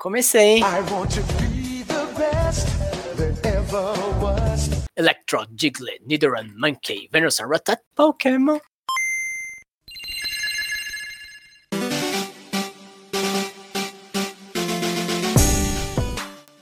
comecei, 0.00 0.56
hein? 0.56 0.64
Electro, 4.96 5.46
Diglett, 5.50 6.00
Nidoran, 6.06 6.48
Monkey, 6.56 7.06
Venusaur, 7.12 7.50
Rattata, 7.50 7.82
Pokémon. 7.94 8.58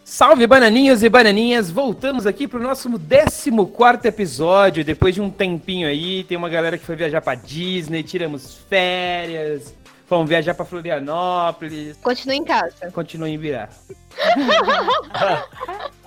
Salve 0.05 0.49
bananinhos 0.49 1.05
e 1.05 1.09
bananinhas, 1.09 1.71
voltamos 1.71 2.27
aqui 2.27 2.49
pro 2.49 2.59
nosso 2.59 2.91
14 2.91 4.09
episódio, 4.09 4.85
depois 4.85 5.15
de 5.15 5.21
um 5.21 5.31
tempinho 5.31 5.87
aí, 5.87 6.25
tem 6.25 6.37
uma 6.37 6.49
galera 6.49 6.77
que 6.77 6.85
foi 6.85 6.97
viajar 6.97 7.21
pra 7.21 7.37
Disney, 7.37 8.03
tiramos 8.03 8.59
férias, 8.69 9.73
fomos 10.09 10.29
viajar 10.29 10.55
pra 10.55 10.65
Florianópolis, 10.65 11.97
Continua 12.03 12.35
em 12.35 12.45
casa. 12.45 12.91
continua 12.93 13.29
em 13.29 13.39
virar. 13.39 13.69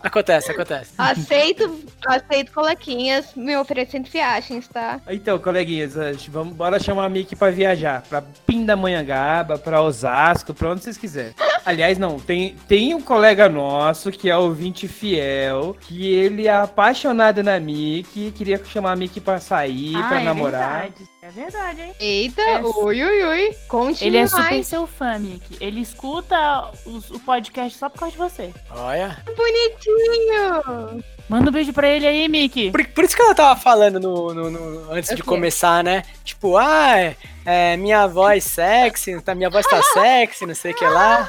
Acontece, 0.03 0.52
acontece. 0.52 0.93
Aceito, 0.98 1.80
aceito 2.07 2.52
colequinhas 2.52 3.35
me 3.35 3.55
oferecendo 3.55 4.09
viagens, 4.09 4.67
tá? 4.67 4.99
Então, 5.07 5.38
coleguinhas, 5.38 5.93
vamos, 6.27 6.55
bora 6.55 6.79
chamar 6.79 7.05
a 7.05 7.09
Mickey 7.09 7.35
pra 7.35 7.52
viajar, 7.52 8.02
pra 8.09 8.23
Pindamonhangaba, 8.48 9.59
pra 9.59 9.79
Osasco, 9.79 10.55
pra 10.55 10.71
onde 10.71 10.81
vocês 10.84 10.98
quiserem. 10.98 11.35
Aliás, 11.63 11.99
não, 11.99 12.20
tem, 12.20 12.55
tem 12.68 12.95
um 12.95 13.02
colega 13.02 13.48
nosso 13.48 14.12
que 14.12 14.27
é 14.27 14.35
ouvinte 14.35 14.88
fiel, 14.88 15.77
que 15.81 16.12
ele 16.12 16.48
é 16.48 16.54
apaixonado 16.55 17.43
na 17.43 17.59
Mickey, 17.59 18.31
queria 18.31 18.59
chamar 18.65 18.93
a 18.93 18.95
Mickey 18.95 19.21
pra 19.21 19.40
sair, 19.40 19.95
Ah, 19.98 20.07
pra 20.07 20.21
é 20.21 20.23
namorar. 20.23 20.81
verdade. 20.81 21.10
É 21.23 21.30
verdade, 21.30 21.81
hein? 21.81 21.93
Eita, 21.99 22.41
É. 22.41 22.61
ui, 22.63 23.03
ui, 23.03 23.23
ui. 23.23 23.55
Conte 23.67 24.03
Ele 24.03 24.17
é 24.17 24.25
super 24.25 24.41
mais. 24.41 24.66
seu 24.67 24.88
fã, 24.88 25.20
Mickey. 25.20 25.55
Ele 25.62 25.79
escuta 25.79 26.71
os- 26.84 27.12
o 27.12 27.20
podcast 27.20 27.77
só 27.77 27.89
por 27.89 27.99
causa 27.99 28.13
de 28.13 28.17
você. 28.17 28.52
Olha. 28.71 29.17
Bonitinho. 29.38 31.04
Manda 31.29 31.49
um 31.49 31.54
beijo 31.54 31.71
pra 31.73 31.87
ele 31.87 32.07
aí, 32.07 32.27
Mickey. 32.27 32.71
Por, 32.71 32.84
por 32.87 33.04
isso 33.04 33.15
que 33.15 33.21
ela 33.21 33.35
tava 33.35 33.59
falando 33.59 33.99
no, 33.99 34.34
no- 34.34 34.49
no- 34.49 34.91
antes 34.91 35.12
O 35.12 35.15
de 35.15 35.21
começar, 35.23 35.84
né? 35.84 36.04
Tipo, 36.23 36.57
ah, 36.57 37.13
é, 37.45 37.73
é, 37.73 37.77
minha 37.77 38.07
voz 38.07 38.43
sexy, 38.43 39.20
tá, 39.21 39.34
minha 39.35 39.49
voz 39.49 39.65
tá 39.65 39.81
sexy, 39.81 40.45
não 40.45 40.55
sei 40.55 40.71
o 40.71 40.75
que 40.75 40.85
lá. 40.85 41.27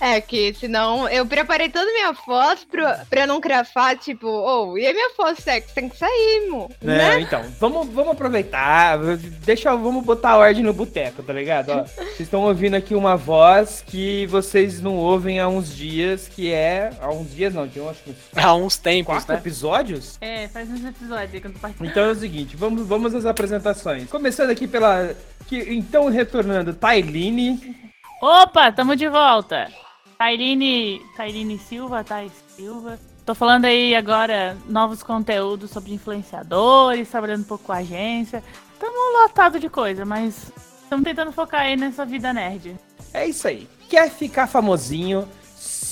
É 0.00 0.20
que 0.20 0.52
senão 0.54 1.08
eu 1.08 1.24
preparei 1.24 1.70
toda 1.70 1.88
a 1.88 1.92
minha 1.94 2.14
foto 2.14 2.66
pra, 2.66 3.06
pra 3.08 3.26
não 3.26 3.40
crafar, 3.40 3.96
tipo, 3.96 4.26
oh, 4.26 4.76
e 4.76 4.86
a 4.86 4.92
minha 4.92 5.10
foto 5.10 5.40
sexy? 5.40 5.72
Tem 5.74 5.88
que 5.88 5.96
sair, 5.96 6.46
mo. 6.50 6.70
Né? 6.82 6.98
Né? 6.98 7.20
Então, 7.20 7.42
vamos, 7.58 7.88
vamos 7.88 8.12
aproveitar, 8.12 8.98
deixa, 9.44 9.70
eu- 9.70 9.78
vamos 9.78 10.04
botar 10.04 10.30
a 10.32 10.36
ordem 10.36 10.62
no 10.62 10.74
boteco, 10.74 11.22
tá 11.22 11.32
ligado? 11.32 11.70
Ó, 11.70 11.84
vocês 11.84 12.20
estão 12.20 12.42
ouvindo 12.42 12.74
aqui 12.74 12.94
uma 12.94 13.16
voz 13.16 13.82
que 13.86 14.26
vocês 14.26 14.80
não 14.80 14.96
ouvem 14.96 15.40
há 15.40 15.48
uns 15.48 15.74
dias, 15.74 16.28
que 16.28 16.52
é... 16.52 16.90
Há 17.00 17.08
uns 17.10 17.34
dias 17.34 17.54
não, 17.54 17.66
tinha 17.66 17.88
acho 17.88 18.02
que 18.02 18.10
uns 18.10 18.16
Há 18.44 18.54
uns 18.54 18.76
tempos, 18.76 19.14
quatro 19.14 19.32
né? 19.32 19.38
episódios? 19.38 20.18
É, 20.20 20.48
faz 20.48 20.68
uns 20.68 20.84
episódios 20.84 21.32
aí 21.34 21.40
que 21.40 21.46
eu 21.46 21.50
não 21.50 21.54
tô 21.54 21.60
participando. 21.60 21.88
Então 21.90 22.04
é 22.04 22.10
o 22.10 22.14
seguinte, 22.14 22.56
vamos, 22.56 22.86
vamos 22.86 23.14
às 23.14 23.24
apresentações. 23.24 24.10
Começando 24.10 24.50
aqui 24.50 24.66
pela... 24.66 25.14
Que, 25.54 25.72
então, 25.72 26.08
retornando, 26.08 26.74
Tailine. 26.74 27.76
Opa, 28.20 28.72
tamo 28.72 28.96
de 28.96 29.08
volta. 29.08 29.70
Tailine, 30.18 31.00
Tailine 31.16 31.58
Silva, 31.60 32.02
Thais 32.02 32.32
Silva. 32.48 32.98
Tô 33.24 33.36
falando 33.36 33.66
aí 33.66 33.94
agora 33.94 34.56
novos 34.68 35.00
conteúdos 35.00 35.70
sobre 35.70 35.94
influenciadores, 35.94 37.08
trabalhando 37.08 37.42
um 37.42 37.46
pouco 37.46 37.66
com 37.66 37.72
a 37.72 37.76
agência. 37.76 38.42
Tamo 38.80 39.22
lotado 39.22 39.60
de 39.60 39.68
coisa, 39.68 40.04
mas 40.04 40.52
estamos 40.82 41.04
tentando 41.04 41.30
focar 41.30 41.60
aí 41.60 41.76
nessa 41.76 42.04
vida 42.04 42.32
nerd. 42.32 42.76
É 43.12 43.24
isso 43.28 43.46
aí. 43.46 43.68
Quer 43.88 44.10
ficar 44.10 44.48
famosinho? 44.48 45.28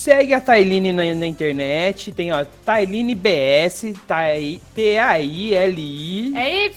Segue 0.03 0.35
a 0.35 0.41
Tailine 0.41 0.93
na, 0.93 1.05
na 1.15 1.27
internet. 1.29 2.11
Tem, 2.11 2.33
ó, 2.33 2.45
Tailine 2.65 3.15
BS, 3.15 3.95
Tai- 4.05 4.61
T-A-I-L-I. 4.75 6.37
É 6.37 6.65
Y! 6.67 6.73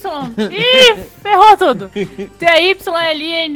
Ih, 0.52 0.96
ferrou 1.24 1.58
tudo! 1.58 1.90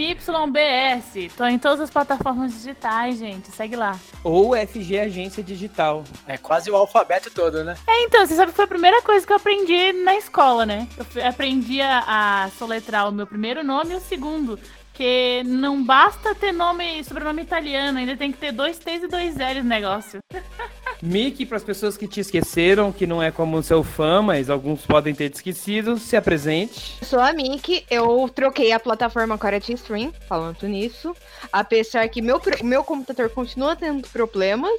T-Y-L-N-Y-B-S. 0.01 1.29
Tô 1.37 1.45
em 1.45 1.59
todas 1.59 1.81
as 1.81 1.91
plataformas 1.91 2.51
digitais, 2.53 3.19
gente. 3.19 3.51
Segue 3.51 3.75
lá. 3.75 3.95
Ou 4.23 4.55
FG 4.55 4.99
Agência 5.01 5.43
Digital. 5.43 6.03
É 6.27 6.35
quase 6.35 6.71
o 6.71 6.75
alfabeto 6.75 7.29
todo, 7.29 7.63
né? 7.63 7.75
É, 7.87 8.05
então, 8.05 8.25
você 8.25 8.33
sabe 8.35 8.49
que 8.51 8.55
foi 8.55 8.65
a 8.65 8.69
primeira 8.69 9.03
coisa 9.03 9.23
que 9.23 9.31
eu 9.31 9.37
aprendi 9.37 9.93
na 10.03 10.15
escola, 10.15 10.65
né? 10.65 10.87
Eu 11.15 11.27
aprendi 11.27 11.79
a, 11.79 12.45
a 12.45 12.49
soletrar 12.57 13.07
o 13.07 13.11
meu 13.11 13.27
primeiro 13.27 13.63
nome 13.63 13.93
e 13.93 13.97
o 13.97 14.01
segundo. 14.01 14.57
Que 14.99 15.45
não 15.45 15.81
basta 15.81 16.35
ter 16.35 16.51
nome, 16.51 17.01
sobrenome 17.05 17.43
italiano, 17.43 17.99
ainda 17.99 18.17
tem 18.17 18.33
que 18.33 18.37
ter 18.37 18.51
dois 18.51 18.77
T's 18.77 19.01
e 19.01 19.07
dois 19.07 19.37
L's 19.37 19.63
no 19.63 19.69
negócio. 19.69 20.19
Mickey, 21.01 21.45
para 21.45 21.57
as 21.57 21.63
pessoas 21.63 21.97
que 21.97 22.07
te 22.07 22.19
esqueceram, 22.19 22.91
que 22.91 23.07
não 23.07 23.21
é 23.21 23.31
como 23.31 23.57
o 23.57 23.63
seu 23.63 23.83
fã, 23.83 24.21
mas 24.21 24.49
alguns 24.49 24.85
podem 24.85 25.15
ter 25.15 25.29
te 25.29 25.35
esquecido, 25.35 25.97
se 25.97 26.15
apresente. 26.15 26.97
Eu 27.01 27.07
Sou 27.07 27.19
a 27.19 27.33
Miki, 27.33 27.85
eu 27.89 28.29
troquei 28.33 28.71
a 28.71 28.79
plataforma 28.79 29.37
Quarantine 29.37 29.77
Stream, 29.77 30.13
falando 30.27 30.67
nisso. 30.67 31.15
Apesar 31.51 32.07
que 32.09 32.21
meu, 32.21 32.41
meu 32.63 32.83
computador 32.83 33.29
continua 33.29 33.75
tendo 33.75 34.07
problemas, 34.09 34.71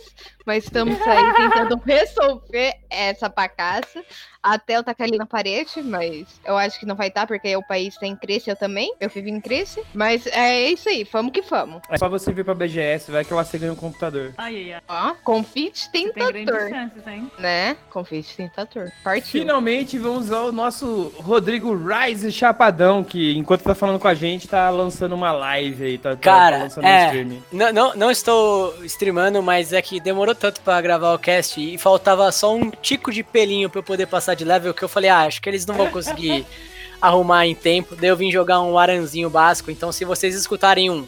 mas 0.46 0.64
estamos 0.64 1.00
aí 1.02 1.34
tentando 1.34 1.80
resolver 1.84 2.74
essa 2.88 3.28
pacaça. 3.28 4.02
Até 4.42 4.78
eu 4.78 4.82
tacar 4.82 5.06
ali 5.06 5.18
na 5.18 5.26
parede, 5.26 5.82
mas 5.82 6.26
eu 6.46 6.56
acho 6.56 6.80
que 6.80 6.86
não 6.86 6.96
vai 6.96 7.08
estar, 7.08 7.26
porque 7.26 7.54
o 7.56 7.62
país 7.62 7.96
tem 7.98 8.16
crise, 8.16 8.48
eu 8.48 8.56
também. 8.56 8.94
Eu 8.98 9.10
vivo 9.10 9.28
em 9.28 9.38
crise. 9.38 9.82
Mas 9.92 10.26
é 10.26 10.70
isso 10.70 10.88
aí, 10.88 11.06
vamos 11.12 11.32
que 11.32 11.42
vamos. 11.42 11.82
É 11.90 11.98
só 11.98 12.08
você 12.08 12.32
vir 12.32 12.44
pra 12.44 12.54
BGS, 12.54 13.10
vai 13.10 13.22
que 13.22 13.34
lá 13.34 13.44
você 13.44 13.58
ganha 13.58 13.72
um 13.72 13.76
computador. 13.76 14.32
Ai, 14.38 14.56
ai, 14.56 14.72
ai. 14.72 14.82
Ó, 14.88 15.14
confite 15.22 15.90
Tem 15.90 15.99
tentador. 16.08 16.68
chances, 16.68 17.06
hein? 17.06 17.30
Né? 17.38 17.76
Confite 17.90 18.36
tentador. 18.36 18.90
Partiu. 19.04 19.40
Finalmente 19.40 19.98
vamos 19.98 20.32
ao 20.32 20.50
nosso 20.50 21.12
Rodrigo 21.18 21.74
Rise 21.76 22.32
Chapadão, 22.32 23.04
que 23.04 23.36
enquanto 23.36 23.62
tá 23.62 23.74
falando 23.74 23.98
com 23.98 24.08
a 24.08 24.14
gente, 24.14 24.48
tá 24.48 24.70
lançando 24.70 25.14
uma 25.14 25.32
live 25.32 25.84
aí, 25.84 25.98
tá, 25.98 26.10
tá- 26.10 26.16
tá 26.16 26.22
Cara, 26.22 26.58
lançando 26.58 26.84
um 26.84 26.88
é. 26.88 27.06
stream. 27.06 27.42
Não, 27.52 27.72
não, 27.72 27.94
não 27.96 28.10
estou 28.10 28.74
streamando, 28.84 29.42
mas 29.42 29.72
é 29.72 29.82
que 29.82 30.00
demorou 30.00 30.34
tanto 30.34 30.60
pra 30.60 30.80
gravar 30.80 31.12
o 31.14 31.18
cast 31.18 31.60
e 31.60 31.76
faltava 31.78 32.30
só 32.32 32.54
um 32.54 32.70
tico 32.70 33.12
de 33.12 33.22
pelinho 33.22 33.68
pra 33.68 33.80
eu 33.80 33.82
poder 33.84 34.06
passar 34.06 34.34
de 34.34 34.44
level 34.44 34.72
que 34.74 34.82
eu 34.82 34.88
falei, 34.88 35.10
ah, 35.10 35.20
acho 35.26 35.40
que 35.42 35.48
eles 35.48 35.66
não 35.66 35.74
vão 35.74 35.88
conseguir 35.90 36.46
arrumar 37.00 37.46
em 37.46 37.54
tempo. 37.54 37.96
Daí 37.96 38.10
eu 38.10 38.16
vim 38.16 38.30
jogar 38.30 38.60
um 38.60 38.78
aranzinho 38.78 39.30
básico, 39.30 39.70
então 39.70 39.90
se 39.90 40.04
vocês 40.04 40.34
escutarem 40.34 40.90
um 40.90 41.06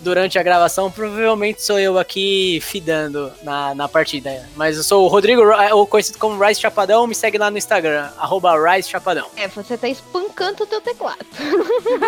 durante 0.00 0.38
a 0.38 0.42
gravação, 0.42 0.90
provavelmente 0.90 1.62
sou 1.62 1.78
eu 1.78 1.98
aqui 1.98 2.60
fidando 2.62 3.30
na, 3.42 3.74
na 3.74 3.88
partida. 3.88 4.48
Mas 4.56 4.76
eu 4.76 4.82
sou 4.82 5.04
o 5.04 5.08
Rodrigo, 5.08 5.42
Ri- 5.42 5.72
ou 5.72 5.86
conhecido 5.86 6.18
como 6.18 6.42
Rice 6.44 6.60
Chapadão, 6.60 7.06
me 7.06 7.14
segue 7.14 7.38
lá 7.38 7.50
no 7.50 7.58
Instagram, 7.58 8.08
arroba 8.18 8.54
Rice 8.74 8.88
Chapadão. 8.88 9.26
É, 9.36 9.46
você 9.48 9.76
tá 9.76 9.88
espancando 9.88 10.64
o 10.64 10.66
teu 10.66 10.80
teclado. 10.80 11.18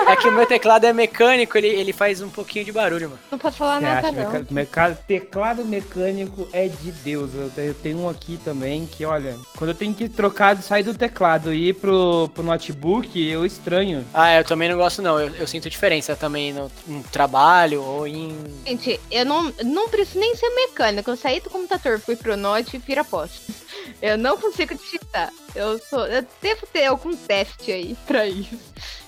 É 0.08 0.16
que 0.16 0.28
o 0.28 0.32
meu 0.32 0.46
teclado 0.46 0.84
é 0.86 0.92
mecânico, 0.92 1.56
ele, 1.58 1.68
ele 1.68 1.92
faz 1.92 2.20
um 2.20 2.28
pouquinho 2.28 2.64
de 2.64 2.72
barulho, 2.72 3.08
mano. 3.10 3.20
Não 3.30 3.38
pode 3.38 3.56
falar 3.56 3.78
Você 3.80 3.84
nada, 3.86 4.08
acha? 4.08 4.12
não. 4.12 4.94
Teclado 5.06 5.64
mecânico 5.64 6.48
é 6.52 6.68
de 6.68 6.90
Deus. 6.92 7.30
Eu 7.56 7.74
tenho 7.74 7.98
um 8.00 8.08
aqui 8.08 8.38
também 8.44 8.86
que, 8.86 9.04
olha, 9.04 9.36
quando 9.56 9.70
eu 9.70 9.74
tenho 9.76 9.92
que 9.94 10.08
trocar, 10.08 10.56
sair 10.62 10.82
do 10.82 10.94
teclado 10.94 11.52
e 11.52 11.68
ir 11.68 11.74
pro, 11.74 12.30
pro 12.34 12.42
notebook, 12.42 13.20
eu 13.28 13.44
estranho. 13.44 14.04
Ah, 14.14 14.36
eu 14.38 14.44
também 14.44 14.68
não 14.68 14.76
gosto 14.76 15.02
não. 15.02 15.18
Eu, 15.20 15.28
eu 15.36 15.46
sinto 15.46 15.68
diferença 15.68 16.14
também 16.16 16.52
no, 16.52 16.70
no 16.86 17.02
trabalho 17.04 17.81
ou 17.82 18.06
em. 18.06 18.36
Gente, 18.66 19.00
eu 19.10 19.24
não, 19.24 19.52
não 19.64 19.88
preciso 19.88 20.18
nem 20.18 20.34
ser 20.36 20.48
mecânico. 20.50 21.10
Eu 21.10 21.16
saí 21.16 21.40
do 21.40 21.50
computador, 21.50 21.98
fui 21.98 22.16
pro 22.16 22.36
Note 22.36 22.76
e 22.76 22.78
vira 22.78 23.04
poste. 23.04 23.52
Eu 24.00 24.18
não 24.18 24.36
consigo 24.36 24.74
digitar. 24.74 25.32
Eu 25.54 25.78
sou. 25.78 26.06
Eu 26.06 26.24
devo 26.40 26.66
ter 26.72 26.86
algum 26.86 27.14
teste 27.14 27.70
aí 27.70 27.96
pra 28.06 28.26
isso. 28.26 28.58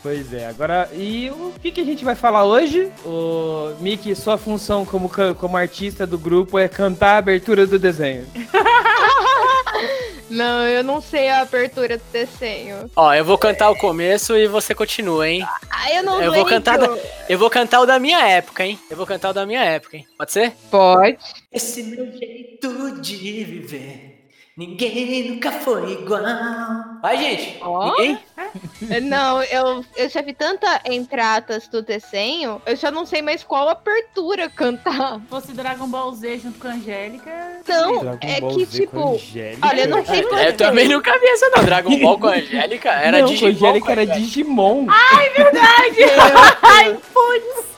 Pois 0.03 0.33
é, 0.33 0.47
agora, 0.47 0.89
e 0.93 1.31
o 1.31 1.53
que, 1.61 1.73
que 1.73 1.81
a 1.81 1.85
gente 1.85 2.05
vai 2.05 2.15
falar 2.15 2.45
hoje? 2.45 2.93
O 3.05 3.75
Mickey, 3.81 4.15
sua 4.15 4.37
função 4.37 4.85
como, 4.85 5.11
como 5.39 5.57
artista 5.57 6.07
do 6.07 6.19
grupo 6.19 6.59
é 6.59 6.69
cantar 6.69 7.15
a 7.15 7.19
abertura 7.19 7.67
do 7.67 7.79
desenho. 7.79 8.27
Não, 10.31 10.67
eu 10.67 10.83
não 10.83 11.01
sei 11.01 11.29
a 11.29 11.41
abertura 11.43 11.99
do 11.99 12.03
desenho. 12.13 12.91
Ó, 12.97 13.13
eu 13.15 13.25
vou 13.25 13.37
cantar 13.39 13.71
o 13.71 13.77
começo 13.77 14.37
e 14.37 14.47
você 14.47 14.75
continua, 14.75 15.29
hein? 15.29 15.47
Ah, 15.71 15.93
eu 15.93 16.03
não 16.03 16.15
Eu 16.21 16.33
vou 16.33 16.45
lembro. 16.45 16.49
cantar 16.51 16.79
da- 16.79 16.97
Eu 17.29 17.39
vou 17.39 17.51
cantar 17.51 17.81
o 17.81 17.87
da 17.87 17.99
minha 17.99 18.27
época, 18.27 18.65
hein? 18.65 18.79
Eu 18.91 18.97
vou 18.97 19.07
cantar 19.07 19.31
o 19.31 19.35
da 19.35 19.45
minha 19.47 19.63
época, 19.65 19.97
hein? 19.97 20.07
Pode 20.17 20.33
ser? 20.33 20.53
Pode. 20.71 21.19
Esse 21.53 21.83
meu 21.83 22.07
jeito 22.13 23.01
de 23.01 23.17
viver. 23.45 24.14
Ninguém 24.57 25.31
nunca 25.31 25.51
foi 25.51 25.95
igual. 25.95 26.23
Vai, 27.03 27.17
gente. 27.19 27.59
Ó. 27.61 27.91
Ninguém? 27.91 28.21
Não, 29.03 29.43
eu, 29.43 29.85
eu 29.97 30.09
já 30.09 30.23
vi 30.23 30.33
tanta 30.33 30.81
entradas 30.85 31.67
do 31.67 31.83
desenho, 31.83 32.63
eu 32.65 32.77
já 32.77 32.89
não 32.89 33.05
sei 33.05 33.21
mais 33.21 33.43
qual 33.43 33.69
abertura 33.69 34.49
cantar. 34.49 35.21
Se 35.21 35.27
fosse 35.29 35.53
Dragon 35.53 35.89
Ball 35.89 36.13
Z 36.15 36.39
junto 36.39 36.61
com 36.61 36.69
a 36.69 36.71
Angélica. 36.71 37.63
Não, 37.67 37.99
Dragon 37.99 38.19
é 38.23 38.41
Ball 38.41 38.55
que 38.55 38.65
Z 38.65 38.81
tipo. 38.81 39.21
Olha, 39.61 39.81
eu 39.81 39.89
não 39.89 40.07
sei 40.07 40.25
É, 40.39 40.49
eu 40.51 40.57
também 40.57 40.89
nunca 40.89 41.19
vi 41.19 41.27
essa 41.27 41.51
não. 41.51 41.65
Dragon 41.65 41.99
Ball 41.99 42.19
com 42.21 42.29
a 42.29 42.35
Angélica 42.35 42.91
era 42.91 43.19
não, 43.19 43.27
com 43.27 43.33
a 43.33 43.37
Digimon. 43.37 43.51
Angélica 43.51 43.87
com 43.87 43.89
a 43.89 43.93
era 43.93 44.03
Angélica. 44.03 44.21
Digimon. 44.21 44.87
Ai, 46.63 46.99
putz! 47.13 47.74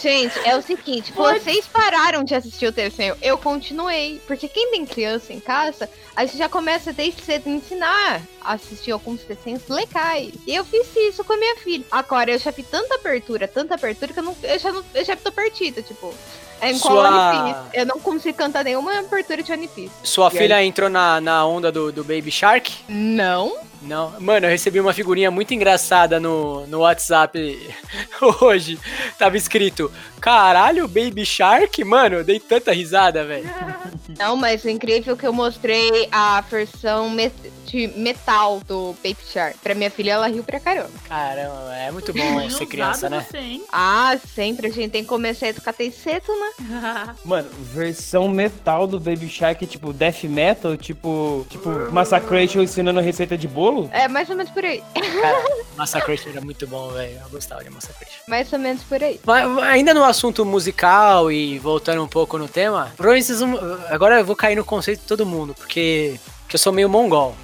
Gente, 0.00 0.38
é 0.44 0.56
o 0.56 0.62
seguinte, 0.62 1.12
vocês 1.12 1.66
pararam 1.66 2.22
de 2.22 2.32
assistir 2.34 2.66
o 2.66 2.72
desenho, 2.72 3.16
eu 3.20 3.36
continuei. 3.36 4.20
Porque 4.28 4.46
quem 4.46 4.70
tem 4.70 4.86
criança 4.86 5.32
em 5.32 5.40
casa, 5.40 5.90
a 6.14 6.24
gente 6.24 6.38
já 6.38 6.48
começa 6.48 6.92
desde 6.92 7.20
cedo 7.22 7.48
a 7.48 7.50
ensinar 7.50 8.22
a 8.40 8.52
assistir 8.52 8.92
alguns 8.92 9.22
desenhos 9.24 9.62
legais. 9.68 10.32
E 10.46 10.54
eu 10.54 10.64
fiz 10.64 10.86
isso 10.96 11.24
com 11.24 11.32
a 11.32 11.36
minha 11.36 11.56
filha. 11.56 11.84
Agora, 11.90 12.30
eu 12.30 12.38
já 12.38 12.52
vi 12.52 12.62
tanta 12.62 12.94
abertura, 12.94 13.48
tanta 13.48 13.74
abertura, 13.74 14.12
que 14.12 14.20
eu, 14.20 14.22
não, 14.22 14.36
eu, 14.42 14.58
já, 14.58 14.72
não, 14.72 14.84
eu 14.94 15.04
já 15.04 15.16
tô 15.16 15.32
perdida, 15.32 15.82
tipo. 15.82 16.14
É 16.60 16.70
em 16.72 16.78
Sua- 16.78 17.08
One 17.08 17.52
Piece? 17.52 17.68
Eu 17.72 17.86
não 17.86 18.00
consigo 18.00 18.36
cantar 18.36 18.64
nenhuma 18.64 18.98
abertura 18.98 19.42
de 19.42 19.52
One 19.52 19.68
Piece. 19.68 19.92
Sua 20.02 20.28
E 20.28 20.38
filha 20.38 20.62
entrou 20.64 20.88
na, 20.88 21.20
na 21.20 21.46
onda 21.46 21.70
do, 21.72 21.90
do 21.92 22.02
Baby 22.02 22.30
Shark? 22.32 22.72
Não? 22.88 23.56
Não. 23.82 24.18
Mano, 24.20 24.46
eu 24.46 24.50
recebi 24.50 24.80
uma 24.80 24.92
figurinha 24.92 25.30
muito 25.30 25.54
engraçada 25.54 26.18
no, 26.18 26.66
no 26.66 26.80
WhatsApp 26.80 27.38
hoje. 28.40 28.78
Tava 29.18 29.36
escrito: 29.36 29.90
Caralho, 30.20 30.88
Baby 30.88 31.24
Shark? 31.24 31.82
Mano, 31.84 32.16
eu 32.16 32.24
dei 32.24 32.40
tanta 32.40 32.72
risada, 32.72 33.24
velho. 33.24 33.48
Não, 34.18 34.36
mas 34.36 34.64
o 34.64 34.68
incrível 34.68 35.14
é 35.14 35.16
que 35.16 35.26
eu 35.26 35.32
mostrei 35.32 36.08
a 36.10 36.40
versão 36.40 37.08
de 37.68 37.86
metal 37.88 38.60
do 38.66 38.94
Baby 39.04 39.18
Shark. 39.30 39.58
Pra 39.62 39.74
minha 39.74 39.90
filha, 39.90 40.12
ela 40.12 40.26
riu 40.28 40.42
pra 40.42 40.58
caramba. 40.58 40.90
Caramba, 41.08 41.74
é 41.76 41.90
muito 41.90 42.12
bom 42.12 42.50
ser 42.50 42.66
criança, 42.66 43.08
né? 43.10 43.26
Você? 43.30 43.60
Ah, 43.72 44.16
sempre 44.34 44.68
a 44.68 44.70
gente 44.70 44.90
tem 44.90 45.02
que 45.02 45.08
começar 45.08 45.46
a 45.46 45.48
educar 45.50 45.74
cedo, 45.74 46.32
né? 46.34 47.14
Mano, 47.24 47.48
versão 47.60 48.28
metal 48.28 48.86
do 48.86 48.98
Baby 48.98 49.28
Shark, 49.28 49.66
tipo 49.66 49.92
death 49.92 50.24
metal, 50.24 50.76
tipo, 50.76 51.46
tipo 51.50 51.68
Massacration 51.92 52.62
ensinando 52.62 53.00
receita 53.00 53.36
de 53.36 53.46
bolo? 53.46 53.88
É 53.92 54.08
mais 54.08 54.28
ou 54.30 54.36
menos 54.36 54.50
por 54.50 54.64
aí. 54.64 54.82
Cara, 55.20 55.44
Massacration 55.76 56.30
era 56.30 56.40
muito 56.40 56.66
bom, 56.66 56.88
velho. 56.90 57.18
Eu 57.22 57.28
gostava 57.30 57.62
de 57.62 57.70
Massacration. 57.70 58.20
Mais 58.26 58.52
ou 58.52 58.58
menos 58.58 58.82
por 58.82 59.02
aí. 59.02 59.20
Mas 59.24 59.58
ainda 59.58 59.92
no 59.94 60.04
assunto 60.04 60.44
musical 60.44 61.30
e 61.30 61.58
voltando 61.58 62.02
um 62.02 62.08
pouco 62.08 62.38
no 62.38 62.48
tema, 62.48 62.92
provavelmente 62.96 63.26
vocês 63.26 63.40
vão- 63.40 63.78
agora 63.90 64.18
eu 64.20 64.24
vou 64.24 64.34
cair 64.36 64.56
no 64.56 64.64
conceito 64.64 65.00
de 65.00 65.06
todo 65.06 65.26
mundo, 65.26 65.54
porque, 65.54 66.18
porque 66.42 66.56
eu 66.56 66.58
sou 66.58 66.72
meio 66.72 66.88
mongol. 66.88 67.34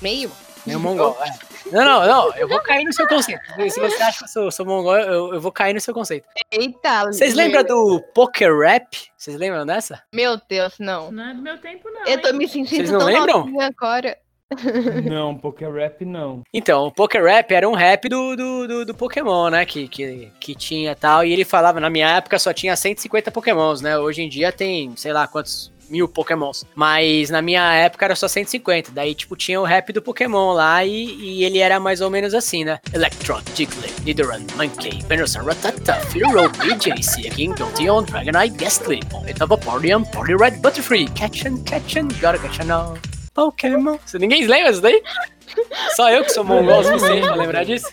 Meio. 0.00 0.30
meio 0.66 0.80
mongol. 0.80 1.16
é. 1.24 1.48
Não, 1.70 1.84
não, 1.84 2.06
não, 2.06 2.34
eu 2.36 2.48
vou 2.48 2.60
cair 2.60 2.82
no 2.84 2.92
seu 2.94 3.06
conceito. 3.06 3.42
Se 3.70 3.78
você 3.78 4.02
acha 4.02 4.18
que 4.20 4.24
eu 4.24 4.28
sou, 4.28 4.50
sou 4.50 4.64
mongol, 4.64 4.96
eu, 4.96 5.34
eu 5.34 5.40
vou 5.40 5.52
cair 5.52 5.74
no 5.74 5.80
seu 5.80 5.92
conceito. 5.92 6.26
Eita. 6.50 7.04
Vocês 7.04 7.34
lembram 7.34 7.62
do 7.62 8.02
Poker 8.14 8.56
Rap? 8.58 8.86
Vocês 9.14 9.36
lembram 9.36 9.66
dessa? 9.66 10.02
Meu 10.10 10.40
Deus, 10.48 10.76
não. 10.78 11.12
Não 11.12 11.28
é 11.28 11.34
do 11.34 11.42
meu 11.42 11.58
tempo, 11.58 11.90
não. 11.90 12.06
Eu 12.06 12.22
tô 12.22 12.28
hein? 12.28 12.34
me 12.36 12.48
sentindo 12.48 12.76
Vocês 12.76 12.90
não 12.90 13.00
tão 13.00 13.08
lembram? 13.08 13.60
agora. 13.60 14.16
Não, 15.04 15.36
Poker 15.36 15.70
Rap 15.70 16.06
não. 16.06 16.42
Então, 16.54 16.86
o 16.86 16.90
Poker 16.90 17.22
Rap 17.22 17.52
era 17.52 17.68
um 17.68 17.74
rap 17.74 18.08
do, 18.08 18.34
do, 18.34 18.66
do, 18.66 18.84
do 18.86 18.94
Pokémon, 18.94 19.50
né? 19.50 19.66
Que, 19.66 19.86
que, 19.86 20.32
que 20.40 20.54
tinha 20.54 20.96
tal. 20.96 21.22
E 21.22 21.30
ele 21.34 21.44
falava, 21.44 21.78
na 21.78 21.90
minha 21.90 22.08
época 22.16 22.38
só 22.38 22.50
tinha 22.50 22.74
150 22.74 23.30
Pokémons, 23.30 23.82
né? 23.82 23.98
Hoje 23.98 24.22
em 24.22 24.28
dia 24.28 24.50
tem, 24.50 24.96
sei 24.96 25.12
lá 25.12 25.28
quantos 25.28 25.70
mil 25.90 26.08
Pokémons. 26.08 26.64
Mas 26.74 27.30
na 27.30 27.42
minha 27.42 27.72
época 27.74 28.04
era 28.04 28.14
só 28.14 28.28
150. 28.28 28.90
Daí, 28.92 29.14
tipo, 29.14 29.36
tinha 29.36 29.60
o 29.60 29.64
rap 29.64 29.92
do 29.92 30.02
Pokémon 30.02 30.52
lá 30.52 30.84
e, 30.84 31.14
e 31.14 31.44
ele 31.44 31.58
era 31.58 31.78
mais 31.80 32.00
ou 32.00 32.10
menos 32.10 32.34
assim, 32.34 32.64
né? 32.64 32.78
Electron, 32.92 33.40
Diglett, 33.54 34.00
Nidoran, 34.02 34.42
Monkey, 34.56 35.02
Venusaur, 35.06 35.46
Ratata, 35.46 35.94
Fearow, 36.06 36.48
BJ, 36.50 37.02
Seagin, 37.02 37.54
Jolteon, 37.56 38.02
Dragonite, 38.04 38.56
Gastly, 38.56 39.00
Vaporeon, 39.38 40.04
Poliwrath, 40.04 40.58
Butterfree, 40.60 41.08
Catchin, 41.14 41.62
Catchin, 41.64 42.08
Gotta 42.20 42.38
Catch 42.38 42.64
now. 42.66 42.94
Pokémon. 43.34 43.98
Ninguém 44.14 44.46
lembra 44.46 44.70
disso 44.70 44.82
daí? 44.82 45.02
Só 45.94 46.10
eu 46.10 46.24
que 46.24 46.30
sou 46.30 46.44
mongol 46.44 46.80
o 46.80 47.20
pra 47.20 47.34
lembrar 47.34 47.64
disso? 47.64 47.88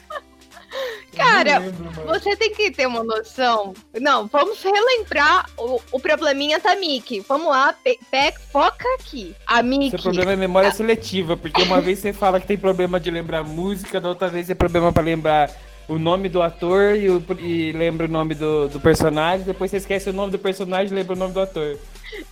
Cara, 1.16 1.58
lembro, 1.60 1.92
você 2.08 2.36
tem 2.36 2.54
que 2.54 2.72
ter 2.72 2.86
uma 2.88 3.04
noção. 3.04 3.74
Não, 4.00 4.28
vamos 4.28 4.62
relembrar 4.62 5.46
o, 5.58 5.80
o 5.92 6.00
probleminha 6.00 6.60
da 6.60 6.76
Mickey. 6.76 7.20
Vamos 7.28 7.48
lá, 7.48 7.74
pe, 7.74 8.00
pe- 8.12 8.34
foca 8.52 8.86
aqui. 9.00 9.36
A 9.48 9.62
Mickey. 9.64 9.92
Seu 9.92 10.00
problema 10.00 10.34
é 10.34 10.36
memória 10.36 10.72
seletiva, 10.72 11.36
porque 11.38 11.62
uma 11.64 11.80
vez 11.82 12.00
você 12.00 12.12
fala 12.14 12.40
que 12.40 12.48
tem 12.48 12.58
problema 12.58 13.00
de 13.00 13.10
lembrar 13.12 13.44
música, 13.44 14.00
da 14.02 14.10
outra 14.10 14.28
vez 14.28 14.50
é 14.50 14.56
problema 14.56 14.92
pra 14.92 15.04
lembrar 15.04 15.52
o 15.88 16.00
nome 16.00 16.28
do 16.30 16.42
ator 16.42 16.96
e, 16.96 17.10
o- 17.10 17.24
e 17.40 17.72
lembra 17.72 18.08
o 18.08 18.10
nome 18.10 18.34
do, 18.36 18.68
do 18.68 18.80
personagem, 18.80 19.46
depois 19.46 19.70
você 19.70 19.78
esquece 19.78 20.10
o 20.10 20.14
nome 20.14 20.32
do 20.32 20.40
personagem 20.40 20.92
e 20.92 20.96
lembra 20.96 21.14
o 21.16 21.20
nome 21.20 21.34
do 21.34 21.40
ator. 21.42 21.78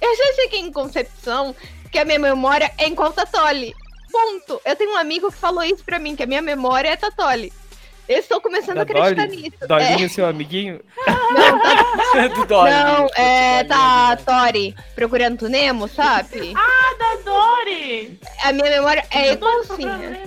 Eu 0.01 0.15
já 0.17 0.33
cheguei 0.35 0.59
em 0.59 0.71
concepção 0.71 1.55
que 1.91 1.99
a 1.99 2.05
minha 2.05 2.19
memória 2.19 2.71
é 2.77 2.87
igual 2.87 3.11
Tatoli. 3.13 3.73
Ponto. 4.11 4.61
Eu 4.63 4.75
tenho 4.75 4.91
um 4.93 4.97
amigo 4.97 5.31
que 5.31 5.37
falou 5.37 5.63
isso 5.63 5.83
pra 5.83 5.97
mim, 5.97 6.15
que 6.15 6.21
a 6.23 6.27
minha 6.27 6.41
memória 6.41 6.87
é 6.89 6.95
Tatoli. 6.95 7.51
Eu 8.07 8.19
estou 8.19 8.41
começando 8.41 8.75
Da 8.75 8.81
a 8.81 8.83
acreditar 8.83 9.27
Dolly? 9.27 9.41
nisso. 9.41 9.67
Dolinho, 9.67 10.09
seu 10.09 10.25
amiguinho? 10.25 10.81
do 12.35 12.45
Dolly. 12.45 12.71
Não, 12.71 13.07
é, 13.15 13.63
tá, 13.63 14.17
Tori, 14.17 14.75
procurando 14.93 15.43
o 15.43 15.49
Nemo, 15.49 15.87
sabe? 15.87 16.53
Da 16.53 17.15
Dory! 17.23 18.19
A 18.43 18.51
minha 18.51 18.69
memória 18.69 19.05
é 19.09 19.33
igualzinha. 19.33 20.21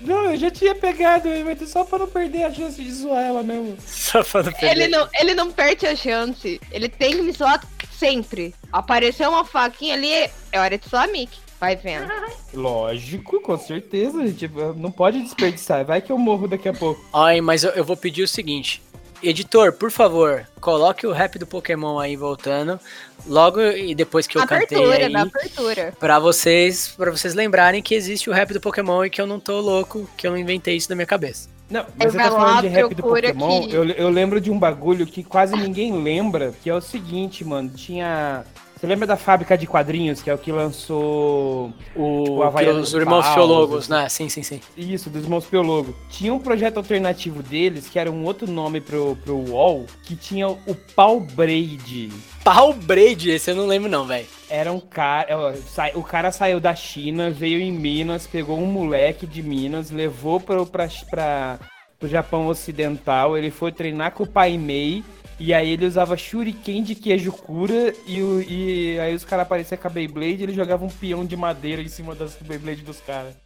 Não, 0.00 0.30
eu 0.32 0.36
já 0.36 0.50
tinha 0.50 0.74
pegado, 0.74 1.28
mas 1.44 1.68
só 1.68 1.84
pra 1.84 1.98
não 1.98 2.06
perder 2.08 2.44
a 2.44 2.52
chance 2.52 2.82
de 2.82 2.92
zoar 2.92 3.22
ela 3.24 3.42
mesmo. 3.42 3.76
Só 3.86 4.22
pra 4.24 4.42
não 4.42 4.52
perder. 4.52 4.70
Ele 4.70 4.88
não, 4.88 5.08
ele 5.20 5.34
não 5.34 5.52
perde 5.52 5.86
a 5.86 5.94
chance. 5.94 6.60
Ele 6.72 6.88
tem 6.88 7.12
que 7.12 7.22
me 7.22 7.32
zoar 7.32 7.62
sempre. 7.92 8.54
Apareceu 8.72 9.30
uma 9.30 9.44
faquinha 9.44 9.94
ali, 9.94 10.10
é 10.50 10.58
hora 10.58 10.76
de 10.76 10.88
zoar 10.88 11.04
a 11.04 11.06
Mickey. 11.06 11.38
Vai 11.62 11.76
vendo. 11.76 12.08
Lógico, 12.52 13.40
com 13.40 13.56
certeza. 13.56 14.32
Tipo, 14.32 14.72
não 14.72 14.90
pode 14.90 15.22
desperdiçar. 15.22 15.84
Vai 15.84 16.00
que 16.00 16.10
eu 16.10 16.18
morro 16.18 16.48
daqui 16.48 16.68
a 16.68 16.72
pouco. 16.72 17.00
Ai, 17.14 17.40
mas 17.40 17.62
eu, 17.62 17.70
eu 17.70 17.84
vou 17.84 17.96
pedir 17.96 18.24
o 18.24 18.26
seguinte. 18.26 18.82
Editor, 19.22 19.72
por 19.72 19.92
favor, 19.92 20.44
coloque 20.60 21.06
o 21.06 21.12
rap 21.12 21.38
do 21.38 21.46
Pokémon 21.46 22.00
aí 22.00 22.16
voltando. 22.16 22.80
Logo 23.24 23.60
e 23.60 23.94
depois 23.94 24.26
que 24.26 24.36
eu 24.36 24.44
cantei 24.44 24.76
abertura, 24.76 25.06
aí. 25.06 25.12
na 25.12 25.22
abertura. 25.22 25.94
Pra 26.00 26.18
vocês, 26.18 26.88
pra 26.96 27.12
vocês 27.12 27.32
lembrarem 27.32 27.80
que 27.80 27.94
existe 27.94 28.28
o 28.28 28.32
rap 28.32 28.52
do 28.52 28.60
Pokémon 28.60 29.04
e 29.04 29.10
que 29.10 29.20
eu 29.20 29.26
não 29.28 29.38
tô 29.38 29.60
louco, 29.60 30.10
que 30.16 30.26
eu 30.26 30.32
não 30.32 30.38
inventei 30.38 30.76
isso 30.76 30.90
na 30.90 30.96
minha 30.96 31.06
cabeça. 31.06 31.48
Não, 31.70 31.86
mas 31.96 32.10
você 32.10 32.18
vai 32.18 32.26
tá 32.28 32.32
lá, 32.32 32.40
falando 32.40 32.60
de 32.62 32.66
rap 32.66 32.92
do 32.92 33.02
Pokémon. 33.04 33.58
aqui. 33.60 33.72
Eu, 33.72 33.88
eu 33.88 34.08
lembro 34.08 34.40
de 34.40 34.50
um 34.50 34.58
bagulho 34.58 35.06
que 35.06 35.22
quase 35.22 35.54
ninguém 35.54 36.02
lembra, 36.02 36.52
que 36.60 36.68
é 36.68 36.74
o 36.74 36.80
seguinte, 36.80 37.44
mano. 37.44 37.70
Tinha. 37.70 38.44
Você 38.82 38.88
lembra 38.88 39.06
da 39.06 39.16
fábrica 39.16 39.56
de 39.56 39.64
quadrinhos, 39.64 40.20
que 40.20 40.28
é 40.28 40.34
o 40.34 40.38
que 40.38 40.50
lançou 40.50 41.72
O, 41.94 42.38
O 42.38 42.42
Havaianos 42.42 42.88
os 42.88 42.94
irmãos 42.94 43.22
Falsos. 43.22 43.34
Fiologos, 43.34 43.88
né? 43.88 44.08
Sim, 44.08 44.28
sim, 44.28 44.42
sim. 44.42 44.60
Isso, 44.76 45.08
dos 45.08 45.22
irmãos 45.22 45.46
Piologo. 45.46 45.94
Tinha 46.10 46.34
um 46.34 46.40
projeto 46.40 46.78
alternativo 46.78 47.44
deles, 47.44 47.88
que 47.88 47.96
era 47.96 48.10
um 48.10 48.24
outro 48.24 48.50
nome 48.50 48.80
pro, 48.80 49.14
pro 49.24 49.36
UOL, 49.36 49.86
que 50.02 50.16
tinha 50.16 50.48
o 50.48 50.74
Pau 50.96 51.20
Braid. 51.20 52.10
Pau 52.42 52.72
Braid, 52.72 53.30
esse 53.30 53.52
eu 53.52 53.54
não 53.54 53.66
lembro 53.68 53.88
não, 53.88 54.04
velho. 54.04 54.26
Era 54.50 54.72
um 54.72 54.80
cara. 54.80 55.54
O 55.94 56.02
cara 56.02 56.32
saiu 56.32 56.58
da 56.58 56.74
China, 56.74 57.30
veio 57.30 57.60
em 57.60 57.70
Minas, 57.70 58.26
pegou 58.26 58.58
um 58.58 58.66
moleque 58.66 59.28
de 59.28 59.44
Minas, 59.44 59.92
levou 59.92 60.40
pro, 60.40 60.66
pra, 60.66 60.88
pra, 61.08 61.60
pro 62.00 62.08
Japão 62.08 62.48
Ocidental. 62.48 63.38
Ele 63.38 63.52
foi 63.52 63.70
treinar 63.70 64.10
com 64.10 64.24
o 64.24 64.28
Pai 64.28 64.58
Mei. 64.58 65.04
E 65.44 65.52
aí 65.52 65.70
ele 65.70 65.86
usava 65.86 66.16
shuriken 66.16 66.84
de 66.84 66.94
queijo 66.94 67.32
cura. 67.32 67.92
E, 68.06 68.22
o- 68.22 68.40
e 68.40 68.96
aí 69.00 69.12
os 69.14 69.24
caras 69.24 69.42
apareciam 69.44 69.76
com 69.76 69.88
a 69.88 69.90
Beyblade 69.90 70.36
e 70.40 70.42
ele 70.44 70.54
jogava 70.54 70.84
um 70.84 70.88
peão 70.88 71.24
de 71.26 71.36
madeira 71.36 71.82
em 71.82 71.88
cima 71.88 72.14
das 72.14 72.36
Beyblade 72.40 72.82
dos 72.82 73.00
caras. 73.00 73.34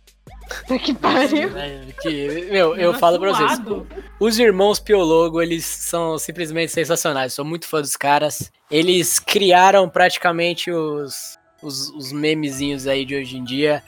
Que 0.85 0.93
pariu. 0.93 1.51
Que, 2.03 2.49
meu, 2.51 2.77
eu 2.77 2.93
falo 2.95 3.19
pra 3.19 3.33
vocês. 3.33 3.53
Zoado. 3.57 3.87
Os 4.21 4.39
irmãos 4.39 4.79
Piologo, 4.79 5.41
eles 5.41 5.65
são 5.65 6.19
simplesmente 6.19 6.71
sensacionais. 6.73 7.33
Sou 7.33 7.45
muito 7.45 7.67
fã 7.67 7.81
dos 7.81 7.97
caras. 7.97 8.51
Eles 8.71 9.19
criaram 9.19 9.89
praticamente 9.89 10.71
os, 10.71 11.39
os, 11.63 11.89
os 11.91 12.13
memezinhos 12.13 12.87
aí 12.87 13.05
de 13.05 13.17
hoje 13.17 13.37
em 13.39 13.45
dia. 13.45 13.83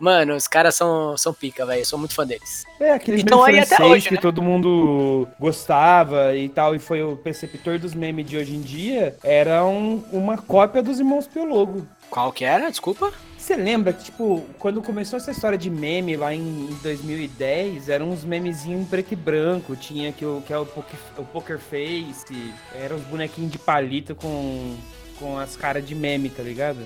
Mano, 0.00 0.34
os 0.34 0.48
caras 0.48 0.74
são, 0.74 1.14
são 1.16 1.32
pica, 1.34 1.66
velho. 1.66 1.84
Sou 1.84 1.98
muito 1.98 2.14
fã 2.14 2.26
deles. 2.26 2.64
É, 2.80 2.92
aquele 2.92 3.20
Então 3.20 3.44
meme 3.44 3.58
aí 3.58 3.64
até 3.64 3.76
francês 3.76 3.92
hoje, 3.96 4.08
que 4.08 4.14
né? 4.14 4.20
todo 4.20 4.40
mundo 4.42 5.28
gostava 5.38 6.34
e 6.34 6.48
tal, 6.48 6.74
e 6.74 6.78
foi 6.78 7.02
o 7.02 7.16
preceptor 7.16 7.78
dos 7.78 7.94
memes 7.94 8.24
de 8.26 8.36
hoje 8.38 8.54
em 8.56 8.60
dia, 8.62 9.14
era 9.22 9.64
um- 9.64 10.02
uma 10.10 10.38
cópia 10.38 10.82
dos 10.82 10.98
irmãos 10.98 11.26
Piologo. 11.26 11.86
Qual 12.08 12.32
que 12.32 12.44
era? 12.44 12.70
Desculpa. 12.70 13.12
Você 13.38 13.54
lembra 13.56 13.92
que, 13.92 14.04
tipo, 14.04 14.44
quando 14.58 14.82
começou 14.82 15.16
essa 15.16 15.30
história 15.30 15.56
de 15.56 15.70
meme 15.70 16.16
lá 16.16 16.34
em, 16.34 16.40
em 16.40 16.78
2010, 16.82 17.88
eram 17.88 18.10
uns 18.10 18.24
memezinhos 18.24 18.80
em 18.82 18.84
preto 18.84 19.12
e 19.12 19.16
branco. 19.16 19.76
Tinha 19.76 20.12
que, 20.12 20.24
o, 20.24 20.42
que 20.46 20.52
é 20.52 20.58
o, 20.58 20.66
poker, 20.66 20.98
o 21.18 21.24
Poker 21.24 21.58
Face, 21.58 22.52
eram 22.74 22.96
uns 22.96 23.02
bonequinhos 23.02 23.50
de 23.52 23.58
palito 23.58 24.14
com, 24.14 24.76
com 25.18 25.38
as 25.38 25.56
caras 25.56 25.86
de 25.86 25.94
meme, 25.94 26.28
tá 26.30 26.42
ligado? 26.42 26.78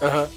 Aham. 0.00 0.28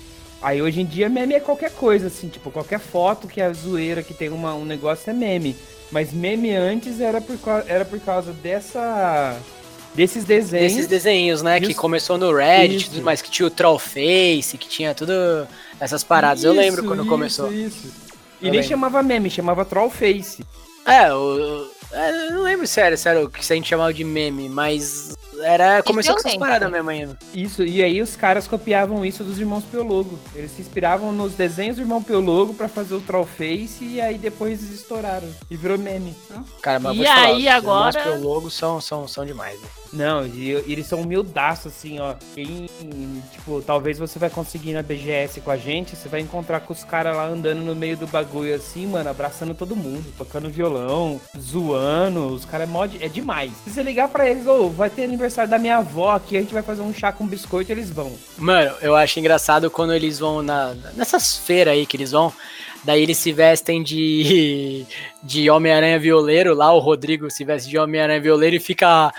Aí 0.44 0.62
hoje 0.62 0.82
em 0.82 0.86
dia 0.86 1.08
meme 1.08 1.34
é 1.34 1.40
qualquer 1.40 1.72
coisa, 1.72 2.08
assim, 2.08 2.28
tipo, 2.28 2.52
qualquer 2.52 2.80
foto 2.80 3.28
que 3.28 3.40
é 3.40 3.52
zoeira, 3.54 4.04
que 4.04 4.14
tem 4.14 4.28
uma, 4.30 4.54
um 4.54 4.66
negócio 4.66 5.10
é 5.10 5.14
meme. 5.14 5.56
Mas 5.90 6.12
meme 6.12 6.54
antes 6.54 7.00
era 7.00 7.22
por, 7.22 7.38
era 7.66 7.86
por 7.86 8.00
causa 8.02 8.34
dessa. 8.34 9.40
desses 9.96 10.26
desenhos. 10.26 10.74
Esses 10.74 10.88
desenhos, 10.88 11.42
né? 11.42 11.62
Que 11.62 11.72
Isso. 11.72 11.80
começou 11.80 12.18
no 12.18 12.36
Reddit, 12.36 12.84
Isso. 12.84 12.92
tudo 12.92 13.04
mais, 13.04 13.22
que 13.22 13.32
tinha 13.32 13.48
o 13.48 13.50
Trollface, 13.52 14.58
que 14.60 14.68
tinha 14.68 14.94
tudo 14.94 15.14
essas 15.80 16.04
paradas. 16.04 16.44
eu 16.44 16.52
lembro 16.52 16.82
Isso, 16.82 16.88
quando 16.90 17.02
isso, 17.02 17.10
começou. 17.10 17.54
Isso. 17.54 17.88
E 18.42 18.48
Eu 18.48 18.52
nem 18.52 18.60
lembro. 18.60 18.68
chamava 18.68 19.02
meme, 19.02 19.30
chamava 19.30 19.64
Trollface. 19.64 20.44
É, 20.86 21.14
o. 21.14 21.70
é, 21.94 22.28
eu 22.28 22.32
não 22.34 22.42
lembro 22.42 22.68
se 22.68 22.82
era 22.82 23.24
o 23.24 23.30
que 23.30 23.40
a 23.40 23.56
gente 23.56 23.70
chamava 23.70 23.94
de 23.94 24.04
meme, 24.04 24.50
mas 24.50 25.16
era. 25.42 25.82
Começou 25.84 26.16
eu 26.16 26.22
com 26.22 26.28
essas 26.28 26.40
paradas 26.40 26.70
mesmo 26.72 26.90
ainda. 26.90 27.18
Isso, 27.34 27.64
e 27.64 27.82
aí 27.84 28.02
os 28.02 28.16
caras 28.16 28.48
copiavam 28.48 29.06
isso 29.06 29.24
dos 29.24 29.40
irmãos 29.40 29.64
Piologo. 29.64 30.20
Eles 30.36 30.52
se 30.52 30.62
inspiravam 30.62 31.12
nos 31.12 31.34
desenhos 31.34 31.76
do 31.78 31.82
irmão 31.82 32.02
Piologo 32.04 32.54
pra 32.54 32.68
fazer 32.68 32.94
o 32.96 33.02
Trollface 33.02 33.84
e 33.84 34.02
aí 34.02 34.18
depois 34.18 34.62
eles 34.64 34.80
estouraram. 34.82 35.28
E 35.50 35.56
virou 35.56 35.78
meme. 35.78 36.16
Cara, 36.62 36.80
mas 36.80 36.94
E 36.94 36.98
vou 36.98 37.06
te 37.06 37.10
falar, 37.12 37.26
aí, 37.28 37.34
os 37.34 37.40
irmãos 37.40 37.56
agora- 37.58 38.04
pelo 38.04 38.24
logo 38.24 38.50
são, 38.50 38.80
são, 38.82 39.08
são 39.08 39.26
demais, 39.26 39.60
né? 39.60 39.68
Não, 39.94 40.26
e, 40.26 40.50
e 40.66 40.72
eles 40.72 40.88
são 40.88 41.02
humildaços, 41.02 41.68
assim, 41.72 42.00
ó. 42.00 42.16
Quem, 42.34 42.68
tipo, 43.32 43.62
talvez 43.62 44.00
você 44.00 44.18
vai 44.18 44.28
conseguir 44.30 44.74
na 44.74 44.82
BGS 44.82 45.40
com 45.42 45.52
a 45.52 45.58
gente, 45.58 45.96
você 45.96 46.10
vai 46.10 46.20
encontrar 46.20 46.62
com 46.62 46.74
os 46.74 46.84
caras 46.84 47.16
lá 47.16 47.28
andando 47.28 47.62
no 47.62 47.76
meio 47.76 47.96
do 47.96 48.08
bagulho, 48.08 48.56
assim, 48.56 48.88
mano, 48.88 49.08
abraçando 49.12 49.54
todo 49.54 49.76
mundo, 49.76 50.04
tocando 50.18 50.50
violão, 50.50 51.22
zoando. 51.40 52.28
Os 52.34 52.44
caras 52.44 52.68
é, 52.68 52.72
mó 52.72 52.86
de- 52.88 53.04
é 53.04 53.08
demais. 53.08 53.52
Se 53.64 53.70
você 53.72 53.84
ligar 53.84 54.08
pra 54.10 54.28
eles, 54.28 54.48
ô, 54.48 54.68
vai 54.70 54.90
ter 54.90 55.04
aniversário 55.04 55.23
da 55.48 55.58
minha 55.58 55.78
avó 55.78 56.12
aqui, 56.12 56.38
a 56.38 56.42
gente 56.42 56.54
vai 56.54 56.64
fazer 56.64 56.82
um 56.82 56.94
chá 56.94 57.12
com 57.12 57.28
biscoito, 57.28 57.72
eles 57.72 57.90
vão. 57.90 58.12
Mano, 58.38 58.76
eu 58.82 58.96
acho 58.96 59.20
engraçado 59.20 59.70
quando 59.70 59.94
eles 59.94 60.20
vão 60.20 60.42
na, 60.42 60.74
nessas 60.96 61.38
feiras 61.38 61.74
aí 61.74 61.86
que 61.86 61.98
eles 61.98 62.12
vão. 62.12 62.34
Daí 62.84 63.02
eles 63.02 63.18
se 63.18 63.32
vestem 63.32 63.82
de, 63.82 64.86
de 65.24 65.50
Homem-Aranha 65.50 65.98
violeiro. 66.00 66.54
Lá 66.54 66.72
o 66.74 66.80
Rodrigo 66.80 67.30
se 67.32 67.44
veste 67.44 67.70
de 67.70 67.78
Homem-Aranha 67.78 68.20
violeiro 68.20 68.56
e 68.56 68.60
fica 68.60 69.14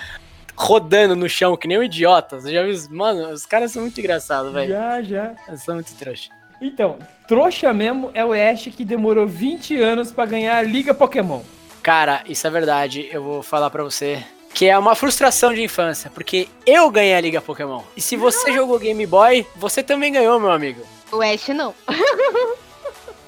rodando 0.56 1.16
no 1.16 1.28
chão 1.28 1.56
que 1.56 1.66
nem 1.66 1.78
um 1.78 1.82
idiota. 1.82 2.40
Você 2.40 2.52
já 2.52 2.62
viu? 2.62 2.74
Mano, 2.90 3.32
os 3.32 3.46
caras 3.46 3.72
são 3.72 3.82
muito 3.82 3.98
engraçados, 3.98 4.52
velho. 4.52 4.68
Já, 4.68 5.02
já. 5.02 5.34
Eles 5.48 5.62
são 5.62 5.74
muito 5.74 5.94
trouxa. 5.94 6.30
Então, 6.60 6.98
trouxa 7.26 7.72
mesmo 7.72 8.10
é 8.14 8.24
o 8.24 8.32
Ash 8.32 8.68
que 8.74 8.84
demorou 8.84 9.26
20 9.26 9.80
anos 9.80 10.12
pra 10.12 10.26
ganhar 10.26 10.56
a 10.58 10.62
Liga 10.62 10.94
Pokémon. 10.94 11.42
Cara, 11.82 12.22
isso 12.26 12.46
é 12.46 12.50
verdade. 12.50 13.08
Eu 13.10 13.22
vou 13.22 13.42
falar 13.42 13.70
pra 13.70 13.82
você. 13.82 14.22
Que 14.54 14.66
é 14.66 14.78
uma 14.78 14.94
frustração 14.94 15.52
de 15.52 15.62
infância, 15.62 16.10
porque 16.14 16.48
eu 16.64 16.88
ganhei 16.90 17.14
a 17.14 17.20
Liga 17.20 17.42
Pokémon. 17.42 17.82
E 17.96 18.00
se 18.00 18.16
você 18.16 18.52
jogou 18.54 18.78
Game 18.78 19.04
Boy, 19.04 19.44
você 19.56 19.82
também 19.82 20.12
ganhou, 20.12 20.38
meu 20.38 20.52
amigo. 20.52 20.80
O 21.10 21.20
Ash 21.20 21.48
não. 21.48 21.74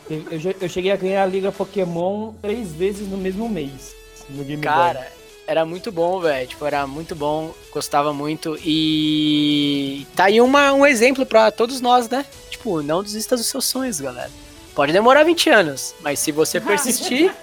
Eu, 0.09 0.55
eu 0.61 0.69
cheguei 0.69 0.93
a 0.93 0.97
ganhar 0.97 1.25
a 1.25 1.27
Liga 1.27 1.51
Pokémon 1.51 2.33
três 2.41 2.73
vezes 2.73 3.09
no 3.09 3.17
mesmo 3.17 3.49
mês. 3.49 3.93
No 4.31 4.45
Game 4.45 4.63
Boy. 4.63 4.73
Cara, 4.73 5.13
era 5.47 5.65
muito 5.65 5.91
bom, 5.91 6.21
velho. 6.21 6.47
Tipo, 6.47 6.65
era 6.65 6.87
muito 6.87 7.15
bom, 7.15 7.53
gostava 7.73 8.13
muito. 8.13 8.57
E 8.65 10.07
tá 10.15 10.27
aí 10.27 10.41
uma, 10.41 10.73
um 10.73 10.87
exemplo 10.87 11.27
pra 11.27 11.51
todos 11.51 11.81
nós, 11.81 12.09
né? 12.09 12.25
Tipo, 12.51 12.83
não 12.83 13.03
desista 13.03 13.37
dos 13.37 13.47
seus 13.47 13.65
sonhos, 13.65 14.01
galera. 14.01 14.31
Pode 14.77 14.93
demorar 14.93 15.25
20 15.25 15.49
anos, 15.49 15.95
mas 16.03 16.19
se 16.19 16.31
você 16.31 16.61
persistir, 16.61 17.35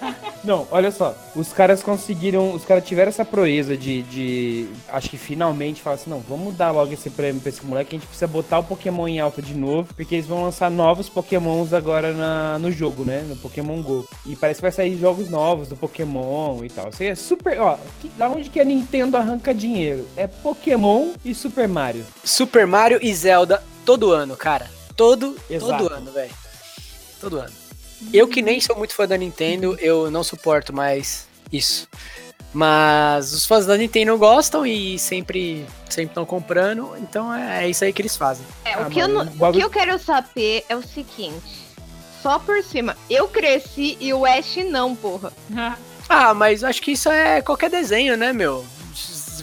Não, 0.44 0.68
olha 0.70 0.92
só. 0.92 1.16
Os 1.34 1.52
caras 1.52 1.82
conseguiram. 1.82 2.52
Os 2.54 2.64
caras 2.64 2.84
tiveram 2.84 3.08
essa 3.08 3.24
proeza 3.24 3.76
de, 3.76 4.02
de. 4.02 4.68
Acho 4.88 5.10
que 5.10 5.16
finalmente 5.18 5.82
falar 5.82 5.96
assim: 5.96 6.10
não, 6.10 6.20
vamos 6.20 6.54
dar 6.54 6.70
logo 6.70 6.92
esse 6.92 7.10
prêmio 7.10 7.40
pra 7.40 7.48
esse 7.48 7.64
moleque. 7.66 7.96
A 7.96 7.98
gente 7.98 8.06
precisa 8.06 8.28
botar 8.28 8.60
o 8.60 8.62
Pokémon 8.62 9.08
em 9.08 9.18
alta 9.18 9.42
de 9.42 9.52
novo. 9.54 9.92
Porque 9.96 10.14
eles 10.14 10.26
vão 10.26 10.44
lançar 10.44 10.70
novos 10.70 11.08
Pokémons 11.08 11.72
agora 11.72 12.12
na, 12.12 12.56
no 12.60 12.70
jogo, 12.70 13.04
né? 13.04 13.24
No 13.28 13.34
Pokémon 13.34 13.82
Go. 13.82 14.06
E 14.24 14.36
parece 14.36 14.58
que 14.58 14.62
vai 14.62 14.70
sair 14.72 14.96
jogos 14.96 15.28
novos 15.28 15.66
do 15.66 15.74
Pokémon 15.76 16.62
e 16.62 16.68
tal. 16.68 16.90
Isso 16.90 17.02
aí 17.02 17.08
é 17.08 17.14
super. 17.16 17.60
Ó, 17.60 17.76
que- 18.00 18.10
da 18.10 18.28
onde 18.28 18.48
que 18.48 18.60
a 18.60 18.64
Nintendo 18.64 19.16
arranca 19.16 19.52
dinheiro? 19.52 20.06
É 20.16 20.28
Pokémon 20.28 21.08
e 21.24 21.34
Super 21.34 21.66
Mario. 21.66 22.06
Super 22.22 22.64
Mario 22.64 23.00
e 23.02 23.12
Zelda 23.12 23.60
todo 23.84 24.12
ano, 24.12 24.36
cara. 24.36 24.70
Todo, 24.94 25.34
Exato. 25.50 25.82
todo 25.82 25.92
ano, 25.92 26.12
velho. 26.12 26.30
Todo 27.24 27.38
ano. 27.38 27.52
Eu 28.12 28.28
que 28.28 28.42
nem 28.42 28.60
sou 28.60 28.76
muito 28.76 28.94
fã 28.94 29.06
da 29.06 29.16
Nintendo, 29.16 29.76
eu 29.80 30.10
não 30.10 30.22
suporto 30.22 30.72
mais 30.72 31.26
isso. 31.52 31.88
Mas 32.52 33.32
os 33.32 33.44
fãs 33.46 33.66
da 33.66 33.76
Nintendo 33.76 34.16
gostam 34.16 34.64
e 34.64 34.96
sempre 34.98 35.66
sempre 35.88 36.10
estão 36.12 36.24
comprando, 36.24 36.94
então 36.98 37.32
é, 37.34 37.64
é 37.64 37.68
isso 37.68 37.84
aí 37.84 37.92
que 37.92 38.00
eles 38.02 38.16
fazem. 38.16 38.46
É, 38.64 38.74
Ah, 38.74 38.86
o, 38.86 38.90
que 38.90 39.00
eu 39.00 39.08
não- 39.08 39.24
o 39.24 39.52
que 39.52 39.60
eu 39.60 39.70
quero 39.70 39.98
saber 39.98 40.64
é 40.68 40.76
o 40.76 40.82
seguinte. 40.82 41.64
Só 42.22 42.38
por 42.38 42.62
cima, 42.62 42.96
eu 43.10 43.26
cresci 43.28 43.96
e 44.00 44.12
o 44.14 44.24
Ash 44.24 44.56
não, 44.70 44.94
porra. 44.94 45.32
Ah, 46.08 46.32
mas 46.34 46.62
acho 46.62 46.80
que 46.80 46.92
isso 46.92 47.08
é 47.10 47.42
qualquer 47.42 47.68
desenho, 47.70 48.16
né, 48.16 48.32
meu? 48.32 48.64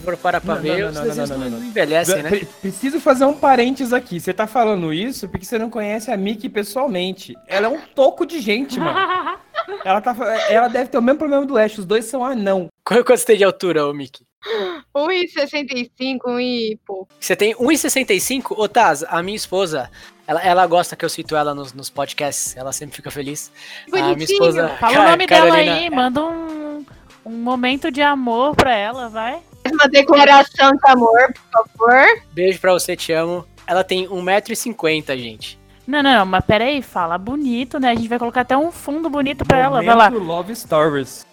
Se 0.01 0.05
for 0.05 0.17
parar 0.17 0.41
pra 0.41 0.55
Não, 0.55 0.61
ver, 0.61 0.81
não, 0.81 0.89
os 0.89 0.95
não, 0.95 1.03
desenhos 1.03 1.29
não, 1.29 1.37
não, 1.37 1.49
não, 1.49 1.59
não, 1.59 1.65
envelhecem, 1.67 2.23
né? 2.23 2.29
Pre- 2.29 2.45
Preciso 2.61 2.99
fazer 2.99 3.25
um 3.25 3.33
parênteses 3.33 3.93
aqui. 3.93 4.19
Você 4.19 4.33
tá 4.33 4.47
falando 4.47 4.91
isso 4.93 5.29
porque 5.29 5.45
você 5.45 5.57
não 5.59 5.69
conhece 5.69 6.09
a 6.11 6.17
Mickey 6.17 6.49
pessoalmente. 6.49 7.35
Ela 7.47 7.67
é 7.67 7.69
um 7.69 7.79
toco 7.95 8.25
de 8.25 8.39
gente, 8.41 8.79
mano. 8.79 8.97
Ela, 9.85 10.01
tá, 10.01 10.15
ela 10.49 10.67
deve 10.67 10.89
ter 10.89 10.97
o 10.97 11.01
mesmo 11.01 11.19
problema 11.19 11.45
do 11.45 11.55
Ash. 11.57 11.77
Os 11.77 11.85
dois 11.85 12.05
são 12.05 12.25
anão. 12.25 12.67
Qual 12.83 13.03
quanto 13.05 13.19
você 13.19 13.25
tem 13.27 13.37
de 13.37 13.43
altura, 13.43 13.85
ô 13.87 13.93
Mickey? 13.93 14.23
1,65 14.95 16.39
e 16.41 16.79
pouco. 16.85 17.07
Você 17.19 17.35
tem 17.35 17.53
1,65? 17.55 18.55
Ô, 18.57 18.67
Taz, 18.67 19.03
a 19.07 19.21
minha 19.21 19.35
esposa, 19.35 19.89
ela, 20.27 20.41
ela 20.43 20.67
gosta 20.67 20.95
que 20.95 21.05
eu 21.05 21.09
cito 21.09 21.35
ela 21.35 21.53
nos, 21.53 21.73
nos 21.73 21.89
podcasts, 21.89 22.57
ela 22.57 22.71
sempre 22.73 22.95
fica 22.95 23.11
feliz. 23.11 23.51
A 23.87 23.91
minha 23.95 24.03
Bonitinho. 24.13 24.33
esposa, 24.33 24.69
Fala 24.79 24.93
Ca- 24.93 24.99
o 25.01 25.11
nome 25.11 25.27
dela 25.27 25.47
Carolina, 25.47 25.75
aí, 25.75 25.89
manda 25.89 26.23
um, 26.25 26.85
um 27.25 27.31
momento 27.31 27.91
de 27.91 28.01
amor 28.01 28.55
pra 28.55 28.75
ela, 28.75 29.09
vai. 29.09 29.39
Uma 29.81 29.89
declaração 29.89 30.71
de 30.73 30.91
amor, 30.91 31.33
por 31.33 31.65
favor. 31.79 32.21
Beijo 32.33 32.59
pra 32.59 32.71
você, 32.73 32.95
te 32.95 33.11
amo. 33.11 33.43
Ela 33.65 33.83
tem 33.83 34.07
1,50m, 34.07 35.17
gente. 35.17 35.59
Não, 35.87 36.03
não, 36.03 36.19
não, 36.19 36.25
mas 36.25 36.45
peraí, 36.45 36.83
fala 36.83 37.17
bonito, 37.17 37.79
né? 37.79 37.89
A 37.89 37.95
gente 37.95 38.07
vai 38.07 38.19
colocar 38.19 38.41
até 38.41 38.55
um 38.55 38.71
fundo 38.71 39.09
bonito 39.09 39.43
pra 39.43 39.57
ela, 39.57 39.81
vai 39.81 39.95
lá. 39.95 40.11
Momento 40.11 40.23
Love 40.23 40.55
Stories. 40.55 41.25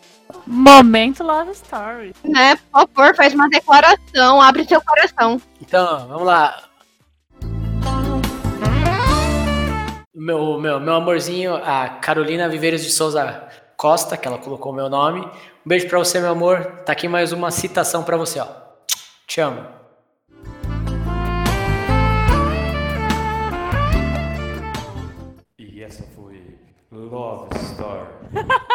Momento 0.46 1.22
Love 1.22 1.50
Story. 1.50 2.14
Né? 2.24 2.56
Por 2.72 2.88
favor, 2.88 3.14
faz 3.14 3.34
uma 3.34 3.50
declaração, 3.50 4.40
abre 4.40 4.64
seu 4.64 4.80
coração. 4.80 5.40
Então, 5.60 6.08
vamos 6.08 6.26
lá. 6.26 6.62
Meu, 10.14 10.58
meu, 10.58 10.80
meu 10.80 10.94
amorzinho, 10.94 11.54
a 11.54 11.88
Carolina 12.00 12.48
Viveiros 12.48 12.82
de 12.82 12.90
Souza 12.90 13.46
Costa, 13.78 14.16
que 14.16 14.26
ela 14.26 14.38
colocou 14.38 14.72
o 14.72 14.74
meu 14.74 14.88
nome. 14.88 15.20
Um 15.20 15.68
beijo 15.68 15.88
pra 15.88 16.00
você, 16.00 16.18
meu 16.18 16.32
amor. 16.32 16.82
Tá 16.84 16.90
aqui 16.90 17.06
mais 17.06 17.30
uma 17.30 17.52
citação 17.52 18.02
pra 18.02 18.16
você, 18.16 18.40
ó. 18.40 18.48
Te 19.24 19.40
amo. 19.40 19.64
E 25.56 25.80
essa 25.80 26.02
foi 26.16 26.58
Love 26.90 27.48
Story. 27.54 28.08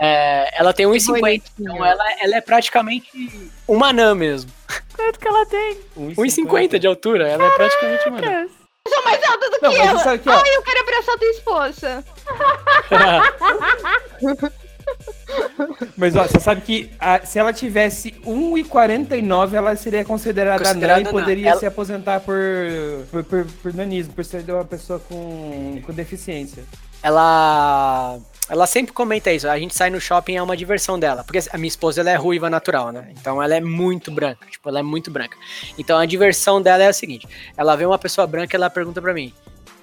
É, 0.00 0.56
ela 0.56 0.72
tem 0.72 0.86
1,50. 0.86 1.20
Bonitinho. 1.20 1.42
Então 1.58 1.84
ela, 1.84 2.04
ela 2.20 2.36
é 2.36 2.40
praticamente 2.40 3.50
uma 3.66 3.88
anã 3.88 4.14
mesmo. 4.14 4.48
Quanto 4.94 5.18
que 5.18 5.26
ela 5.26 5.44
tem? 5.44 5.76
1,50 5.96 6.78
de 6.78 6.86
altura. 6.86 7.28
Ela 7.28 7.44
é 7.44 7.50
praticamente 7.50 8.08
uma 8.08 8.18
anã. 8.18 8.48
Sou 8.88 9.04
mais 9.04 9.22
alta 9.24 9.50
do 9.50 9.58
Não, 9.62 9.70
que 9.70 9.76
ela. 9.78 9.98
isso 10.00 10.08
aqui, 10.08 10.28
ó. 10.28 10.32
Ai, 10.32 10.56
eu 10.56 10.62
quero 10.62 10.80
abraçar 10.80 11.18
tua 11.18 11.28
esposa. 11.30 12.04
Mas 15.96 16.16
ó, 16.16 16.22
você 16.26 16.40
sabe 16.40 16.60
que 16.62 16.90
a- 16.98 17.20
se 17.24 17.38
ela 17.38 17.52
tivesse 17.52 18.12
1,49, 18.24 19.54
ela 19.54 19.76
seria 19.76 20.04
considerada, 20.04 20.64
Considerada 20.64 21.00
anã 21.00 21.08
e 21.10 21.12
poderia 21.12 21.50
Ela- 21.50 21.60
se 21.60 21.66
aposentar 21.66 22.20
por, 22.20 22.34
por, 23.10 23.24
por, 23.24 23.44
por 23.62 23.74
nanismo, 23.74 24.14
por 24.14 24.24
ser 24.24 24.42
uma 24.50 24.64
pessoa 24.64 24.98
com, 24.98 25.80
com 25.84 25.92
deficiência. 25.92 26.64
Ela 27.02 28.18
ela 28.48 28.66
sempre 28.66 28.92
comenta 28.92 29.30
isso. 29.30 29.46
A 29.46 29.58
gente 29.58 29.76
sai 29.76 29.90
no 29.90 30.00
shopping 30.00 30.36
é 30.36 30.42
uma 30.42 30.56
diversão 30.56 30.98
dela, 30.98 31.22
porque 31.22 31.38
a 31.52 31.58
minha 31.58 31.68
esposa 31.68 32.00
ela 32.00 32.10
é 32.10 32.16
ruiva 32.16 32.48
natural, 32.48 32.90
né? 32.90 33.12
Então 33.12 33.42
ela 33.42 33.54
é 33.54 33.60
muito 33.60 34.10
branca, 34.10 34.46
tipo, 34.46 34.68
ela 34.68 34.78
é 34.78 34.82
muito 34.82 35.10
branca. 35.10 35.36
Então 35.76 35.98
a 35.98 36.06
diversão 36.06 36.60
dela 36.60 36.82
é 36.82 36.88
a 36.88 36.92
seguinte: 36.92 37.28
ela 37.56 37.76
vê 37.76 37.84
uma 37.84 37.98
pessoa 37.98 38.26
branca, 38.26 38.56
ela 38.56 38.70
pergunta 38.70 39.02
pra 39.02 39.12
mim: 39.12 39.32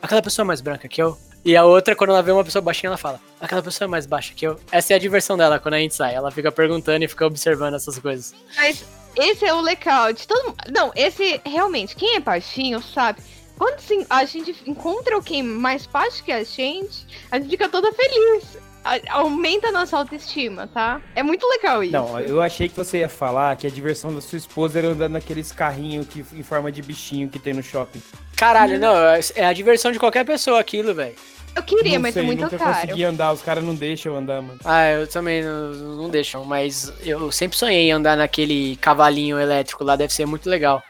"Aquela 0.02 0.22
pessoa 0.22 0.44
é 0.44 0.48
mais 0.48 0.62
branca 0.62 0.88
que 0.88 1.02
eu?" 1.02 1.18
E 1.44 1.56
a 1.56 1.64
outra, 1.64 1.96
quando 1.96 2.10
ela 2.10 2.24
vê 2.24 2.32
uma 2.32 2.44
pessoa 2.44 2.62
baixinha, 2.62 2.90
ela 2.90 2.98
fala: 2.98 3.20
"Aquela 3.40 3.62
pessoa 3.62 3.86
é 3.86 3.90
mais 3.90 4.08
baixa 4.08 4.34
que 4.34 4.48
eu?" 4.48 4.60
Essa 4.72 4.94
é 4.94 4.96
a 4.96 5.00
diversão 5.00 5.38
dela 5.38 5.60
quando 5.60 5.76
a 5.76 5.80
gente 5.80 5.94
sai. 5.94 6.16
Ela 6.16 6.32
fica 6.32 6.52
perguntando 6.52 7.06
e 7.06 7.08
fica 7.08 7.26
observando 7.28 7.76
essas 7.76 8.00
coisas. 8.00 8.34
Mas 8.56 8.84
esse 9.16 9.46
é 9.46 9.54
o 9.54 9.62
legal 9.62 10.12
de 10.12 10.28
todo 10.28 10.44
mundo. 10.48 10.58
Não, 10.72 10.92
esse 10.96 11.40
realmente, 11.46 11.96
quem 11.96 12.16
é 12.16 12.20
baixinho 12.20 12.82
sabe. 12.82 13.22
Quando 13.58 13.80
sim, 13.80 14.06
a 14.10 14.26
gente 14.26 14.56
encontra 14.66 15.16
alguém 15.16 15.42
mais 15.42 15.86
baixo 15.88 16.24
que 16.24 16.32
a 16.32 16.44
gente, 16.44 17.08
a 17.32 17.40
gente 17.40 17.50
fica 17.50 17.70
toda 17.70 17.92
feliz. 17.94 18.58
A- 18.84 19.00
aumenta 19.18 19.70
a 19.70 19.72
nossa 19.72 19.98
autoestima, 19.98 20.68
tá? 20.68 21.02
É 21.16 21.24
muito 21.24 21.48
legal 21.48 21.84
isso. 21.84 21.94
Não, 21.94 22.20
eu 22.20 22.40
achei 22.42 22.70
que 22.70 22.76
você 22.76 23.00
ia 23.00 23.10
falar 23.10 23.56
que 23.56 23.66
a 23.66 23.70
diversão 23.70 24.14
da 24.14 24.22
sua 24.22 24.38
esposa 24.38 24.78
era 24.78 24.90
andar 24.90 25.10
naqueles 25.10 25.52
carrinhos 25.52 26.06
que, 26.08 26.24
em 26.34 26.44
forma 26.44 26.72
de 26.72 26.82
bichinho 26.84 27.28
que 27.30 27.40
tem 27.40 27.54
no 27.54 27.64
shopping. 27.64 28.02
Caralho, 28.36 28.78
não, 28.80 28.94
é 29.36 29.46
a 29.46 29.54
diversão 29.54 29.92
de 29.92 29.98
qualquer 29.98 30.24
pessoa 30.26 30.60
aquilo, 30.60 30.94
velho. 30.94 31.16
eu 31.56 31.64
queria, 31.64 31.94
não 31.96 32.02
mas 32.02 32.14
sei, 32.14 32.22
é 32.22 32.26
muito 32.28 32.44
nunca 32.44 32.58
caro. 32.60 32.74
consegui 32.76 33.04
andar, 33.06 33.32
os 33.32 33.42
caras 33.42 33.64
não 33.64 33.74
deixam 33.74 34.12
eu 34.14 34.20
andar, 34.20 34.42
mano. 34.42 34.60
Ah, 34.64 34.92
eu 34.92 35.08
também 35.08 35.42
não, 35.44 35.72
não 35.72 36.10
deixam, 36.10 36.46
mas 36.46 36.94
eu 37.02 37.32
sempre 37.32 37.58
sonhei 37.58 37.88
em 37.88 37.92
andar 37.92 38.16
naquele 38.18 38.76
cavalinho 38.76 39.40
elétrico 39.40 39.84
lá, 39.84 39.96
deve 39.96 40.14
ser 40.14 40.28
muito 40.28 40.48
legal. 40.48 40.84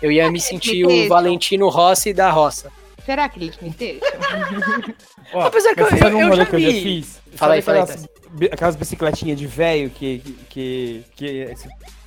Eu 0.00 0.10
ia 0.12 0.30
me 0.30 0.40
sentir 0.40 0.84
o. 0.86 1.08
Valentino 1.08 1.68
Rossi 1.68 2.12
da 2.12 2.30
roça. 2.30 2.70
Será 3.04 3.28
que 3.28 3.40
eles 3.40 3.58
me 3.60 3.70
deixam? 3.70 4.08
Ó, 5.34 5.40
Apesar 5.42 5.74
que 5.74 5.80
eu- 5.80 5.88
sabe 5.88 6.04
eu- 6.12 6.18
um 6.18 6.20
eu 6.28 6.36
já 6.36 6.46
que 6.46 6.56
eu 6.56 6.60
já 6.60 6.70
fiz? 6.70 7.20
Fala 7.34 7.54
aí, 7.54 7.62
fala 7.62 7.78
aí, 7.78 7.82
aquelas, 7.84 8.08
aquelas 8.52 8.76
bicicletinhas 8.76 9.38
de 9.38 9.46
velho 9.46 9.90
que, 9.90 10.18
que, 10.18 10.36
que, 10.50 11.04
que- 11.16 11.54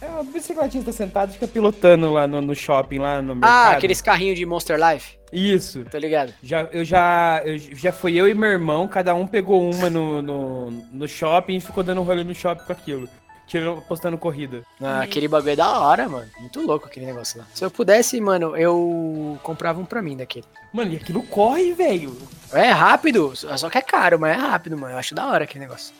É 0.01 0.05
uma 0.07 0.23
bicicletinha 0.23 0.83
que 0.83 0.89
tá 0.89 0.95
sentado 0.95 1.31
e 1.31 1.33
fica 1.33 1.47
pilotando 1.47 2.13
lá 2.13 2.27
no, 2.27 2.39
no 2.41 2.55
shopping, 2.55 2.99
lá 2.99 3.21
no 3.21 3.35
mercado. 3.35 3.51
Ah, 3.51 3.71
aqueles 3.71 4.01
carrinhos 4.01 4.37
de 4.37 4.45
Monster 4.45 4.77
Life. 4.79 5.15
Isso. 5.33 5.83
Tô 5.91 5.97
ligado. 5.97 6.33
Já, 6.41 6.61
eu 6.71 6.85
já, 6.85 7.41
eu 7.43 7.57
já 7.57 7.91
fui 7.91 8.15
eu 8.15 8.27
e 8.27 8.33
meu 8.33 8.49
irmão, 8.49 8.87
cada 8.87 9.13
um 9.15 9.25
pegou 9.27 9.69
uma 9.69 9.89
no, 9.89 10.21
no, 10.21 10.71
no 10.93 11.07
shopping 11.07 11.55
e 11.55 11.59
ficou 11.59 11.83
dando 11.83 12.03
rolê 12.03 12.23
no 12.23 12.33
shopping 12.35 12.63
com 12.63 12.71
aquilo. 12.71 13.09
Tirando, 13.47 13.81
postando 13.81 14.17
corrida. 14.17 14.63
Ah, 14.81 15.01
aquele 15.01 15.27
bagulho 15.27 15.51
é 15.51 15.55
da 15.55 15.79
hora, 15.79 16.09
mano. 16.09 16.27
Muito 16.39 16.61
louco 16.61 16.87
aquele 16.87 17.05
negócio 17.05 17.39
lá. 17.39 17.45
Se 17.53 17.63
eu 17.63 17.69
pudesse, 17.69 18.19
mano, 18.19 18.57
eu 18.57 19.37
comprava 19.43 19.79
um 19.79 19.85
pra 19.85 20.01
mim 20.01 20.17
daquele. 20.17 20.45
Mano, 20.73 20.91
e 20.93 20.97
aquilo 20.97 21.21
corre, 21.23 21.71
velho. 21.73 22.17
É 22.51 22.69
rápido, 22.71 23.33
só 23.35 23.69
que 23.69 23.77
é 23.77 23.81
caro, 23.81 24.19
mas 24.19 24.35
é 24.35 24.39
rápido, 24.41 24.75
mano. 24.77 24.93
Eu 24.93 24.97
acho 24.97 25.13
da 25.13 25.27
hora 25.27 25.43
aquele 25.43 25.63
negócio. 25.65 25.93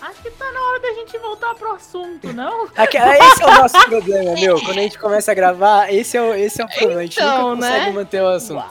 Acho 0.00 0.22
que 0.22 0.30
tá 0.30 0.50
na 0.50 0.60
hora 0.60 0.80
da 0.80 0.94
gente 0.94 1.18
voltar 1.18 1.54
pro 1.54 1.72
assunto, 1.72 2.32
não? 2.32 2.66
Aqui- 2.76 2.96
esse 2.96 3.42
é 3.42 3.46
o 3.46 3.54
nosso 3.58 3.88
problema, 3.88 4.32
meu. 4.40 4.58
Quando 4.60 4.78
a 4.78 4.82
gente 4.82 4.98
começa 4.98 5.32
a 5.32 5.34
gravar, 5.34 5.92
esse 5.92 6.16
é 6.16 6.22
o, 6.22 6.34
esse 6.34 6.62
é 6.62 6.64
o 6.64 6.68
problema. 6.68 7.00
A 7.00 7.04
gente 7.04 7.18
Então, 7.20 7.50
nunca 7.50 7.66
consegue 7.66 7.86
né? 7.86 7.92
manter 7.92 8.22
o 8.22 8.28
assunto. 8.28 8.64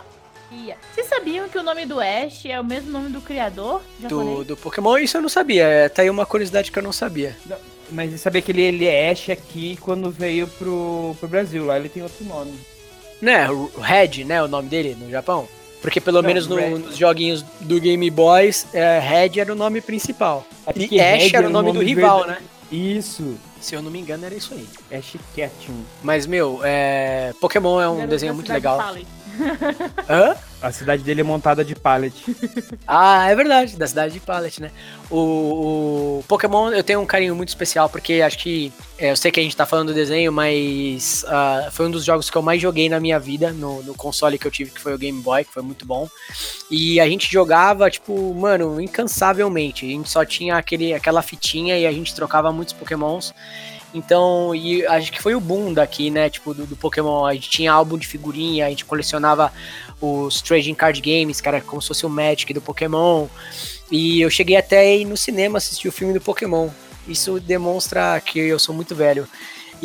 Ia. 0.52 0.78
Vocês 0.94 1.08
sabiam 1.08 1.48
que 1.50 1.58
o 1.58 1.64
nome 1.64 1.86
do 1.86 2.00
Ash 2.00 2.46
é 2.46 2.60
o 2.60 2.64
mesmo 2.64 2.90
nome 2.90 3.10
do 3.10 3.20
criador 3.20 3.82
Do, 4.00 4.44
do 4.46 4.56
Pokémon, 4.58 4.98
isso 4.98 5.18
eu 5.18 5.22
não 5.22 5.28
sabia. 5.30 5.64
É, 5.68 5.90
Tá 5.90 6.02
aí 6.02 6.10
uma 6.10 6.26
curiosidade 6.26 6.72
que 6.72 6.80
eu 6.80 6.84
não 6.84 6.94
sabia. 6.94 7.36
Mas 7.92 8.12
você 8.12 8.18
sabia 8.18 8.42
que 8.42 8.52
ele, 8.52 8.62
ele 8.62 8.86
é 8.86 9.12
Ash 9.12 9.30
aqui 9.30 9.78
quando 9.82 10.10
veio 10.10 10.48
pro, 10.48 11.16
pro 11.20 11.28
Brasil. 11.30 11.66
Lá 11.66 11.78
ele 11.78 11.90
tem 11.90 12.02
outro 12.04 12.24
nome. 12.26 12.54
Né, 13.22 13.50
o 13.50 13.72
Red, 13.80 14.24
né, 14.26 14.44
o 14.44 14.48
nome 14.48 14.68
dele 14.68 14.96
no 15.00 15.10
Japão? 15.10 15.48
Porque 15.82 16.02
pelo 16.02 16.22
Não, 16.22 16.28
menos 16.28 16.48
no- 16.48 16.80
nos 16.80 16.98
joguinhos 16.98 17.44
do 17.62 17.80
Game 17.80 18.10
Boys, 18.10 18.66
é, 18.74 19.00
Red 19.00 19.40
era 19.40 19.52
o 19.52 19.56
nome 19.56 19.82
principal. 19.82 20.46
Acho 20.66 20.80
E 20.94 21.00
Ash 21.00 21.24
Red 21.24 21.36
era 21.38 21.48
o 21.48 21.52
nome 21.52 21.72
do 21.72 21.80
rival, 21.82 22.26
né? 22.28 22.38
Isso. 22.72 23.36
Se 23.62 23.74
eu 23.76 23.82
não 23.82 23.90
me 23.92 24.00
engano, 24.00 24.26
era 24.26 24.36
isso 24.36 24.54
aí. 24.54 24.68
Ash 24.98 25.16
Ketchum. 25.36 25.84
Mas, 26.04 26.26
meu, 26.26 26.60
é... 26.64 27.34
Pokémon 27.40 27.80
é 27.82 27.88
um 27.90 28.00
Era 28.00 28.08
desenho 28.08 28.34
muito 28.34 28.52
legal. 28.52 28.80
Hã? 30.10 30.36
A 30.62 30.72
cidade 30.72 31.04
dele 31.04 31.22
é 31.22 31.24
montada 31.24 31.64
de 31.64 31.76
pallet. 31.76 32.16
Ah, 32.88 33.30
é 33.30 33.36
verdade, 33.36 33.76
da 33.78 33.88
cidade 33.88 34.14
de 34.14 34.20
Pallet, 34.20 34.62
né? 34.62 34.72
O, 35.10 36.20
o 36.20 36.24
Pokémon 36.28 36.72
eu 36.72 36.84
tenho 36.84 37.00
um 37.00 37.06
carinho 37.06 37.36
muito 37.36 37.50
especial, 37.50 37.90
porque 37.90 38.22
acho 38.22 38.38
que. 38.38 38.72
é, 38.98 39.12
eu 39.12 39.16
sei 39.16 39.32
que 39.32 39.40
a 39.40 39.44
gente 39.44 39.56
tá 39.56 39.66
falando 39.66 39.88
do 39.88 39.94
desenho, 39.94 40.32
mas 40.32 41.26
ah, 41.28 41.70
foi 41.72 41.88
um 41.88 41.92
dos 41.92 42.06
jogos 42.06 42.30
que 42.30 42.38
eu 42.38 42.42
mais 42.44 42.62
joguei 42.62 42.88
na 42.88 43.00
minha 43.00 43.20
vida, 43.20 43.52
no, 43.52 43.82
no 43.82 43.96
console 43.96 44.38
que 44.38 44.46
eu 44.46 44.52
tive, 44.52 44.72
que 44.72 44.80
foi 44.80 44.94
o 44.94 44.98
Game 44.98 45.20
Boy, 45.22 45.44
que 45.44 45.54
foi 45.54 45.64
muito 45.64 45.86
bom. 45.86 46.08
E 46.70 47.00
a 47.00 47.08
gente 47.08 47.32
jogava, 47.32 47.90
tipo, 47.90 48.34
mano, 48.36 48.80
incansavelmente. 48.80 49.86
A 49.86 49.90
gente 49.90 50.10
só 50.10 50.24
tinha 50.24 50.58
aquele, 50.58 50.94
aquela 50.94 51.22
fitinha 51.22 51.78
e 51.78 51.88
a 51.88 51.92
gente 51.92 52.14
trocava 52.14 52.52
muitos 52.52 52.74
Pokémons. 52.74 53.34
Então, 53.96 54.54
e 54.54 54.86
acho 54.88 55.10
que 55.10 55.22
foi 55.22 55.36
o 55.36 55.40
boom 55.40 55.74
daqui, 55.74 56.12
né? 56.12 56.30
Tipo, 56.30 56.54
do, 56.54 56.66
do 56.66 56.76
Pokémon. 56.76 57.26
A 57.26 57.34
gente 57.34 57.50
tinha 57.50 57.72
álbum 57.72 57.98
de 57.98 58.06
figurinha, 58.06 58.66
a 58.66 58.70
gente 58.70 58.84
colecionava 58.84 59.54
os 60.02 60.42
Trading 60.42 60.76
Card 60.76 61.00
Games, 61.00 61.40
cara, 61.40 61.62
como 61.62 61.82
se 61.82 61.88
fosse 61.88 62.06
o 62.06 62.10
Magic 62.10 62.54
do 62.54 62.60
Pokémon. 62.60 63.28
E 63.90 64.20
eu 64.20 64.30
cheguei 64.30 64.58
até 64.58 64.80
a 64.80 64.96
ir 64.96 65.06
no 65.06 65.16
cinema 65.16 65.60
assistir 65.60 65.88
o 65.88 65.94
filme 65.94 66.14
do 66.14 66.20
Pokémon. 66.20 66.68
Isso 67.08 67.40
demonstra 67.40 68.20
que 68.20 68.38
eu 68.38 68.60
sou 68.60 68.76
muito 68.76 68.94
velho. 68.94 69.26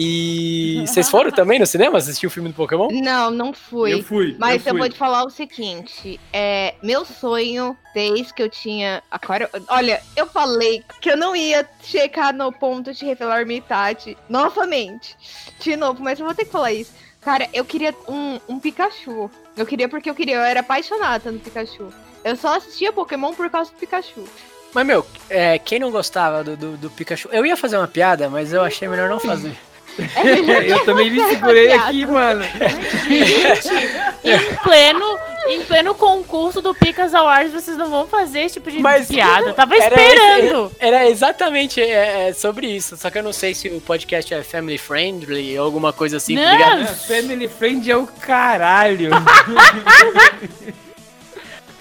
E 0.02 0.82
vocês 0.86 1.10
foram 1.10 1.30
também 1.30 1.58
no 1.58 1.66
cinema 1.66 1.98
assistir 1.98 2.26
o 2.26 2.30
filme 2.30 2.48
do 2.48 2.54
Pokémon? 2.54 2.88
Não, 2.90 3.30
não 3.30 3.52
fui. 3.52 4.02
fui. 4.02 4.34
Mas 4.38 4.64
eu, 4.64 4.72
fui. 4.72 4.80
vou 4.80 4.88
te 4.88 4.96
falar 4.96 5.24
o 5.24 5.30
seguinte, 5.30 6.18
é, 6.32 6.74
meu 6.82 7.04
sonho, 7.04 7.76
desde 7.94 8.32
que 8.32 8.42
eu 8.42 8.48
tinha. 8.48 9.02
Agora, 9.10 9.50
olha, 9.68 10.00
eu 10.16 10.26
falei 10.26 10.82
que 11.02 11.10
eu 11.10 11.18
não 11.18 11.36
ia 11.36 11.68
chegar 11.82 12.32
no 12.32 12.50
ponto 12.50 12.94
de 12.94 13.04
revelar 13.04 13.44
minha 13.44 13.58
idade 13.58 14.16
novamente. 14.26 15.14
De 15.58 15.76
novo, 15.76 16.02
mas 16.02 16.18
eu 16.18 16.24
vou 16.24 16.34
ter 16.34 16.46
que 16.46 16.50
falar 16.50 16.72
isso. 16.72 16.92
Cara, 17.20 17.46
eu 17.52 17.62
queria 17.62 17.94
um, 18.08 18.40
um 18.48 18.58
Pikachu. 18.58 19.30
Eu 19.54 19.66
queria 19.66 19.86
porque 19.86 20.08
eu 20.08 20.14
queria, 20.14 20.36
eu 20.36 20.40
era 20.40 20.60
apaixonada 20.60 21.30
no 21.30 21.38
Pikachu. 21.38 21.92
Eu 22.24 22.36
só 22.36 22.56
assistia 22.56 22.90
Pokémon 22.90 23.34
por 23.34 23.50
causa 23.50 23.70
do 23.70 23.76
Pikachu. 23.76 24.24
Mas, 24.72 24.86
meu, 24.86 25.04
é, 25.28 25.58
quem 25.58 25.78
não 25.78 25.90
gostava 25.90 26.42
do, 26.42 26.56
do, 26.56 26.76
do 26.78 26.90
Pikachu? 26.90 27.28
Eu 27.32 27.44
ia 27.44 27.56
fazer 27.56 27.76
uma 27.76 27.88
piada, 27.88 28.30
mas 28.30 28.52
eu 28.54 28.62
achei 28.62 28.88
melhor 28.88 29.10
não 29.10 29.20
fazer. 29.20 29.58
eu 30.66 30.84
também 30.84 31.10
me 31.10 31.20
segurei 31.28 31.72
aqui, 31.72 32.06
mano. 32.06 32.42
Em 34.24 34.54
pleno, 34.62 35.18
em 35.48 35.62
pleno 35.64 35.94
concurso 35.94 36.62
do 36.62 36.74
Picas 36.74 37.14
Awards, 37.14 37.52
vocês 37.52 37.76
não 37.76 37.88
vão 37.90 38.06
fazer 38.06 38.40
esse 38.40 38.54
tipo 38.54 38.70
de 38.70 38.78
Mas- 38.80 39.08
piada. 39.08 39.48
Eu 39.48 39.54
tava 39.54 39.74
Era 39.76 39.84
esperando. 40.02 40.66
esse- 40.66 40.76
Era, 40.78 41.08
exatamente 41.08 41.80
é, 41.80 42.28
é, 42.28 42.32
sobre 42.32 42.66
isso. 42.68 42.96
Só 42.96 43.10
que 43.10 43.18
eu 43.18 43.22
não 43.22 43.32
sei 43.32 43.54
se 43.54 43.68
o 43.68 43.80
podcast 43.80 44.32
é 44.32 44.42
family 44.42 44.78
friendly 44.78 45.58
ou 45.58 45.64
alguma 45.66 45.92
coisa 45.92 46.16
assim, 46.18 46.34
tá 46.36 46.42
Não. 46.58 46.82
É, 46.82 46.86
Family 46.86 47.48
Friend 47.48 47.90
é 47.90 47.96
o 47.96 48.06
caralho. 48.06 49.10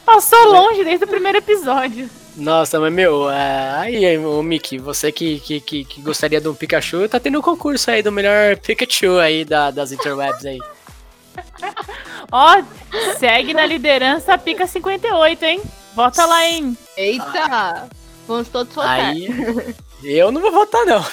Passou 0.06 0.43
longe 0.52 0.84
desde 0.84 1.06
o 1.06 1.08
primeiro 1.08 1.38
episódio. 1.38 2.10
Nossa, 2.39 2.80
mas 2.80 2.91
meu, 2.93 3.30
é, 3.30 3.71
aí, 3.80 4.17
o 4.17 4.41
Mickey, 4.41 4.78
você 4.78 5.12
que, 5.12 5.39
que, 5.41 5.60
que, 5.60 5.84
que 5.84 6.02
gostaria 6.02 6.39
de 6.39 6.47
um 6.47 6.56
Pikachu, 6.56 7.10
tá 7.10 7.19
tendo 7.19 7.38
um 7.39 7.41
concurso 7.41 7.91
aí 7.91 8.02
do 8.02 8.12
melhor 8.12 8.56
Pikachu 8.58 9.19
aí 9.19 9.43
da, 9.43 9.71
das 9.71 9.91
interwebs 9.91 10.45
aí. 10.45 10.60
Ó, 12.32 12.63
segue 13.17 13.54
na 13.54 13.65
liderança 13.65 14.38
Pica 14.38 14.65
58, 14.65 15.43
hein? 15.43 15.62
Bota 15.93 16.25
lá, 16.25 16.45
hein? 16.45 16.78
Eita! 16.95 17.89
Vamos 18.28 18.47
todos 18.47 18.73
votar. 18.73 18.99
Aí, 18.99 19.28
eu 20.04 20.32
não 20.32 20.39
vou 20.39 20.52
votar 20.52 20.86
não. 20.86 21.04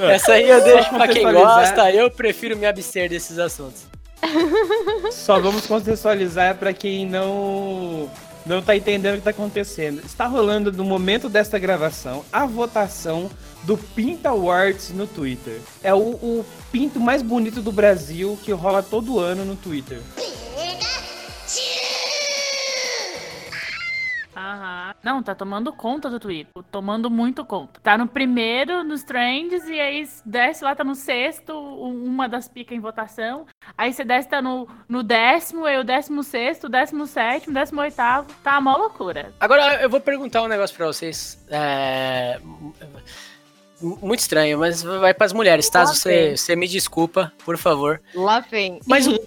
Essa 0.10 0.32
aí 0.32 0.48
eu 0.48 0.64
deixo 0.64 0.88
pra 0.90 1.06
quem 1.06 1.30
gosta, 1.30 1.90
eu 1.90 2.10
prefiro 2.10 2.56
me 2.56 2.66
abster 2.66 3.08
desses 3.08 3.38
assuntos. 3.38 3.82
Só 5.12 5.40
vamos 5.40 5.66
contextualizar 5.66 6.56
pra 6.56 6.72
quem 6.72 7.06
não 7.06 8.10
não 8.44 8.62
tá 8.62 8.74
entendendo 8.74 9.14
o 9.14 9.18
que 9.18 9.24
tá 9.24 9.30
acontecendo. 9.30 10.00
Está 10.04 10.26
rolando 10.26 10.72
no 10.72 10.84
momento 10.84 11.28
desta 11.28 11.58
gravação 11.58 12.24
a 12.32 12.46
votação 12.46 13.30
do 13.64 13.76
Pinta 13.76 14.30
Awards 14.30 14.90
no 14.90 15.06
Twitter. 15.06 15.60
É 15.82 15.92
o, 15.92 15.98
o 15.98 16.44
pinto 16.72 16.98
mais 16.98 17.22
bonito 17.22 17.60
do 17.60 17.70
Brasil 17.70 18.38
que 18.42 18.52
rola 18.52 18.82
todo 18.82 19.18
ano 19.18 19.44
no 19.44 19.56
Twitter. 19.56 20.00
Não, 25.02 25.22
tá 25.22 25.34
tomando 25.34 25.72
conta 25.72 26.10
do 26.10 26.20
Twitter. 26.20 26.52
Tomando 26.70 27.08
muito 27.10 27.44
conta. 27.44 27.80
Tá 27.82 27.96
no 27.96 28.06
primeiro, 28.06 28.84
nos 28.84 29.02
trends, 29.02 29.66
e 29.68 29.80
aí 29.80 30.08
desce 30.26 30.62
lá, 30.62 30.74
tá 30.74 30.84
no 30.84 30.94
sexto, 30.94 31.52
um- 31.54 32.04
uma 32.04 32.28
das 32.28 32.48
picas 32.48 32.76
em 32.76 32.80
votação. 32.80 33.46
Aí 33.78 33.92
você 33.92 34.04
desce, 34.04 34.28
tá 34.28 34.42
no, 34.42 34.68
no 34.88 35.02
décimo, 35.02 35.64
aí 35.64 35.78
o 35.78 35.84
décimo 35.84 36.22
sexto, 36.22 36.68
décimo 36.68 37.06
sétimo, 37.06 37.54
décimo 37.54 37.80
oitavo. 37.80 38.28
Tá 38.42 38.58
uma 38.58 38.76
loucura. 38.76 39.32
Agora 39.40 39.80
eu 39.82 39.88
vou 39.88 40.00
perguntar 40.00 40.42
um 40.42 40.48
negócio 40.48 40.76
pra 40.76 40.86
vocês. 40.86 41.42
É, 41.48 42.38
Muito 43.82 44.20
estranho, 44.20 44.58
mas 44.58 44.82
vai 44.82 45.14
pras 45.14 45.32
mulheres, 45.32 45.70
tá? 45.70 45.80
Lá 45.80 45.86
Você, 45.86 46.08
vem. 46.28 46.36
você 46.36 46.54
me 46.54 46.68
desculpa, 46.68 47.32
por 47.46 47.56
favor. 47.56 47.98
Lá 48.14 48.40
vem. 48.40 48.78
Mas 48.86 49.06
o, 49.06 49.14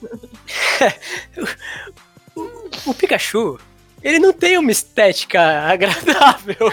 o, 2.35 2.91
o 2.91 2.93
Pikachu, 2.93 3.59
ele 4.03 4.19
não 4.19 4.33
tem 4.33 4.57
uma 4.57 4.71
estética 4.71 5.41
agradável. 5.67 6.71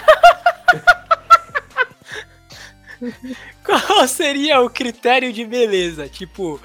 Qual 3.64 4.06
seria 4.08 4.60
o 4.60 4.68
critério 4.68 5.32
de 5.32 5.44
beleza? 5.44 6.08
Tipo, 6.08 6.60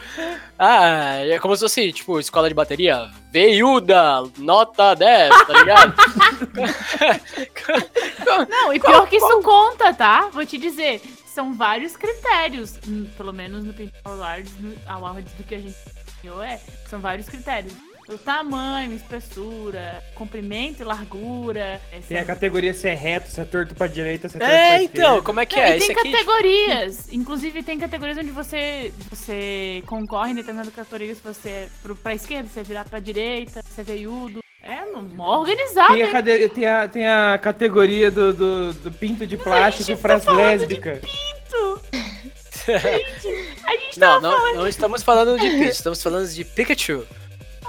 ah, 0.57 1.17
é 1.19 1.37
como 1.39 1.55
se 1.55 1.61
fosse, 1.61 1.93
tipo, 1.93 2.19
escola 2.19 2.49
de 2.49 2.55
bateria. 2.55 3.09
Veiuda, 3.31 4.23
nota 4.37 4.95
10, 4.95 5.29
tá 5.29 5.53
ligado? 5.53 5.93
Não, 8.49 8.73
e 8.73 8.79
pior 8.79 9.07
que 9.07 9.17
isso 9.17 9.41
conta, 9.41 9.93
tá? 9.93 10.29
Vou 10.33 10.45
te 10.45 10.57
dizer. 10.57 11.01
São 11.33 11.53
vários 11.53 11.97
critérios. 11.97 12.79
hum, 12.87 13.07
Pelo 13.17 13.33
menos 13.33 13.63
no 13.65 13.73
Pinto 13.73 13.93
Awards, 14.05 14.53
Awards 14.87 15.33
do 15.33 15.43
que 15.43 15.55
a 15.55 15.59
gente 15.59 15.75
ganhou, 16.23 16.41
é. 16.41 16.59
São 16.89 16.99
vários 16.99 17.27
critérios. 17.27 17.73
O 18.07 18.17
tamanho, 18.19 18.93
espessura, 18.93 20.03
comprimento 20.13 20.81
e 20.81 20.85
largura. 20.85 21.81
é, 21.91 21.99
Tem 22.07 22.17
a 22.19 22.25
categoria 22.25 22.71
se 22.73 22.87
é 22.87 22.93
reto, 22.93 23.31
se 23.31 23.41
é 23.41 23.45
torto 23.45 23.73
pra 23.73 23.87
direita, 23.87 24.29
se 24.29 24.37
é 24.37 24.39
torto 24.39 24.51
pra 24.53 24.59
É, 24.61 24.83
esquerda. 24.83 24.97
então, 25.07 25.23
como 25.23 25.39
é 25.39 25.45
que 25.47 25.55
Não, 25.55 25.63
é? 25.63 25.73
e 25.73 25.77
Esse 25.77 25.87
tem 25.87 25.95
aqui, 25.97 26.11
categorias. 26.11 27.11
Inclusive, 27.11 27.63
tem 27.63 27.79
categorias 27.79 28.17
onde 28.19 28.29
você, 28.29 28.93
você 29.09 29.81
concorre 29.87 30.31
em 30.31 30.35
determinadas 30.35 30.71
categorias. 30.73 31.17
Você 31.23 31.49
é 31.49 31.67
pro, 31.81 31.95
pra 31.95 32.13
esquerda, 32.13 32.47
você 32.47 32.61
virar 32.61 32.85
pra 32.85 32.99
direita, 32.99 33.61
você 33.67 33.81
é 33.81 33.83
veiudo. 33.83 34.39
É 34.61 34.85
mó 34.85 35.39
organizado. 35.39 35.93
Tem 35.93 36.03
a, 36.03 36.11
cade- 36.11 36.49
tem 36.49 36.65
a- 36.67 36.87
tem 36.87 37.07
a 37.07 37.37
categoria 37.39 38.09
do, 38.11 38.33
do, 38.33 38.73
do 38.73 38.91
pinto 38.91 39.25
de 39.25 39.35
plástico 39.37 39.83
gente 39.87 40.01
pras 40.01 40.23
tá 40.25 40.31
falando 40.31 40.41
de 40.43 40.57
lésbicas. 40.57 41.01
A 42.67 43.71
gente 43.77 43.99
Não, 43.99 44.19
tava 44.21 44.21
não, 44.21 44.55
não 44.55 44.67
estamos 44.67 45.03
falando 45.03 45.39
de 45.39 45.49
Peach, 45.51 45.69
estamos 45.71 46.01
falando 46.01 46.27
de 46.27 46.43
Pikachu. 46.43 47.05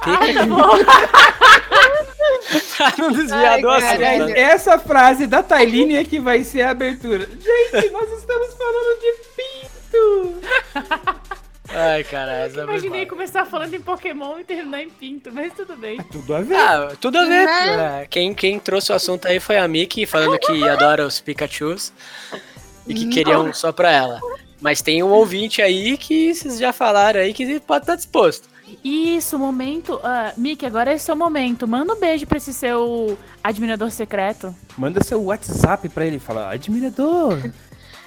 Ah, 0.02 0.18
tá 0.35 0.46
pra 2.76 2.94
não 2.98 3.12
desviar 3.12 3.54
Ai, 3.54 3.62
do 3.62 3.70
assunto. 3.70 4.37
Essa 4.37 4.78
frase 4.78 5.26
da 5.26 5.42
Tailine 5.42 5.96
é 5.96 6.04
que 6.04 6.20
vai 6.20 6.44
ser 6.44 6.62
a 6.62 6.70
abertura. 6.70 7.26
Gente, 7.26 7.90
nós 7.90 8.11
estamos 8.12 8.54
falando 8.54 9.00
de 9.00 9.12
pinto. 9.37 10.40
Ai, 11.68 12.04
caralho. 12.04 12.44
essa 12.44 12.54
foi 12.54 12.64
Imaginei 12.64 13.00
mal. 13.00 13.11
começar 13.11 13.44
falando 13.44 13.74
em 13.74 13.80
Pokémon 13.80 14.38
e 14.38 14.44
terminar 14.44 14.82
em 14.82 14.88
Pinto, 14.88 15.30
mas 15.32 15.52
tudo 15.52 15.76
bem. 15.76 16.00
Tudo 16.12 16.35
a 16.35 16.40
ver. 16.40 16.56
Ah, 16.56 16.92
tudo 17.00 17.18
a 17.18 17.24
ver. 17.24 17.44
Né? 17.44 17.76
né? 17.76 18.06
Quem, 18.09 18.32
quem 18.32 18.59
trouxe 18.59 18.92
o 18.92 18.94
assunto 18.94 19.26
aí 19.26 19.40
foi 19.40 19.59
a 19.59 19.66
Miki, 19.66 20.06
falando 20.06 20.38
que 20.38 20.66
adora 20.68 21.04
os 21.04 21.20
Pikachus 21.20 21.92
e 22.87 22.94
que 22.94 23.09
queria 23.09 23.38
um 23.40 23.52
só 23.52 23.72
pra 23.72 23.90
ela. 23.90 24.20
Mas 24.61 24.80
tem 24.80 25.02
um 25.02 25.11
ouvinte 25.11 25.61
aí 25.61 25.98
que 25.98 26.35
vocês 26.35 26.59
já 26.59 26.72
falaram 26.72 27.20
aí 27.20 27.35
que 27.35 27.61
pode 27.61 27.82
estar 27.82 27.96
disposto. 27.96 28.48
Isso, 28.83 29.38
momento. 29.38 30.00
Ah, 30.02 30.33
Mickey, 30.37 30.66
agora 30.66 30.92
é 30.92 30.98
seu 30.98 31.14
momento. 31.16 31.66
Manda 31.68 31.92
um 31.94 32.00
beijo 32.00 32.26
pra 32.26 32.37
esse 32.38 32.52
seu 32.52 33.16
admirador 33.42 33.90
secreto. 33.90 34.55
Manda 34.76 35.02
seu 35.05 35.22
WhatsApp 35.22 35.88
pra 35.88 36.05
ele 36.07 36.16
e 36.16 36.20
fala, 36.20 36.50
admirador. 36.52 37.37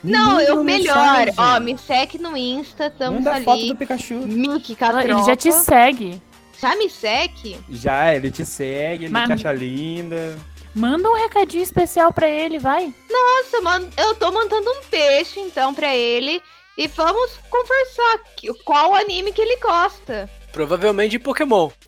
me 0.04 0.12
Não, 0.12 0.40
eu 0.40 0.64
melhor. 0.64 0.96
mensagem. 1.26 1.34
Ó, 1.38 1.60
me 1.60 1.78
segue 1.78 2.18
no 2.18 2.36
Insta, 2.36 2.88
estamos 2.88 3.20
Manda 3.20 3.36
ali. 3.36 3.46
foto 3.46 3.66
do 3.68 3.76
Pikachu. 3.76 4.16
Mickey 4.16 4.78
Ela- 4.80 5.02
Ele 5.04 5.10
Catropa. 5.14 5.26
já 5.32 5.36
te 5.36 5.52
segue. 5.52 6.22
Já 6.60 6.76
me 6.76 6.90
segue? 6.90 7.58
Já, 7.70 8.14
ele 8.16 8.30
te 8.32 8.46
segue, 8.46 9.06
ele 9.06 9.14
Mas- 9.14 9.28
te 9.28 9.34
acha 9.34 9.54
linda. 9.54 10.38
Manda 10.76 11.10
um 11.10 11.16
recadinho 11.16 11.64
especial 11.64 12.12
pra 12.14 12.28
ele, 12.30 12.60
vai. 12.60 12.94
Nossa, 13.10 13.62
mano, 13.62 13.90
eu 13.98 14.14
tô 14.16 14.32
mandando 14.32 14.70
um 14.70 14.82
peixe, 14.92 15.40
então, 15.40 15.74
pra 15.74 15.96
ele. 15.96 16.42
E 16.78 16.88
vamos 16.88 17.32
conversar. 17.50 18.20
que- 18.38 18.54
Qual 18.64 18.94
anime 18.96 19.32
que 19.34 19.42
ele 19.42 19.58
gosta? 19.60 20.30
Provavelmente 20.52 21.12
de 21.12 21.20
Pokémon. 21.20 21.70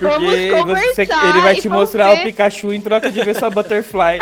Vamos 0.00 0.30
Porque 0.30 0.50
você- 0.94 1.02
ele 1.02 1.40
vai 1.42 1.54
te 1.54 1.68
mostrar 1.68 2.08
ver. 2.08 2.20
o 2.20 2.22
Pikachu 2.24 2.72
em 2.72 2.80
troca 2.80 3.10
de 3.10 3.22
ver 3.22 3.36
sua 3.36 3.50
Butterfly. 3.50 4.18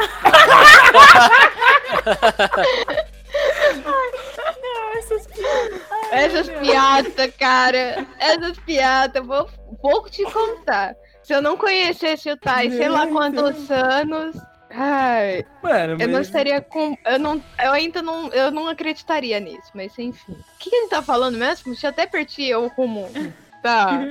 Essas 6.10 6.48
piadas, 6.48 7.32
cara. 7.38 8.06
Essas 8.18 8.58
piadas. 8.58 9.24
Vou, 9.26 9.48
vou 9.82 10.08
te 10.08 10.24
contar. 10.24 10.94
Se 11.22 11.32
eu 11.32 11.40
não 11.42 11.56
conhecesse 11.56 12.30
o 12.30 12.36
Tai, 12.36 12.70
sei 12.70 12.88
lá 12.88 13.06
quantos 13.06 13.70
anos. 13.70 14.36
Ai, 14.70 15.44
Mano, 15.62 15.96
eu 16.00 16.08
não 16.08 16.18
mas- 16.18 16.26
estaria 16.28 16.60
com. 16.60 16.96
Eu, 17.04 17.18
não, 17.18 17.42
eu 17.62 17.72
ainda 17.72 18.00
não. 18.02 18.28
Eu 18.28 18.50
não 18.50 18.68
acreditaria 18.68 19.40
nisso, 19.40 19.70
mas 19.74 19.98
enfim. 19.98 20.32
O 20.32 20.58
que, 20.58 20.70
que 20.70 20.76
a 20.76 20.80
gente 20.80 20.90
tá 20.90 21.02
falando 21.02 21.36
mesmo? 21.36 21.72
Deixa 21.72 21.88
eu 21.88 21.90
até 21.90 22.06
perdi 22.06 22.54
o 22.54 22.68
rumo. 22.68 23.08
Tá. 23.62 23.88
Tá 23.88 24.06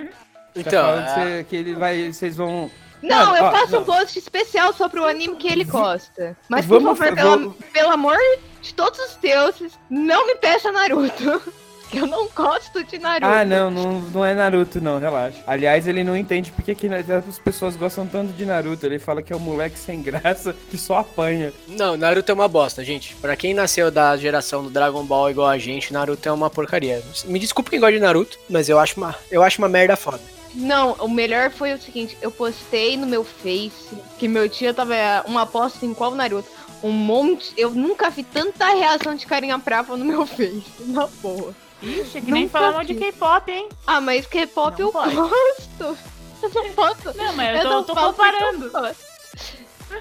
Então, 0.56 0.86
falando 0.86 1.46
que, 1.46 1.56
ah, 1.56 1.60
ele 1.60 1.74
vai. 1.74 2.14
Vocês 2.14 2.36
vão. 2.38 2.70
Não, 3.02 3.26
Mano, 3.28 3.38
eu 3.38 3.44
ó, 3.46 3.52
faço 3.52 3.72
não. 3.72 3.82
um 3.82 3.84
post 3.86 4.20
especial 4.20 4.74
sobre 4.74 5.00
o 5.00 5.06
anime 5.08 5.38
que 5.38 5.48
ele 5.48 5.64
gosta. 5.64 6.38
Mas 6.48 6.68
por 6.68 6.80
Vamos- 6.80 7.00
favor, 7.00 7.16
pelo, 7.16 7.30
vamos- 7.32 7.56
pelo 7.74 7.90
amor 7.92 8.18
de 8.62 8.74
todos 8.76 9.00
os 9.00 9.16
deuses, 9.16 9.80
não 9.90 10.28
me 10.28 10.36
peça 10.36 10.72
Naruto. 10.72 11.42
Eu 11.94 12.06
não 12.06 12.28
gosto 12.36 12.84
de 12.84 13.00
Naruto. 13.00 13.26
Ah, 13.26 13.44
não, 13.44 13.72
não, 13.72 14.00
não 14.02 14.26
é 14.26 14.34
Naruto, 14.34 14.80
não, 14.80 15.00
relaxa. 15.00 15.40
Aliás, 15.48 15.88
ele 15.88 16.04
não 16.04 16.16
entende 16.16 16.52
porque 16.52 16.76
que 16.76 16.88
as 16.88 17.40
pessoas 17.40 17.76
gostam 17.76 18.06
tanto 18.06 18.32
de 18.34 18.46
Naruto. 18.46 18.86
Ele 18.86 19.00
fala 19.00 19.22
que 19.22 19.34
é 19.34 19.36
um 19.36 19.40
moleque 19.40 19.78
sem 19.78 20.02
graça 20.02 20.56
que 20.70 20.78
só 20.78 20.98
apanha. 21.00 21.52
não, 21.68 21.98
Naruto 21.98 22.32
é 22.32 22.36
uma 22.36 22.48
bosta, 22.48 22.84
gente. 22.84 23.16
Pra 23.16 23.36
quem 23.36 23.54
nasceu 23.54 23.90
da 23.90 24.16
geração 24.18 24.64
do 24.64 24.70
Dragon 24.70 25.04
Ball 25.04 25.32
igual 25.32 25.48
a 25.48 25.58
gente, 25.58 25.92
Naruto 25.92 26.28
é 26.28 26.32
uma 26.32 26.50
porcaria. 26.50 27.02
Me 27.26 27.40
desculpe 27.40 27.72
quem 27.72 27.80
gosta 27.80 27.94
de 27.94 28.00
Naruto, 28.00 28.38
mas 28.50 28.70
eu 28.70 28.78
acho 28.80 28.98
uma, 28.98 29.16
eu 29.32 29.42
acho 29.42 29.60
uma 29.60 29.70
merda 29.70 29.96
foda. 29.96 30.22
Não, 30.54 30.94
o 30.94 31.08
melhor 31.08 31.52
foi 31.52 31.74
o 31.74 31.80
seguinte, 31.80 32.18
eu 32.22 32.32
postei 32.32 32.98
no 32.98 33.06
meu 33.06 33.24
Face 33.24 33.96
que 34.18 34.28
meu 34.28 34.50
tio 34.50 34.74
tava 34.74 34.96
uma 35.26 35.44
aposta 35.44 35.86
em 35.86 35.94
qual 35.94 36.14
Naruto. 36.16 36.50
Um 36.82 36.92
monte. 36.92 37.52
Eu 37.58 37.72
nunca 37.72 38.10
vi 38.10 38.24
tanta 38.24 38.66
reação 38.74 39.14
de 39.14 39.26
carinha 39.26 39.58
brava 39.58 39.98
no 39.98 40.06
meu 40.06 40.26
Face. 40.28 40.64
Na 40.86 41.08
boa. 41.22 41.54
Ixi, 41.82 42.22
que 42.22 42.32
nem 42.32 42.50
falar 42.50 42.74
mal 42.74 42.84
de. 42.84 42.94
K-pop, 42.96 43.50
hein? 43.52 43.70
Ah, 43.88 44.02
mas 44.02 44.26
K-pop 44.26 44.80
eu 44.82 44.92
pode. 44.92 45.16
gosto. 45.16 45.98
Eu 46.42 46.50
não 46.54 46.70
posso. 46.74 47.18
Não, 47.18 47.34
mas 47.34 47.56
eu 47.58 47.64
tô, 47.64 47.70
não 47.70 47.84
tô 47.84 47.96
comparando. 47.96 48.66
eu. 48.66 48.96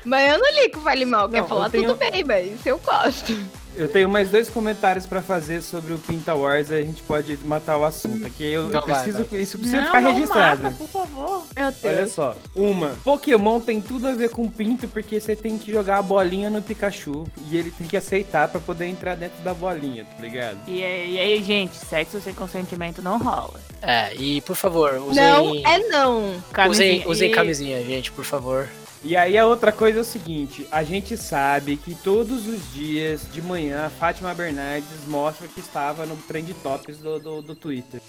Mas 0.04 0.32
eu 0.32 0.38
não 0.38 0.52
ligo 0.62 0.80
vale 0.80 1.04
mal. 1.04 1.28
Quer 1.28 1.40
Não, 1.42 1.48
falar 1.48 1.66
eu 1.66 1.70
tenho- 1.70 1.84
tudo 1.88 1.98
bem, 1.98 2.24
mas 2.24 2.66
eu 2.66 2.78
gosto. 2.78 3.32
Eu 3.78 3.86
tenho 3.88 4.08
mais 4.08 4.28
dois 4.28 4.50
comentários 4.50 5.06
pra 5.06 5.22
fazer 5.22 5.62
sobre 5.62 5.92
o 5.92 5.98
Pinta 5.98 6.34
Wars, 6.34 6.70
aí 6.72 6.82
a 6.82 6.84
gente 6.84 7.00
pode 7.02 7.38
matar 7.44 7.76
o 7.78 7.84
assunto. 7.84 8.26
Aqui 8.26 8.42
eu, 8.42 8.62
eu 8.62 8.68
Então 8.68 8.82
vai, 8.84 9.02
preciso, 9.04 9.36
isso 9.36 9.56
precisa 9.56 9.76
Não, 9.78 9.86
ficar 9.86 10.00
não 10.00 10.12
registrado. 10.14 10.62
mata, 10.64 10.74
por 10.76 10.88
favor. 10.88 11.44
Meu 11.56 11.72
Olha 11.84 12.06
só, 12.08 12.36
uma, 12.56 12.88
Pokémon 13.04 13.60
tem 13.60 13.80
tudo 13.80 14.08
a 14.08 14.12
ver 14.14 14.30
com 14.30 14.48
pinto 14.48 14.88
porque 14.88 15.20
você 15.20 15.36
tem 15.36 15.56
que 15.56 15.70
jogar 15.70 15.98
a 15.98 16.02
bolinha 16.02 16.50
no 16.50 16.60
Pikachu 16.60 17.24
e 17.48 17.56
ele 17.56 17.70
tem 17.70 17.86
que 17.86 17.96
aceitar 17.96 18.48
pra 18.48 18.60
poder 18.60 18.86
entrar 18.86 19.14
dentro 19.14 19.40
da 19.44 19.54
bolinha, 19.54 20.04
tá 20.04 20.20
ligado? 20.22 20.58
E, 20.66 20.82
aí- 20.82 21.14
e 21.14 21.18
aí, 21.20 21.42
gente, 21.44 21.76
sexo 21.76 22.20
sem 22.20 22.34
consentimento 22.34 23.00
não 23.00 23.16
rola. 23.18 23.60
É, 23.80 24.12
e 24.16 24.40
por 24.40 24.56
favor, 24.56 24.94
usem, 25.08 25.22
Não 25.22 25.54
é 25.64 25.78
não. 25.88 26.24
usem, 26.30 26.42
Camisinha. 26.52 27.08
usem 27.08 27.30
E- 27.30 27.34
camisinha, 27.34 27.84
gente, 27.84 28.10
por 28.10 28.24
favor. 28.24 28.68
E 29.04 29.16
aí 29.16 29.38
a 29.38 29.46
outra 29.46 29.70
coisa 29.70 29.98
é 29.98 30.02
o 30.02 30.04
seguinte, 30.04 30.66
a 30.72 30.82
gente 30.82 31.16
sabe 31.16 31.76
que 31.76 31.94
todos 31.94 32.48
os 32.48 32.72
dias 32.72 33.30
de 33.32 33.40
manhã 33.40 33.86
a 33.86 33.90
Fátima 33.90 34.34
Bernardes 34.34 35.06
mostra 35.06 35.46
que 35.46 35.60
estava 35.60 36.04
no 36.04 36.16
Trend 36.16 36.52
Tops 36.62 36.98
do, 36.98 37.18
do, 37.20 37.42
do 37.42 37.54
Twitter. 37.54 38.00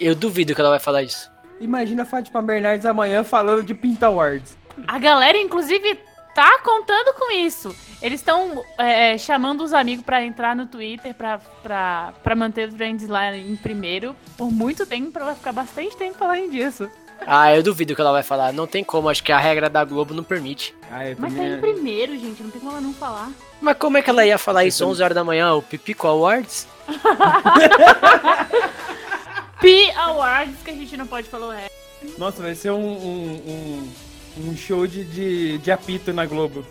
Eu 0.00 0.14
duvido 0.14 0.54
que 0.54 0.60
ela 0.60 0.70
vai 0.70 0.78
falar 0.80 1.02
isso. 1.02 1.30
Imagina 1.60 2.02
a 2.02 2.06
Fátima 2.06 2.40
Bernardes 2.40 2.86
amanhã 2.86 3.22
falando 3.22 3.62
de 3.62 3.74
Pinta 3.74 4.06
Awards. 4.06 4.56
A 4.86 4.98
galera, 4.98 5.36
inclusive, 5.36 5.98
tá 6.34 6.60
contando 6.60 7.12
com 7.14 7.32
isso. 7.32 7.74
Eles 8.00 8.20
estão 8.20 8.64
é, 8.78 9.18
chamando 9.18 9.62
os 9.62 9.74
amigos 9.74 10.04
pra 10.04 10.24
entrar 10.24 10.54
no 10.54 10.66
Twitter 10.66 11.12
pra, 11.14 11.38
pra, 11.62 12.14
pra 12.22 12.36
manter 12.36 12.68
os 12.68 12.74
trends 12.74 13.08
lá 13.08 13.36
em 13.36 13.56
primeiro 13.56 14.14
por 14.36 14.50
muito 14.50 14.86
tempo, 14.86 15.10
pra 15.10 15.22
ela 15.24 15.34
ficar 15.34 15.52
bastante 15.52 15.96
tempo 15.96 16.16
falando 16.16 16.50
disso. 16.50 16.88
Ah, 17.26 17.54
eu 17.54 17.62
duvido 17.62 17.94
que 17.94 18.00
ela 18.00 18.12
vai 18.12 18.22
falar. 18.22 18.52
Não 18.52 18.66
tem 18.66 18.82
como, 18.82 19.08
acho 19.08 19.22
que 19.22 19.32
a 19.32 19.38
regra 19.38 19.68
da 19.68 19.84
Globo 19.84 20.14
não 20.14 20.24
permite. 20.24 20.74
Ah, 20.90 21.06
eu 21.06 21.16
Mas 21.18 21.34
tá 21.34 21.44
em 21.44 21.60
primeiro, 21.60 22.18
gente, 22.18 22.42
não 22.42 22.50
tem 22.50 22.60
como 22.60 22.72
ela 22.72 22.80
não 22.80 22.94
falar. 22.94 23.30
Mas 23.60 23.76
como 23.76 23.98
é 23.98 24.02
que 24.02 24.10
ela 24.10 24.24
ia 24.24 24.38
falar 24.38 24.64
isso 24.64 24.78
também. 24.78 24.92
11 24.92 25.02
horas 25.02 25.14
da 25.14 25.24
manhã, 25.24 25.54
o 25.54 25.62
Pipico 25.62 26.06
Awards? 26.06 26.66
P 29.60 29.90
Awards, 29.96 30.56
que 30.64 30.70
a 30.70 30.74
gente 30.74 30.96
não 30.96 31.06
pode 31.06 31.28
falar 31.28 31.48
o 31.48 31.50
resto. 31.50 31.70
Nossa, 32.16 32.40
vai 32.40 32.54
ser 32.54 32.70
um, 32.70 32.78
um, 32.78 33.90
um, 34.38 34.48
um 34.48 34.56
show 34.56 34.86
de, 34.86 35.04
de, 35.04 35.58
de 35.58 35.70
apito 35.70 36.12
na 36.12 36.24
Globo. 36.24 36.64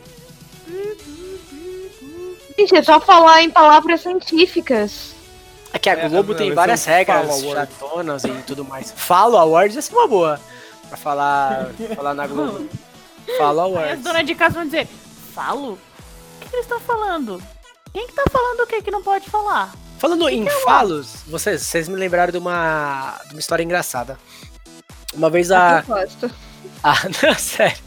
Gente, 2.58 2.76
é 2.76 2.82
só 2.82 3.00
falar 3.00 3.44
em 3.44 3.50
palavras 3.50 4.02
científicas. 4.02 5.17
É 5.74 5.80
que 5.80 5.90
a 5.90 5.94
É, 5.94 6.10
Globo 6.10 6.34
tem 6.36 6.54
várias 6.54 6.86
regras 6.86 7.44
Awards. 7.44 7.54
chatonas 7.78 8.24
e 8.24 8.30
tudo 8.46 8.64
mais. 8.64 8.94
Falo 8.96 9.38
Awards 9.38 9.76
ia 9.76 9.82
ser 9.82 9.94
uma 9.94 10.08
boa. 10.08 10.40
Pra 10.88 10.98
falar, 10.98 11.70
falar 11.96 12.14
na 12.14 12.26
Globo. 12.28 12.68
Falo 13.38 13.60
Aí 13.62 13.68
as 13.68 13.76
Awards. 13.84 14.04
donas 14.04 14.26
de 14.26 14.36
casa 14.36 14.56
vão 14.56 14.66
dizer, 14.66 14.88
falo? 15.36 15.74
O 15.74 15.80
que, 16.40 16.50
que 16.50 16.56
eles 16.56 16.66
estão 16.66 16.80
falando? 16.80 17.42
Quem 17.94 18.08
que 18.08 18.14
tá 18.14 18.24
falando 18.32 18.62
o 18.62 18.68
que 18.68 18.82
que 18.82 18.92
não 18.92 19.04
pode 19.04 19.30
falar? 19.30 19.74
Falando 20.00 20.30
em 20.30 20.48
falos, 20.64 21.24
vocês, 21.28 21.64
vocês 21.64 21.90
me 21.90 21.96
lembraram 21.96 22.32
de 22.32 22.38
uma, 22.38 23.20
de 23.26 23.34
uma 23.34 23.40
história 23.40 23.64
engraçada. 23.64 24.18
Uma 25.14 25.30
vez 25.30 25.52
a. 25.52 25.80
Eu 25.88 25.96
gosto. 25.96 26.32
Ah, 26.84 26.96
não, 27.24 27.34
sério. 27.34 27.78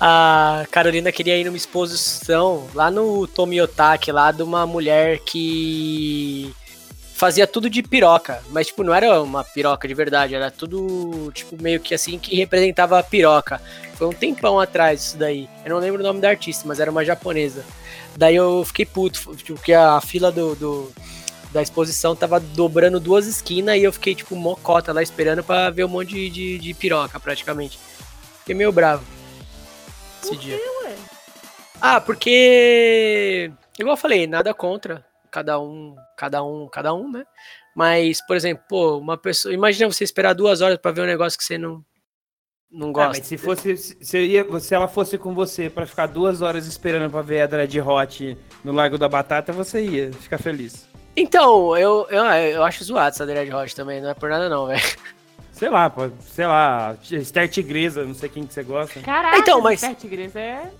A 0.00 0.64
Carolina 0.70 1.12
queria 1.12 1.36
ir 1.36 1.44
numa 1.44 1.56
exposição 1.56 2.66
lá 2.74 2.90
no 2.90 3.26
Tomiotaki, 3.26 4.10
lá 4.10 4.32
de 4.32 4.42
uma 4.42 4.66
mulher 4.66 5.18
que 5.20 6.54
fazia 7.20 7.46
tudo 7.46 7.68
de 7.68 7.82
piroca, 7.82 8.42
mas 8.48 8.68
tipo, 8.68 8.82
não 8.82 8.94
era 8.94 9.20
uma 9.22 9.44
piroca 9.44 9.86
de 9.86 9.92
verdade, 9.92 10.34
era 10.34 10.50
tudo 10.50 11.30
tipo 11.32 11.60
meio 11.62 11.78
que 11.78 11.94
assim 11.94 12.18
que 12.18 12.34
representava 12.34 12.98
a 12.98 13.02
piroca. 13.02 13.60
Foi 13.94 14.06
um 14.06 14.12
tempão 14.12 14.58
atrás 14.58 15.02
isso 15.08 15.18
daí. 15.18 15.46
Eu 15.62 15.72
não 15.74 15.78
lembro 15.78 16.00
o 16.00 16.02
nome 16.06 16.20
da 16.20 16.30
artista, 16.30 16.66
mas 16.66 16.80
era 16.80 16.90
uma 16.90 17.04
japonesa. 17.04 17.62
Daí 18.16 18.34
eu 18.36 18.64
fiquei 18.64 18.86
puto, 18.86 19.20
tipo, 19.36 19.54
porque 19.54 19.74
a 19.74 20.00
fila 20.00 20.32
do, 20.32 20.54
do- 20.56 20.92
da 21.52 21.60
exposição 21.60 22.16
tava 22.16 22.40
dobrando 22.40 22.98
duas 22.98 23.26
esquinas 23.26 23.76
e 23.76 23.82
eu 23.82 23.92
fiquei 23.92 24.14
tipo 24.14 24.34
mocota 24.34 24.92
lá 24.92 25.02
esperando 25.02 25.44
pra 25.44 25.68
ver 25.68 25.84
um 25.84 25.88
monte 25.88 26.14
de, 26.14 26.30
de, 26.30 26.58
de 26.58 26.72
piroca 26.74 27.20
praticamente. 27.20 27.78
Fiquei 28.38 28.54
meio 28.54 28.72
bravo. 28.72 29.04
Esse 30.22 30.36
dia. 30.36 30.56
ué? 30.84 30.94
Ah, 31.80 32.00
porque. 32.00 33.50
Igual 33.78 33.94
eu 33.94 34.00
falei, 34.00 34.26
nada 34.26 34.54
contra. 34.54 35.04
Cada 35.30 35.60
um, 35.60 35.94
cada 36.20 36.44
um, 36.44 36.68
cada 36.68 36.92
um, 36.92 37.10
né? 37.10 37.24
Mas, 37.74 38.20
por 38.26 38.36
exemplo, 38.36 38.62
pô, 38.68 38.98
uma 38.98 39.16
pessoa. 39.16 39.54
Imagina 39.54 39.90
você 39.90 40.04
esperar 40.04 40.34
duas 40.34 40.60
horas 40.60 40.76
pra 40.76 40.90
ver 40.92 41.00
um 41.00 41.06
negócio 41.06 41.38
que 41.38 41.44
você 41.44 41.56
não. 41.56 41.82
Não 42.70 42.90
Ah, 42.90 42.92
gosto. 42.92 43.18
mas 43.18 43.26
se 43.26 43.36
fosse, 43.38 43.76
se, 43.76 44.18
ia, 44.18 44.60
se 44.60 44.74
ela 44.74 44.86
fosse 44.86 45.16
com 45.18 45.34
você 45.34 45.68
pra 45.70 45.86
ficar 45.86 46.06
duas 46.06 46.40
horas 46.42 46.66
esperando 46.66 47.10
pra 47.10 47.22
ver 47.22 47.40
a 47.40 47.46
Dread 47.46 47.80
Hot 47.80 48.38
no 48.62 48.72
Largo 48.72 48.96
da 48.98 49.08
Batata, 49.08 49.52
você 49.52 49.82
ia 49.84 50.12
ficar 50.12 50.38
feliz. 50.38 50.86
Então, 51.16 51.76
eu, 51.76 52.06
eu, 52.10 52.22
eu 52.24 52.62
acho 52.62 52.84
zoado 52.84 53.08
essa 53.08 53.26
Dread 53.26 53.52
Hot 53.52 53.74
também, 53.74 54.00
não 54.00 54.10
é 54.10 54.14
por 54.14 54.28
nada 54.30 54.48
não, 54.48 54.66
velho. 54.66 54.80
Sei 55.52 55.68
lá, 55.68 55.90
pô, 55.90 56.08
sei 56.20 56.46
lá, 56.46 56.96
Esther 57.10 57.48
Tigresa, 57.48 58.04
não 58.04 58.14
sei 58.14 58.28
quem 58.28 58.46
que 58.46 58.54
você 58.54 58.62
gosta. 58.62 59.00
Caraca, 59.00 59.36
Então, 59.38 59.60
mas- 59.60 59.80
Sete 59.80 60.06
Igrejas 60.06 60.36
é. 60.36 60.70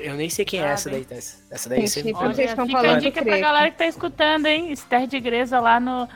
Eu 0.00 0.14
nem 0.14 0.28
sei 0.28 0.44
quem 0.44 0.60
é 0.60 0.64
Ah, 0.68 0.70
essa 0.72 0.90
daí. 0.90 1.04
Tess. 1.04 1.42
Essa 1.50 1.68
daí 1.68 1.86
você 1.86 2.02
Gente, 2.02 2.12
vocês 2.12 2.38
Olha, 2.38 2.44
estão 2.44 2.66
fica 2.66 2.78
a 2.78 2.82
falando, 2.82 3.00
dica 3.00 3.08
eu 3.20 3.22
pra 3.24 3.32
creio. 3.32 3.40
galera 3.44 3.70
que 3.70 3.78
tá 3.78 3.86
escutando, 3.86 4.46
hein? 4.46 4.72
Esther 4.72 5.06
de 5.06 5.16
Igreja 5.16 5.60
lá 5.60 5.78
no 5.80 6.08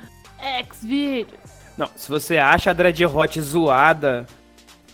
Xvideos. 0.72 1.28
Não, 1.76 1.88
se 1.96 2.08
você 2.08 2.38
acha 2.38 2.70
a 2.70 2.72
Dread 2.72 3.04
Hot 3.06 3.40
zoada, 3.40 4.26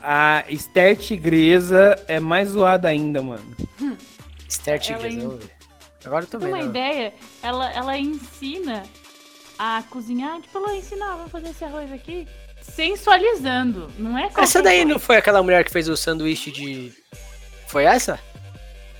a 0.00 0.44
Esther 0.48 0.96
Tigresa 0.96 1.98
é 2.06 2.20
mais 2.20 2.50
zoada 2.50 2.88
ainda, 2.88 3.20
mano. 3.22 3.56
Esther 4.48 4.74
Ela 4.74 4.80
Tigres, 4.82 5.14
em- 5.14 5.20
vamos 5.20 5.44
ver. 5.44 5.50
Agora 6.04 6.24
eu 6.24 6.28
tô 6.28 6.38
Tem 6.38 6.48
uma 6.48 6.58
vendo. 6.58 6.70
ideia, 6.70 7.12
ela, 7.42 7.70
ela 7.72 7.98
ensina 7.98 8.84
a 9.58 9.82
cozinhar, 9.90 10.40
tipo, 10.40 10.56
ela 10.56 10.74
ensina, 10.76 11.12
ah, 11.12 11.16
vou 11.16 11.28
fazer 11.28 11.50
esse 11.50 11.64
arroz 11.64 11.92
aqui, 11.92 12.26
sensualizando, 12.62 13.90
não 13.98 14.16
é 14.16 14.30
Essa 14.38 14.62
daí 14.62 14.78
coisa. 14.78 14.92
não 14.92 14.98
foi 15.00 15.16
aquela 15.16 15.42
mulher 15.42 15.64
que 15.64 15.70
fez 15.72 15.88
o 15.88 15.96
sanduíche 15.96 16.50
de. 16.50 16.92
Foi 17.66 17.84
essa? 17.84 18.18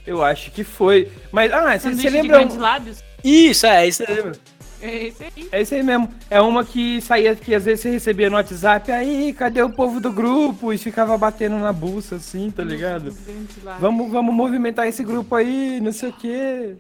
Eu 0.09 0.25
acho 0.25 0.51
que 0.51 0.65
foi. 0.65 1.11
Mas, 1.31 1.53
ah, 1.53 1.79
você 1.79 1.95
de 1.95 2.09
lembra? 2.09 2.39
grandes 2.39 2.57
um- 2.57 2.61
lábios? 2.61 3.05
Isso, 3.23 3.67
é, 3.67 3.87
isso 3.87 4.05
Você 4.05 4.13
lembra? 4.13 4.33
É 4.81 5.07
esse 5.09 5.25
aí. 5.25 5.49
É 5.51 5.61
isso 5.63 5.75
aí 5.75 5.83
mesmo. 5.83 6.09
É 6.31 6.41
uma 6.41 6.65
que 6.65 7.01
saía, 7.01 7.35
que 7.35 7.53
às 7.55 7.65
vezes 7.65 7.81
você 7.81 7.91
recebia 7.91 8.31
no 8.31 8.37
WhatsApp, 8.37 8.91
aí, 8.93 9.33
cadê 9.33 9.61
o 9.61 9.69
povo 9.71 10.01
do 10.01 10.13
grupo? 10.13 10.73
E 10.73 10.79
ficava 10.79 11.19
batendo 11.19 11.57
na 11.59 11.73
buça, 11.73 12.15
assim, 12.15 12.49
tá 12.51 12.63
ligado? 12.63 13.13
Grandes. 13.13 13.57
Vamos, 13.81 14.11
vamos 14.11 14.33
movimentar 14.35 14.87
esse 14.87 15.03
grupo 15.03 15.35
aí, 15.35 15.81
não 15.81 15.93
sei 15.93 16.11
o 16.11 16.13
quê. 16.13 16.77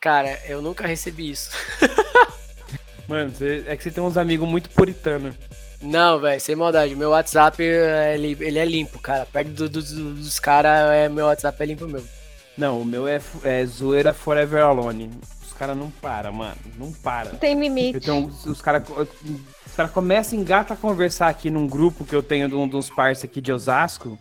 Cara, 0.00 0.38
eu 0.48 0.62
nunca 0.62 0.86
recebi 0.86 1.30
isso. 1.30 1.50
Mano, 3.08 3.30
você- 3.30 3.64
é 3.66 3.76
que 3.76 3.82
você 3.82 3.90
tem 3.90 4.02
uns 4.02 4.16
amigos 4.16 4.48
muito 4.48 4.70
puritanos. 4.70 5.34
Não, 5.82 6.20
velho, 6.20 6.40
sem 6.40 6.54
maldade. 6.54 6.94
Meu 6.94 7.10
WhatsApp, 7.10 7.60
ele, 7.62 8.36
ele 8.40 8.58
é 8.58 8.64
limpo, 8.64 8.98
cara. 9.00 9.26
Perto 9.26 9.48
do- 9.50 9.68
do- 9.68 9.82
do- 9.82 10.14
dos 10.14 10.38
caras, 10.38 10.90
é, 10.92 11.08
meu 11.08 11.26
WhatsApp 11.26 11.60
é 11.62 11.66
limpo 11.66 11.86
mesmo. 11.88 12.06
Não, 12.60 12.80
o 12.82 12.84
meu 12.84 13.08
é, 13.08 13.18
é 13.42 13.64
zoeira 13.64 14.12
forever 14.12 14.62
alone. 14.62 15.10
Os 15.42 15.52
caras 15.54 15.74
não 15.76 15.90
param, 15.90 16.30
mano. 16.32 16.54
Não 16.78 16.92
para. 16.92 17.30
Não 17.30 17.38
tem 17.38 17.58
limite. 17.58 17.96
Então, 17.96 18.30
os- 18.46 18.60
caras 18.60 18.82
os 19.66 19.74
cara 19.74 19.88
começam 19.88 20.38
a 20.38 20.42
engatar 20.42 20.76
a 20.76 20.80
conversar 20.80 21.28
aqui 21.28 21.48
num 21.48 21.66
grupo 21.66 22.04
que 22.04 22.14
eu 22.14 22.22
tenho 22.22 22.48
de 22.50 22.54
um 22.54 22.68
dos 22.68 22.90
parceiros 22.90 23.24
aqui 23.24 23.40
de 23.40 23.50
Osasco. 23.50 24.18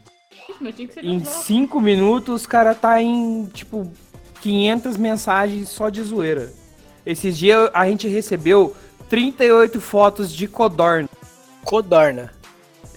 Em 1.04 1.23
cinco 1.25 1.82
minutos, 1.82 2.41
os 2.41 2.47
caras 2.47 2.80
tá 2.80 3.02
em, 3.02 3.45
tipo, 3.54 3.91
500 4.41 4.95
mensagens 4.95 5.67
só 5.67 5.89
de 5.89 6.02
zoeira. 6.02 6.49
Esses 7.06 7.38
dias 7.38 7.69
a 7.73 7.86
gente 7.88 8.08
recebeu 8.08 8.73
38 9.10 9.82
fotos 9.82 10.32
de 10.34 10.47
codorna. 10.47 11.10
Codorna. 11.65 12.32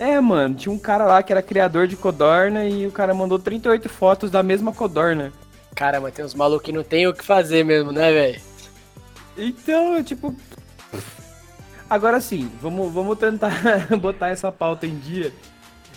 É, 0.03 0.21
mano, 0.21 0.57
tinha 0.57 0.75
um 0.75 0.79
cara 0.81 1.05
lá 1.05 1.23
que 1.23 1.33
era 1.33 1.41
criador 1.41 1.87
de 1.87 1.95
codorna 1.95 2.65
e 2.65 2.89
o 2.89 2.91
cara 2.91 3.15
mandou 3.15 3.39
38 3.39 3.89
fotos 3.89 4.33
da 4.33 4.43
mesma 4.43 4.73
codorna. 4.73 5.33
Caramba, 5.77 6.11
tem 6.11 6.25
uns 6.25 6.35
malucos 6.35 6.67
que 6.67 6.73
não 6.73 6.83
tem 6.83 7.07
o 7.07 7.15
que 7.15 7.25
fazer 7.25 7.65
mesmo, 7.65 7.93
né, 7.93 8.11
velho? 8.11 8.41
Então, 9.39 10.03
tipo. 10.03 10.35
Agora 11.89 12.21
sim, 12.21 12.51
vamos, 12.61 12.93
vamos 12.93 13.17
tentar 13.17 13.55
botar 13.97 14.31
essa 14.31 14.51
pauta 14.51 14.89
em 14.89 14.99
dia. 14.99 15.33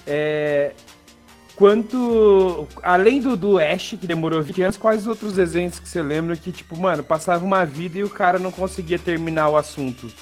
É. 0.06 0.74
Quanto. 1.56 2.68
Além 2.84 3.20
do, 3.20 3.36
do 3.36 3.58
Ash, 3.58 3.96
que 4.00 4.06
demorou 4.06 4.40
20 4.44 4.62
anos, 4.62 4.78
quais 4.78 5.08
outros 5.08 5.34
desenhos 5.34 5.80
que 5.80 5.90
você 5.90 6.04
lembra 6.04 6.36
que, 6.36 6.52
tipo, 6.52 6.78
mano, 6.78 7.04
passava 7.04 7.44
uma 7.44 7.66
vida 7.66 7.98
e 7.98 8.04
o 8.04 8.10
cara 8.12 8.38
não 8.38 8.52
conseguia 8.52 9.00
terminar 9.00 9.50
o 9.50 9.58
assunto? 9.58 10.14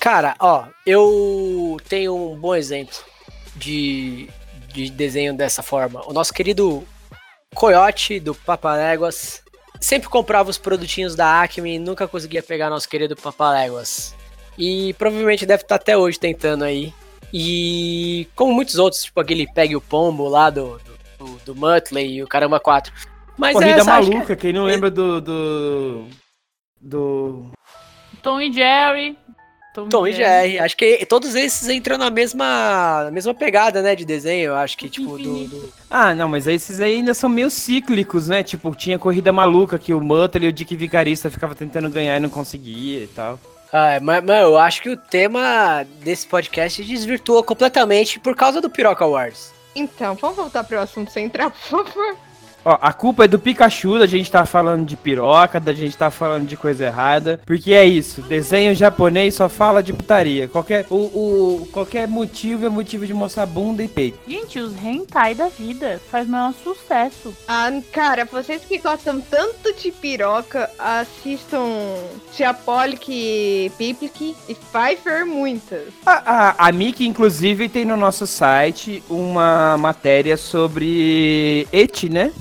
Cara, 0.00 0.34
ó, 0.40 0.64
eu 0.84 1.76
tenho 1.88 2.32
um 2.32 2.36
bom 2.36 2.56
exemplo 2.56 3.09
de, 3.56 4.28
de 4.72 4.90
desenho 4.90 5.34
dessa 5.34 5.62
forma. 5.62 6.02
O 6.06 6.12
nosso 6.12 6.32
querido 6.32 6.86
Coyote 7.54 8.20
do 8.20 8.34
Papaléguas 8.34 9.42
sempre 9.80 10.08
comprava 10.08 10.50
os 10.50 10.58
produtinhos 10.58 11.14
da 11.16 11.42
Acme 11.42 11.74
e 11.74 11.78
nunca 11.78 12.06
conseguia 12.06 12.42
pegar 12.42 12.70
nosso 12.70 12.88
querido 12.88 13.16
Papaléguas. 13.16 14.14
E 14.58 14.92
provavelmente 14.94 15.46
deve 15.46 15.62
estar 15.62 15.76
até 15.76 15.96
hoje 15.96 16.18
tentando 16.18 16.64
aí. 16.64 16.92
E 17.32 18.28
como 18.34 18.52
muitos 18.52 18.76
outros, 18.76 19.04
tipo 19.04 19.20
aquele 19.20 19.46
Pegue 19.52 19.76
o 19.76 19.80
Pombo 19.80 20.28
lá 20.28 20.50
do, 20.50 20.78
do, 20.78 20.98
do, 21.18 21.38
do 21.46 21.54
Muttley 21.56 22.16
e 22.16 22.22
o 22.22 22.28
Caramba 22.28 22.58
4. 22.60 22.92
Mas 23.38 23.54
Corrida 23.54 23.80
essa, 23.80 23.94
acho 23.94 24.08
que- 24.08 24.14
maluca, 24.14 24.36
quem 24.36 24.52
não 24.52 24.64
lembra 24.64 24.90
do. 24.90 25.20
do. 25.20 26.04
do. 26.80 27.50
Tom 28.22 28.40
e 28.40 28.52
Jerry. 28.52 29.16
Tom 29.72 30.06
e 30.06 30.12
Jerry, 30.12 30.58
acho 30.58 30.76
que 30.76 31.06
todos 31.06 31.34
esses 31.36 31.68
entram 31.68 31.96
na 31.96 32.10
mesma, 32.10 33.04
na 33.04 33.10
mesma 33.10 33.32
pegada, 33.32 33.80
né, 33.80 33.94
de 33.94 34.04
desenho, 34.04 34.46
eu 34.48 34.56
acho 34.56 34.76
que, 34.76 34.88
tipo, 34.88 35.16
do, 35.16 35.44
do- 35.46 35.72
Ah, 35.88 36.12
não, 36.14 36.28
mas 36.28 36.46
esses 36.48 36.80
aí 36.80 36.96
ainda 36.96 37.14
são 37.14 37.30
meio 37.30 37.48
cíclicos, 37.50 38.26
né? 38.28 38.42
Tipo, 38.42 38.74
tinha 38.74 38.98
corrida 38.98 39.32
maluca 39.32 39.78
que 39.78 39.94
o 39.94 40.00
Muttley 40.00 40.46
e 40.46 40.48
o 40.48 40.52
Dick 40.52 40.74
Vigarista 40.74 41.30
ficava 41.30 41.54
tentando 41.54 41.88
ganhar 41.88 42.16
e 42.16 42.20
não 42.20 42.28
conseguia 42.28 43.04
e 43.04 43.06
tal. 43.06 43.38
Ah, 43.72 44.00
mas, 44.02 44.24
mas 44.24 44.42
eu 44.42 44.58
acho 44.58 44.82
que 44.82 44.90
o 44.90 44.96
tema 44.96 45.86
desse 46.02 46.26
podcast 46.26 46.82
desvirtuou 46.82 47.44
completamente 47.44 48.18
por 48.18 48.34
causa 48.34 48.60
do 48.60 48.68
Piroca 48.68 49.06
Wars. 49.06 49.52
Então, 49.76 50.16
vamos 50.16 50.36
voltar 50.36 50.64
pro 50.64 50.80
assunto 50.80 51.12
central, 51.12 51.52
por 51.52 51.84
favor. 51.86 52.16
Ó, 52.64 52.76
a 52.80 52.92
culpa 52.92 53.24
é 53.24 53.28
do 53.28 53.38
Pikachu, 53.38 53.98
da 53.98 54.06
gente 54.06 54.30
tá 54.30 54.44
falando 54.44 54.84
de 54.86 54.96
piroca, 54.96 55.58
da 55.58 55.72
gente 55.72 55.96
tá 55.96 56.10
falando 56.10 56.46
de 56.46 56.56
coisa 56.56 56.86
errada. 56.86 57.40
Porque 57.46 57.72
é 57.72 57.84
isso, 57.84 58.20
desenho 58.22 58.74
japonês 58.74 59.34
só 59.34 59.48
fala 59.48 59.82
de 59.82 59.92
putaria. 59.92 60.46
Qualquer, 60.48 60.86
o, 60.90 60.96
o- 60.96 61.68
qualquer 61.72 62.06
motivo 62.06 62.66
é 62.66 62.68
motivo 62.68 63.06
de 63.06 63.14
mostrar 63.14 63.46
bunda 63.46 63.82
e 63.82 63.88
peito. 63.88 64.18
Gente, 64.28 64.58
os 64.58 64.72
hentai 64.84 65.34
da 65.34 65.48
vida 65.48 66.00
faz 66.10 66.28
maior 66.28 66.52
sucesso. 66.62 67.34
Ah, 67.48 67.70
cara, 67.92 68.24
vocês 68.24 68.62
que 68.64 68.78
gostam 68.78 69.20
tanto 69.20 69.72
de 69.74 69.90
piroca, 69.90 70.68
assistam 70.78 71.64
Tia 72.34 72.52
Polic, 72.52 73.72
Piplic 73.78 74.36
e 74.48 74.54
Pfeiffer 74.54 75.24
muitas. 75.26 75.88
A, 76.04 76.12
a, 76.58 76.68
a 76.68 76.72
Miki, 76.72 77.06
inclusive, 77.06 77.68
tem 77.68 77.84
no 77.84 77.96
nosso 77.96 78.26
site 78.26 79.02
uma 79.08 79.76
matéria 79.78 80.36
sobre 80.36 81.66
eti, 81.72 82.08
né? 82.08 82.32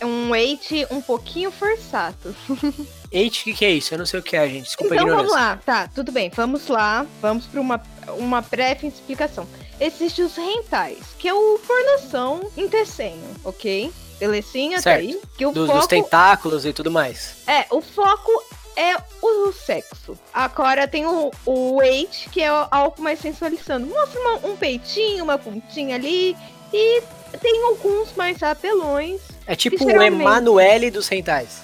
É 0.00 0.06
um 0.06 0.30
weight 0.30 0.86
um 0.90 1.00
pouquinho 1.00 1.50
forçado. 1.50 2.34
Eite, 3.10 3.40
o 3.40 3.44
que, 3.44 3.54
que 3.54 3.64
é 3.64 3.70
isso? 3.70 3.94
Eu 3.94 3.98
não 3.98 4.06
sei 4.06 4.20
o 4.20 4.22
que 4.22 4.36
é, 4.36 4.46
gente. 4.48 4.64
Desculpa 4.64 4.94
a 4.94 4.96
Então 4.96 5.08
vamos 5.08 5.32
lá, 5.32 5.58
tá, 5.64 5.88
tudo 5.88 6.12
bem, 6.12 6.30
vamos 6.34 6.68
lá, 6.68 7.06
vamos 7.22 7.46
para 7.46 7.60
uma, 7.60 7.82
uma 8.18 8.40
breve 8.42 8.86
explicação. 8.86 9.48
Existem 9.80 10.24
os 10.24 10.36
rentais, 10.36 10.98
que 11.18 11.26
é 11.28 11.32
o 11.34 11.58
pornação 11.66 12.50
em 12.56 12.66
desenho, 12.66 13.24
ok? 13.44 13.90
Belezinha, 14.20 14.76
tá 14.76 14.82
Certo. 14.82 15.00
aí? 15.00 15.20
Que 15.36 15.46
o 15.46 15.52
Dos, 15.52 15.66
dos 15.68 15.76
foco 15.76 15.88
tentáculos 15.88 16.66
e 16.66 16.72
tudo 16.72 16.90
mais. 16.90 17.36
É, 17.46 17.64
o 17.70 17.80
foco 17.80 18.30
é 18.76 18.94
o 19.22 19.52
sexo. 19.52 20.18
Agora 20.34 20.86
tem 20.86 21.06
o, 21.06 21.30
o 21.46 21.76
weight, 21.76 22.28
que 22.30 22.42
é 22.42 22.48
algo 22.48 23.00
mais 23.00 23.20
sensualizando. 23.20 23.86
Mostra 23.86 24.20
uma- 24.20 24.48
um 24.50 24.56
peitinho, 24.56 25.24
uma 25.24 25.38
pontinha 25.38 25.94
ali. 25.96 26.36
E 26.72 27.02
tem 27.40 27.64
alguns 27.64 28.12
mais 28.14 28.42
apelões. 28.42 29.20
É 29.48 29.56
tipo 29.56 29.82
o 29.82 30.02
Emanuele 30.02 30.90
dos 30.90 31.08
rentais. 31.08 31.62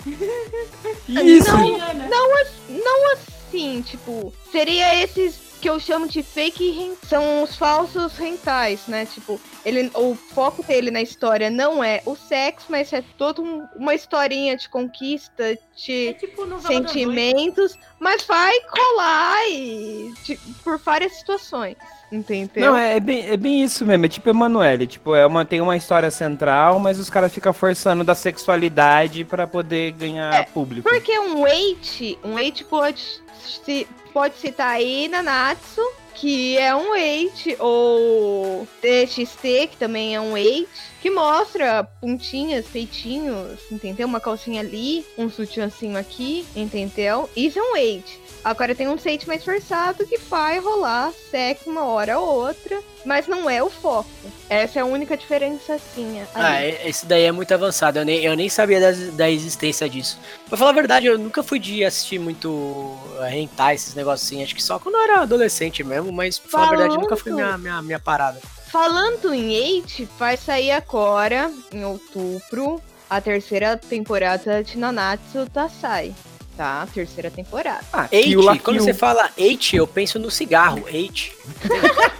Isso! 1.07 1.51
Não, 1.55 2.31
não 2.70 3.12
assim, 3.12 3.83
tipo, 3.83 4.33
seria 4.51 5.03
esses 5.03 5.43
que 5.64 5.70
eu 5.70 5.81
chamo 5.81 6.07
de 6.07 6.22
fake 6.22 6.70
ren- 6.72 6.94
são 7.09 7.42
os 7.42 7.57
falsos 7.57 8.18
rentais, 8.18 8.87
né? 8.87 9.07
Tipo, 9.07 9.40
ele, 9.64 9.90
o 9.94 10.14
foco 10.14 10.62
dele 10.62 10.90
na 10.90 11.00
história 11.00 11.48
não 11.48 11.83
é 11.83 12.03
o 12.05 12.14
sexo, 12.14 12.66
mas 12.68 12.92
é 12.92 13.03
toda 13.16 13.40
um- 13.40 13.66
uma 13.74 13.94
historinha 13.94 14.59
de 14.59 14.68
conquista, 14.68 15.59
de 15.74 16.09
É 16.09 16.12
tipo 16.12 16.61
sentimentos, 16.61 17.79
mas 17.98 18.24
vai 18.27 18.53
colar 18.61 19.48
e 19.48 20.12
de- 20.22 20.37
por 20.62 20.77
várias 20.77 21.14
situações, 21.16 21.77
entendeu? 22.12 22.72
Não, 22.72 22.77
é, 22.77 22.96
é 22.96 23.00
bem, 23.00 23.27
é 23.27 23.37
bem 23.38 23.64
isso 23.64 23.87
mesmo, 23.87 24.05
é 24.05 24.09
tipo 24.11 24.29
Emanuele, 24.29 24.87
tipo, 24.87 25.14
é 25.14 25.24
uma, 25.27 25.46
tem 25.46 25.62
uma 25.62 25.79
história 25.79 26.11
central, 26.11 26.79
mas 26.79 26.98
os 26.98 27.09
caras 27.09 27.33
ficam 27.33 27.55
forçando 27.55 28.05
da 28.05 28.14
sexualidade 28.14 29.24
pra 29.24 29.46
poder 29.46 29.92
ganhar 29.92 30.44
público. 30.53 30.87
Porque 30.87 31.18
um 31.20 31.40
weight, 31.40 32.18
um 32.22 32.35
weight 32.35 32.62
pode 32.64 33.22
se 33.64 33.88
pode 34.14 34.37
citar 34.38 34.68
aí 34.68 35.09
Nanatsu, 35.09 35.83
que 36.14 36.57
é 36.57 36.74
um 36.74 36.92
weight, 36.92 37.57
ou 37.59 38.66
TXT, 38.81 39.66
que 39.72 39.77
também 39.77 40.14
é 40.14 40.20
um 40.20 40.33
weight, 40.35 40.68
que 41.03 41.11
mostra 41.11 41.83
pontinhas, 42.00 42.64
peitinhos, 42.66 43.61
entendeu? 43.72 44.07
Uma 44.07 44.20
calcinha 44.20 44.61
ali, 44.61 45.05
um 45.18 45.29
sutiãzinho 45.29 45.98
aqui, 45.98 46.46
entendeu? 46.55 47.29
Isso 47.37 47.59
é 47.59 47.62
um 47.62 47.72
weight. 47.72 48.20
Agora 48.44 48.74
tem 48.74 48.87
um 48.87 48.98
site 48.98 49.26
mais 49.26 49.42
forçado 49.42 50.07
que 50.07 50.18
vai 50.18 50.59
rolar 50.59 51.12
sexo 51.30 51.70
uma 51.70 51.85
hora 51.87 52.18
ou 52.18 52.46
outra, 52.46 52.78
mas 53.04 53.26
não 53.26 53.48
é 53.48 53.62
o 53.62 53.70
foco. 53.70 54.09
Essa 54.50 54.80
é 54.80 54.83
a 54.83 54.85
única 54.85 55.16
diferençazinha. 55.16 56.28
Ah, 56.35 56.57
ali. 56.57 56.66
é- 56.66 56.88
esse 56.88 57.07
daí 57.07 57.22
é 57.24 57.33
muito 57.33 57.52
avançado. 57.54 57.98
Eu 57.98 58.04
nem, 58.04 58.22
eu 58.22 58.37
nem 58.37 58.48
sabia 58.50 58.78
da, 58.80 58.90
da 59.12 59.30
existência 59.30 59.88
disso. 59.88 60.18
Pra 60.48 60.59
falar 60.59 60.70
a 60.70 60.74
verdade, 60.74 61.07
eu 61.07 61.18
nunca 61.18 61.42
fui 61.42 61.59
de 61.59 61.85
assistir 61.85 62.18
muito 62.18 62.98
eh, 63.20 63.38
hentai, 63.38 63.76
esses 63.76 63.94
negócios 63.94 64.28
assim. 64.28 64.42
Acho 64.42 64.54
que 64.54 64.62
só 64.62 64.78
quando 64.78 64.96
eu 64.96 65.02
era 65.02 65.20
adolescente 65.22 65.83
mesmo, 65.83 66.12
mas 66.12 66.38
pra 66.38 66.50
falar 66.50 66.66
a 66.66 66.70
verdade, 66.70 66.98
nunca 66.98 67.16
foi 67.16 67.33
minha, 67.33 67.57
minha, 67.57 67.80
minha 67.83 67.98
parada. 67.98 68.40
Falando 68.70 69.33
em 69.33 69.54
Eight, 69.54 70.07
vai 70.18 70.37
sair 70.37 70.72
agora, 70.72 71.50
em 71.72 71.85
outubro, 71.85 72.83
a 73.09 73.20
terceira 73.20 73.76
temporada 73.76 74.62
de 74.62 74.76
Nanatsu 74.76 75.48
Tassai. 75.52 76.14
Tá? 76.57 76.87
Terceira 76.95 77.31
temporada. 77.31 77.81
Ah, 77.93 78.07
Eight, 78.12 78.29
Kill 78.29 78.43
quando 78.45 78.62
Kill. 78.77 78.85
você 78.85 78.95
fala 78.95 79.29
eight, 79.37 79.75
eu 79.77 79.87
penso 79.88 80.19
no 80.21 80.31
cigarro, 80.31 80.85
eight. 80.88 81.37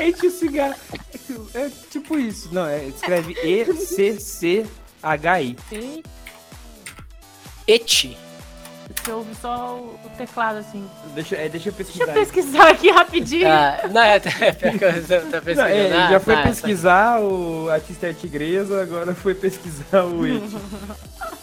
Eight 0.00 0.26
o 0.26 0.30
cigarro. 0.30 0.74
É 1.54 1.68
tipo 1.90 2.18
isso. 2.18 2.48
Não, 2.52 2.66
é, 2.66 2.84
escreve 2.86 3.32
E-C-C-H-I. 3.42 5.56
E 5.72 6.02
Et. 7.66 8.16
você 9.04 9.12
ouve 9.12 9.34
só 9.40 9.74
o 9.76 9.98
o 10.04 10.08
teclado 10.16 10.58
assim. 10.58 10.86
Deixa, 11.14 11.36
é, 11.36 11.48
deixa 11.48 11.68
eu 11.68 11.72
Deixa 11.72 11.92
pesquisar. 11.92 12.12
eu 12.12 12.14
pesquisar 12.14 12.68
aqui 12.70 12.90
rapidinho. 12.90 13.48
Ah, 13.48 13.80
não, 13.92 14.02
é, 14.02 14.16
é 14.16 14.20
pior 14.52 14.78
que 14.78 14.84
eu 14.84 15.06
tô- 15.06 15.08
tô 15.08 15.14
Não, 15.24 15.30
pesquisando. 15.42 15.68
é, 15.68 15.92
Ah, 15.92 16.10
já 16.12 16.20
foi 16.20 16.36
tá, 16.36 16.42
pesquisar 16.42 17.20
o 17.20 17.68
artista 17.70 18.06
é 18.06 18.12
tigresa, 18.12 18.82
agora 18.82 19.14
foi 19.14 19.34
pesquisar 19.34 20.04
o 20.04 20.22
It. 20.24 20.42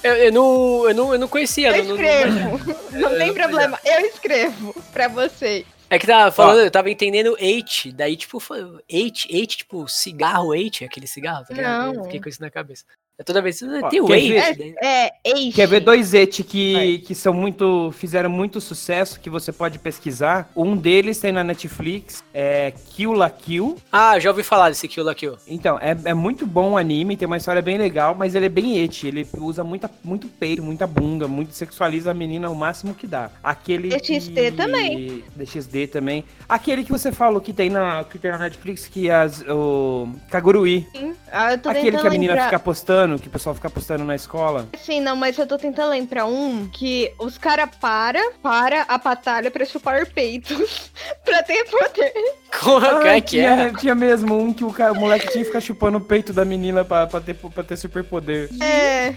Eu, 0.04 0.14
eu 0.16 0.32
não, 0.32 0.88
eu, 0.90 0.94
não, 0.96 1.14
eu 1.14 1.20
não 1.20 1.28
conhecia. 1.28 1.70
Eu 1.76 1.84
não- 1.86 1.96
não- 1.96 1.96
escrevo. 1.96 2.76
Não 2.92 3.10
Eu- 3.12 3.18
tem 3.18 3.28
eu- 3.30 3.34
problema. 3.34 3.80
Eu 3.86 4.02
escrevo 4.06 4.76
pra 4.92 5.08
vocês. 5.08 5.66
É 5.94 6.00
que 6.00 6.08
tava 6.08 6.32
falando, 6.32 6.60
eu 6.62 6.72
tava 6.72 6.90
entendendo 6.90 7.36
eight, 7.40 7.92
daí 7.92 8.16
tipo, 8.16 8.42
eight, 8.90 9.28
eight, 9.30 9.58
tipo, 9.58 9.88
cigarro 9.88 10.54
eight, 10.56 10.84
aquele 10.84 11.06
cigarro, 11.06 11.46
tá 11.48 11.54
ligado? 11.54 11.88
Eu 11.90 11.94
Não. 11.94 12.04
fiquei 12.06 12.20
com 12.20 12.30
isso 12.30 12.42
na 12.42 12.50
cabeça. 12.50 12.84
Eu 13.16 13.24
toda 13.24 13.44
vez, 13.44 13.62
Ó, 13.62 13.90
tem 13.90 14.02
o 14.02 14.12
eight, 14.12 14.32
ver? 14.34 14.56
daí- 14.58 14.76
É, 14.82 15.12
Eight. 15.24 15.52
Quer 15.54 15.68
ver 15.68 15.82
dois 15.82 16.16
Et 16.16 16.44
que, 16.44 16.98
que 17.06 17.14
são 17.14 17.32
muito. 17.32 17.92
fizeram 17.92 18.28
muito 18.28 18.60
sucesso, 18.60 19.20
que 19.20 19.30
você 19.30 19.52
pode 19.52 19.78
pesquisar. 19.78 20.50
Um 20.56 20.76
deles 20.76 21.20
tem 21.20 21.32
na 21.32 21.44
Netflix, 21.44 22.24
é 22.34 22.74
Kill 22.90 23.14
la 23.14 23.30
Kill. 23.30 23.78
Ah, 23.92 24.18
já 24.18 24.32
ouvi 24.32 24.42
falar 24.42 24.70
desse 24.70 24.88
Kill 24.88 25.04
la 25.04 25.14
Kill. 25.14 25.38
Então, 25.48 25.78
é, 25.80 25.96
é 26.06 26.14
muito 26.16 26.48
bom 26.48 26.72
o 26.72 26.78
anime, 26.78 27.16
tem 27.16 27.28
uma 27.28 27.38
história 27.38 27.62
bem 27.62 27.78
legal, 27.78 28.16
mas 28.16 28.34
ele 28.34 28.48
é 28.48 28.50
bem 28.50 28.80
et. 28.80 29.04
Ele 29.04 29.28
usa 29.38 29.64
muita, 29.64 29.92
muito 30.04 30.28
peito, 30.28 30.64
muita 30.64 30.88
bunda, 30.88 31.28
muito 31.28 31.54
sexualiza 31.54 32.10
a 32.10 32.14
menina 32.16 32.50
o 32.50 32.56
máximo 32.56 32.96
que 32.96 33.06
dá. 33.06 33.30
Aquele. 33.44 33.90
DXD 33.90 34.34
que... 34.34 34.58
também. 34.58 35.24
DXD 35.36 35.83
também. 35.88 36.24
Aquele 36.48 36.84
que 36.84 36.92
você 36.92 37.12
falou 37.12 37.40
que 37.42 37.54
tem 37.54 37.70
na, 37.70 38.04
que 38.04 38.18
tem 38.18 38.32
na 38.32 38.38
Netflix, 38.38 38.88
que 38.88 39.10
as, 39.10 39.42
o 39.48 40.10
Kagurui. 40.30 40.88
Sim. 40.96 41.16
Ah, 41.32 41.54
eu 41.54 41.58
tô 41.58 41.70
Aquele 41.70 41.98
que 41.98 42.08
a 42.08 42.10
menina 42.10 42.34
lembrar. 42.34 42.46
fica 42.46 42.60
postando, 42.60 43.18
que 43.18 43.28
o 43.28 43.32
pessoal 43.32 43.56
fica 43.56 43.70
postando 43.70 44.04
na 44.04 44.16
escola. 44.16 44.68
Sim, 44.78 45.02
não, 45.02 45.16
mas 45.16 45.38
eu 45.38 45.48
tô 45.48 45.58
tentando 45.58 45.90
lembrar 45.90 46.26
um 46.26 46.68
que 46.68 47.12
os 47.20 47.38
caras 47.38 47.70
para, 47.82 48.22
para 48.42 48.86
a 48.88 48.98
batalha 48.98 49.50
pra 49.50 49.66
chupar 49.66 50.06
peitos 50.08 50.92
pra 51.26 51.42
ter 51.44 51.64
poder. 51.66 52.14
Como 52.60 52.86
é 53.08 53.20
que 53.20 53.32
tinha, 53.32 53.50
é? 53.50 53.74
tinha 53.74 53.96
mesmo 53.96 54.38
um 54.38 54.54
que 54.54 54.64
o, 54.64 54.72
cara, 54.72 54.94
o 54.94 54.96
moleque 54.96 55.28
tinha 55.32 55.44
que 55.44 55.46
ficar 55.50 55.60
chupando 55.62 55.98
o 55.98 56.02
peito 56.02 56.32
da 56.32 56.46
menina 56.46 56.86
pra, 56.86 57.08
pra, 57.08 57.20
ter, 57.20 57.34
pra 57.34 57.64
ter 57.64 57.78
superpoder. 57.78 58.50
É, 58.62 59.16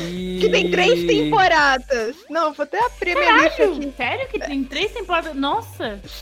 E... 0.00 0.38
que 0.40 0.48
tem 0.48 0.70
três 0.70 1.04
temporadas. 1.06 2.16
Não, 2.30 2.52
vou 2.54 2.64
até 2.64 2.78
abrir 2.86 3.14
minha 3.14 3.42
lista 3.42 3.64
aqui. 3.64 3.92
Sério 3.96 4.28
que 4.28 4.38
tem 4.38 4.64
três 4.64 4.90
temporadas? 4.92 5.34
Nossa! 5.34 5.75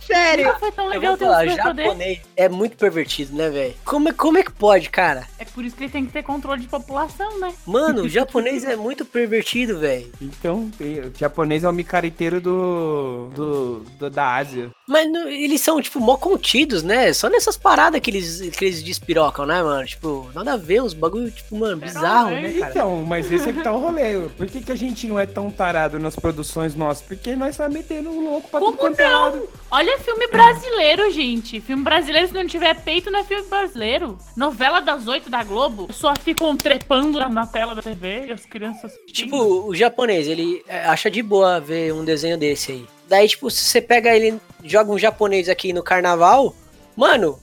Sério. 0.07 0.47
Nunca 0.47 0.59
foi 0.59 0.73
tão 0.73 0.89
legal 0.89 1.17
ter 1.17 1.25
um 1.25 1.29
falar, 1.29 1.49
superpoder. 1.51 1.85
japonês 1.87 2.21
é 2.37 2.49
muito 2.49 2.77
pervertido, 2.77 3.37
né, 3.37 3.49
velho? 3.51 3.75
Como, 3.85 4.09
é- 4.09 4.13
como 4.13 4.39
é 4.39 4.43
que 4.43 4.53
pode, 4.53 4.91
cara? 4.91 5.27
É 5.39 5.45
por 5.45 5.65
isso 5.65 5.77
que 5.77 5.85
ele 5.85 5.93
tem 5.93 6.07
que 6.07 6.13
ter 6.13 6.23
controle 6.23 6.61
de 6.63 6.69
população, 6.69 7.39
né? 7.39 7.53
Mano, 7.67 8.03
o 8.03 8.09
japonês 8.09 8.65
é 8.65 8.77
muito 8.77 9.05
pervertido, 9.05 9.79
velho. 9.79 10.11
Então, 10.21 10.71
o 10.81 11.19
japonês 11.19 11.65
é 11.65 11.69
o 11.69 11.73
micariteiro 11.73 12.41
do, 12.41 13.31
do, 13.35 13.81
do- 13.99 14.11
da 14.11 14.35
Ásia. 14.37 14.71
Mas 14.87 15.11
não- 15.11 15.27
eles 15.29 15.63
são, 15.63 15.81
tipo, 15.81 15.99
mó 15.99 16.17
contidos, 16.17 16.83
né? 16.83 17.11
Só 17.15 17.31
nessas 17.31 17.57
paradas 17.57 18.01
que 18.01 18.11
eles, 18.11 18.41
que 18.57 18.65
eles 18.67 18.83
despirocam, 18.83 19.47
né, 19.47 19.63
mano? 19.63 19.87
Tipo, 19.87 20.31
nada 20.35 20.53
a 20.53 20.57
ver, 20.59 20.83
uns 20.83 20.93
bagulho, 20.93 21.31
tipo, 21.31 21.57
mano, 21.57 21.79
bizarro, 21.79 22.31
né, 22.31 22.53
cara? 22.53 22.71
Então, 22.71 23.03
mas 23.03 23.33
esse 23.33 23.49
é 23.49 23.53
que 23.53 23.63
tá 23.63 23.73
o 23.73 23.79
rolê. 23.81 24.29
Por 24.37 24.47
que, 24.47 24.61
que 24.61 24.71
a 24.71 24.77
gente 24.77 25.07
não 25.07 25.19
é 25.19 25.25
tão 25.25 25.51
tarado 25.51 25.99
nas 25.99 26.15
produções 26.17 26.75
nossas? 26.75 27.03
Porque 27.07 27.35
nós 27.35 27.57
tá 27.57 27.67
metendo 27.69 28.11
um 28.11 28.25
louco 28.29 28.49
pra 28.51 28.61
tudo 28.61 28.67
Como 28.77 28.79
quanto 28.79 29.01
é 29.01 29.09
lado. 29.09 29.49
Olha 29.71 29.99
filme 30.01 30.27
brasileiro, 30.29 31.11
gente. 31.11 31.61
Filme 31.63 31.83
brasileiro, 31.83 32.29
se 32.29 32.35
não 32.35 32.47
tiver 32.47 32.75
peito, 32.83 33.11
não 33.11 33.21
é 33.21 33.25
filme 33.25 33.49
brasileiro. 33.49 34.19
Novela 34.37 34.81
das 34.81 35.07
oito 35.07 35.31
da 35.31 35.43
Globo, 35.43 35.89
só 35.93 36.13
ficam 36.15 36.55
trepando 36.57 37.19
na- 37.19 37.29
na 37.31 37.47
tela 37.47 37.75
da 37.75 37.81
TV 37.81 38.27
e 38.27 38.33
as 38.33 38.45
crianças. 38.45 38.93
Tipo, 39.11 39.67
o 39.67 39.75
japonês, 39.75 40.29
ele 40.29 40.63
é, 40.69 40.85
acha 40.85 41.11
de 41.11 41.23
boa 41.23 41.59
ver 41.59 41.93
um 41.95 42.05
desenho 42.05 42.37
desse 42.37 42.73
aí. 42.73 42.87
Daí, 43.09 43.29
tipo, 43.29 43.51
se 43.51 43.65
você 43.65 43.81
pega 43.81 44.15
ele, 44.15 44.41
joga 44.63 44.91
um 44.91 44.99
japonês 44.99 45.49
aqui 45.49 45.73
no 45.73 45.83
carnaval, 45.83 46.55
mano, 46.97 47.39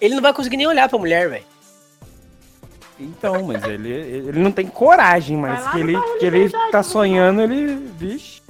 ele 0.00 0.14
não 0.14 0.22
vai 0.22 0.32
conseguir 0.32 0.56
nem 0.56 0.66
olhar 0.66 0.88
pra 0.88 0.98
mulher, 0.98 1.28
velho. 1.28 1.50
Então, 2.98 3.42
mas 3.44 3.64
ele, 3.64 3.90
ele 3.90 4.38
não 4.38 4.52
tem 4.52 4.66
coragem, 4.66 5.36
mas 5.36 5.66
que 5.70 5.78
ele, 5.78 5.96
que 6.18 6.26
ele 6.26 6.50
tá 6.50 6.78
né? 6.78 6.82
sonhando, 6.82 7.40
ele. 7.40 7.76
Vixe. 7.96 8.40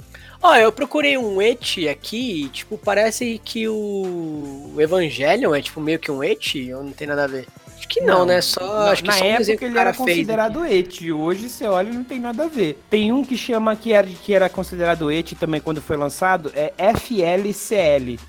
Ó, 0.43 0.55
eu 0.55 0.71
procurei 0.71 1.17
um 1.17 1.41
et 1.41 1.87
aqui, 1.87 2.45
e, 2.45 2.49
tipo, 2.49 2.77
parece 2.77 3.39
que 3.45 3.67
o 3.67 4.73
Evangelion 4.77 5.53
é, 5.53 5.61
tipo, 5.61 5.79
meio 5.79 5.99
que 5.99 6.11
um 6.11 6.23
et, 6.23 6.73
ou 6.73 6.83
não 6.83 6.91
tem 6.91 7.07
nada 7.07 7.25
a 7.25 7.27
ver? 7.27 7.47
Acho 7.81 7.87
que 7.87 8.01
não, 8.01 8.19
Não, 8.19 8.25
né? 8.27 8.41
Só, 8.41 8.61
Na- 8.63 8.91
acho 8.91 9.01
que 9.01 9.07
na 9.09 9.15
só 9.17 9.23
um 9.23 9.27
época 9.27 9.57
que 9.57 9.65
o 9.65 9.67
ele 9.67 9.79
era 9.79 9.91
fez. 9.91 9.97
considerado 9.97 10.63
et. 10.67 11.11
Hoje 11.11 11.49
você 11.49 11.65
olha 11.65 11.89
e 11.89 11.93
não 11.93 12.03
tem 12.03 12.19
nada 12.19 12.43
a 12.43 12.47
ver. 12.47 12.79
Tem 12.91 13.11
um 13.11 13.25
que 13.25 13.35
chama 13.35 13.75
que 13.75 13.91
era, 13.91 14.05
que 14.07 14.33
era 14.35 14.47
considerado 14.47 15.11
et 15.11 15.33
também 15.35 15.59
quando 15.59 15.81
foi 15.81 15.97
lançado, 15.97 16.51
é 16.55 16.71
FLCL. 16.77 18.19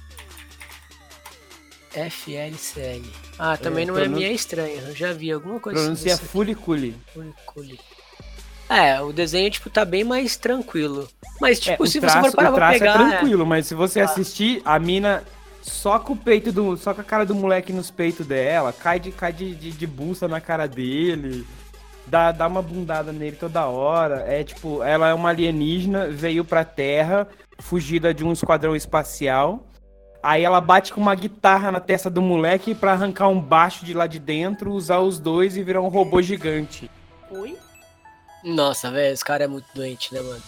FLCL. 1.95 3.03
Ah, 3.39 3.57
também 3.59 3.85
É, 3.85 3.87
não 3.87 3.97
é 3.99 4.01
pronun- 4.03 4.17
minha 4.17 4.33
estranha. 4.33 4.81
Eu 4.89 4.97
já 4.97 5.13
vi 5.13 5.31
alguma 5.31 5.61
coisa 5.61 5.81
Pronuncia 5.81 6.15
assim. 6.15 6.25
Fuliculi. 6.25 6.97
Fuliculi. 7.13 7.79
É, 8.71 8.99
o 9.03 9.13
desenho, 9.13 9.51
tipo, 9.51 9.69
tá 9.69 9.85
bem 9.85 10.03
mais 10.03 10.35
tranquilo. 10.37 11.07
Mas, 11.39 11.59
É, 11.59 11.73
tipo, 11.73 11.83
o 11.83 11.87
se 11.87 12.01
traço, 12.01 12.21
você 12.23 12.31
for 12.31 12.37
parar 12.37 12.51
o 12.51 12.55
pra 12.55 12.67
traço 12.69 12.79
pegar. 12.79 12.95
é 12.95 13.11
tranquilo, 13.19 13.45
mas 13.45 13.67
se 13.67 13.75
você 13.75 14.01
assistir, 14.01 14.63
a 14.65 14.79
mina 14.79 15.23
só 15.63 15.99
com 15.99 16.13
o 16.13 16.17
peito 16.17 16.53
do. 16.53 16.77
Só 16.77 16.93
com 16.93 17.01
a 17.01 17.05
cara 17.05 17.25
do 17.25 17.35
moleque 17.35 17.73
nos 17.73 17.91
peitos 17.91 18.27
dela, 18.27 18.73
cai 18.73 18.99
de, 18.99 19.13
cai 19.13 19.33
de, 19.33 19.55
de, 19.55 19.71
de 19.71 19.87
busta 19.87 20.29
na 20.29 20.41
cara 20.41 20.67
dele. 20.67 21.47
Dá, 22.07 22.33
dá 22.33 22.49
uma 22.49 22.61
bundada 22.61 23.13
nele 23.13 23.37
toda 23.37 23.67
hora. 23.67 24.25
É 24.27 24.43
tipo, 24.43 24.83
ela 24.83 25.09
é 25.09 25.15
uma 25.15 25.29
alienígena, 25.29 26.09
veio 26.09 26.45
pra 26.45 26.65
Terra, 26.65 27.29
fugida 27.61 28.13
de 28.13 28.25
um 28.25 28.33
esquadrão 28.33 28.75
espacial. 28.75 29.67
Aí 30.21 30.45
ela 30.45 30.61
bate 30.61 30.93
com 30.93 31.01
uma 31.01 31.15
guitarra 31.15 31.73
na 31.73 31.81
testa 31.81 32.11
do 32.11 32.21
moleque 32.21 32.75
pra 32.75 32.93
arrancar 32.93 33.29
um 33.29 33.41
baixo 33.41 33.85
de 33.85 33.95
lá 33.95 34.07
de 34.07 34.19
dentro, 34.19 34.73
usar 34.73 34.99
os 34.99 35.19
dois 35.19 35.57
e 35.57 35.63
virar 35.63 35.81
um 35.81 35.89
robô 35.89 36.21
gigante. 36.21 36.91
Oi? 37.31 37.57
Nossa, 38.45 38.91
velho, 38.91 39.13
esse 39.13 39.25
cara 39.25 39.45
é 39.45 39.49
muito 39.49 39.67
doente, 39.75 40.13
né, 40.13 40.21
mano? 40.21 40.43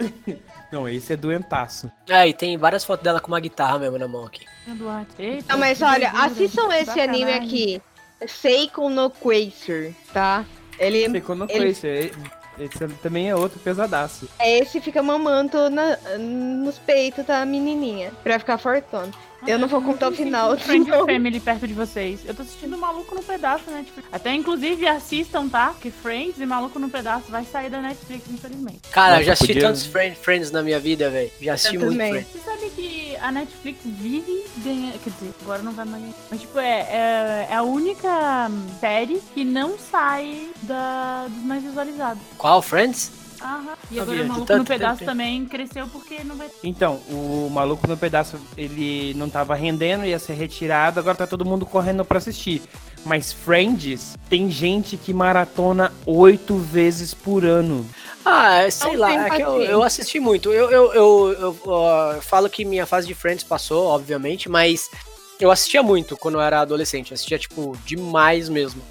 Não, 0.72 0.88
esse 0.88 1.12
é 1.12 1.16
doentaço. 1.16 1.90
Ah, 2.08 2.26
e 2.26 2.32
tem 2.32 2.56
várias 2.56 2.84
fotos 2.84 3.02
dela 3.04 3.20
com 3.20 3.28
uma 3.28 3.40
guitarra 3.40 3.78
mesmo 3.78 3.98
na 3.98 4.06
mão 4.06 4.24
aqui. 4.24 4.44
Eduardo. 4.68 5.08
Eita, 5.18 5.52
Não, 5.52 5.58
mas 5.58 5.82
olha, 5.82 6.10
assistam 6.10 6.68
esse 6.74 7.00
anime 7.00 7.32
aqui. 7.32 7.82
Seiko 8.26 8.88
no 8.88 9.10
Quacer, 9.10 9.94
tá? 10.12 10.44
Ele 10.78 11.08
Ficou 11.10 11.34
no 11.34 11.46
ele- 11.50 11.68
Esse, 11.70 12.12
esse 12.58 12.88
também 13.02 13.28
é 13.30 13.34
outro 13.34 13.58
pesadaço. 13.60 14.28
é 14.38 14.58
esse 14.58 14.80
fica 14.80 15.02
mamando 15.02 15.68
na- 15.70 15.96
nos 16.18 16.78
peitos 16.78 17.24
da 17.24 17.44
menininha 17.44 18.12
pra 18.22 18.38
ficar 18.38 18.58
fortona. 18.58 19.10
Eu 19.46 19.58
não 19.58 19.68
vou 19.68 19.80
contar 19.82 20.08
o 20.08 20.12
final. 20.12 20.56
Friends 20.58 20.84
senão- 20.90 21.06
Family 21.06 21.40
perto 21.40 21.66
de 21.66 21.74
vocês. 21.74 22.20
Eu 22.26 22.34
tô 22.34 22.42
assistindo 22.42 22.76
Maluco 22.76 23.14
no 23.14 23.22
Pedaço, 23.22 23.70
né? 23.70 23.84
Tipo, 23.84 24.02
até 24.12 24.34
inclusive 24.34 24.86
assistam, 24.86 25.48
tá? 25.48 25.74
Que 25.80 25.90
Friends 25.90 26.38
e 26.40 26.46
Maluco 26.46 26.78
no 26.78 26.88
Pedaço 26.90 27.30
vai 27.30 27.44
sair 27.44 27.70
da 27.70 27.80
Netflix, 27.80 28.24
infelizmente. 28.30 28.80
Cara, 28.90 29.10
Nossa, 29.12 29.22
eu 29.22 29.26
já 29.26 29.32
assisti 29.32 29.52
podia- 29.54 29.68
tantos 29.68 29.86
Friend- 29.86 30.16
Friends 30.16 30.50
na 30.50 30.62
minha 30.62 30.78
vida, 30.78 31.08
velho. 31.10 31.30
Já 31.40 31.54
assisti 31.54 31.76
Eu 31.76 31.80
muito 31.82 31.92
também. 31.98 32.12
Friends. 32.12 32.32
Você 32.32 32.38
sabe 32.50 32.70
que 32.70 33.16
a 33.16 33.32
Netflix 33.32 33.78
vive 33.84 34.44
ganhando. 34.58 34.98
Quer 35.02 35.10
dizer, 35.10 35.34
agora 35.42 35.62
não 35.62 35.72
vai 35.72 35.84
mais. 35.84 36.04
Mas, 36.30 36.40
tipo, 36.40 36.58
é, 36.58 36.80
é, 36.80 37.48
é 37.50 37.54
a 37.56 37.62
única 37.62 38.50
série 38.80 39.20
que 39.34 39.44
não 39.44 39.78
sai 39.78 40.48
da, 40.62 41.26
dos 41.28 41.42
mais 41.44 41.62
visualizados. 41.62 42.22
Qual, 42.36 42.60
Friends? 42.62 43.10
Aham. 43.42 43.74
E 43.90 43.96
Sabia, 43.96 44.02
agora 44.02 44.16
de 44.18 44.24
o 44.24 44.28
Maluco 44.28 44.56
no 44.56 44.64
Pedaço 44.64 45.04
também 45.04 45.46
cresceu 45.46 45.86
porque 45.88 46.22
não 46.24 46.36
vai. 46.36 46.48
Então, 46.62 46.96
o 47.08 47.48
maluco 47.50 47.86
no 47.86 47.96
pedaço, 47.96 48.36
ele 48.56 49.14
não 49.14 49.30
tava 49.30 49.54
rendendo, 49.54 50.04
ia 50.04 50.18
ser 50.18 50.34
retirado, 50.34 51.00
agora 51.00 51.16
tá 51.16 51.26
todo 51.26 51.44
mundo 51.44 51.64
correndo 51.64 52.04
pra 52.04 52.18
assistir. 52.18 52.62
Mas 53.04 53.32
Friends, 53.32 54.16
tem 54.28 54.50
gente 54.50 54.96
que 54.96 55.14
maratona 55.14 55.92
oito 56.04 56.56
vezes 56.56 57.14
por 57.14 57.44
ano. 57.44 57.86
Ah, 58.24 58.70
sei 58.70 58.92
Não 58.92 59.00
lá, 59.00 59.08
tem 59.08 59.18
é 59.18 59.30
que 59.30 59.42
eu, 59.42 59.62
eu 59.62 59.82
assisti 59.82 60.20
muito. 60.20 60.52
Eu, 60.52 60.70
eu, 60.70 60.92
eu, 60.92 61.32
eu, 61.32 61.58
eu 61.64 62.22
falo 62.22 62.50
que 62.50 62.64
minha 62.64 62.84
fase 62.84 63.06
de 63.06 63.14
Friends 63.14 63.42
passou, 63.42 63.86
obviamente, 63.86 64.48
mas 64.48 64.90
eu 65.40 65.50
assistia 65.50 65.82
muito 65.82 66.16
quando 66.16 66.34
eu 66.34 66.40
era 66.42 66.60
adolescente, 66.60 67.14
assistia, 67.14 67.38
tipo, 67.38 67.76
demais 67.86 68.50
mesmo. 68.50 68.82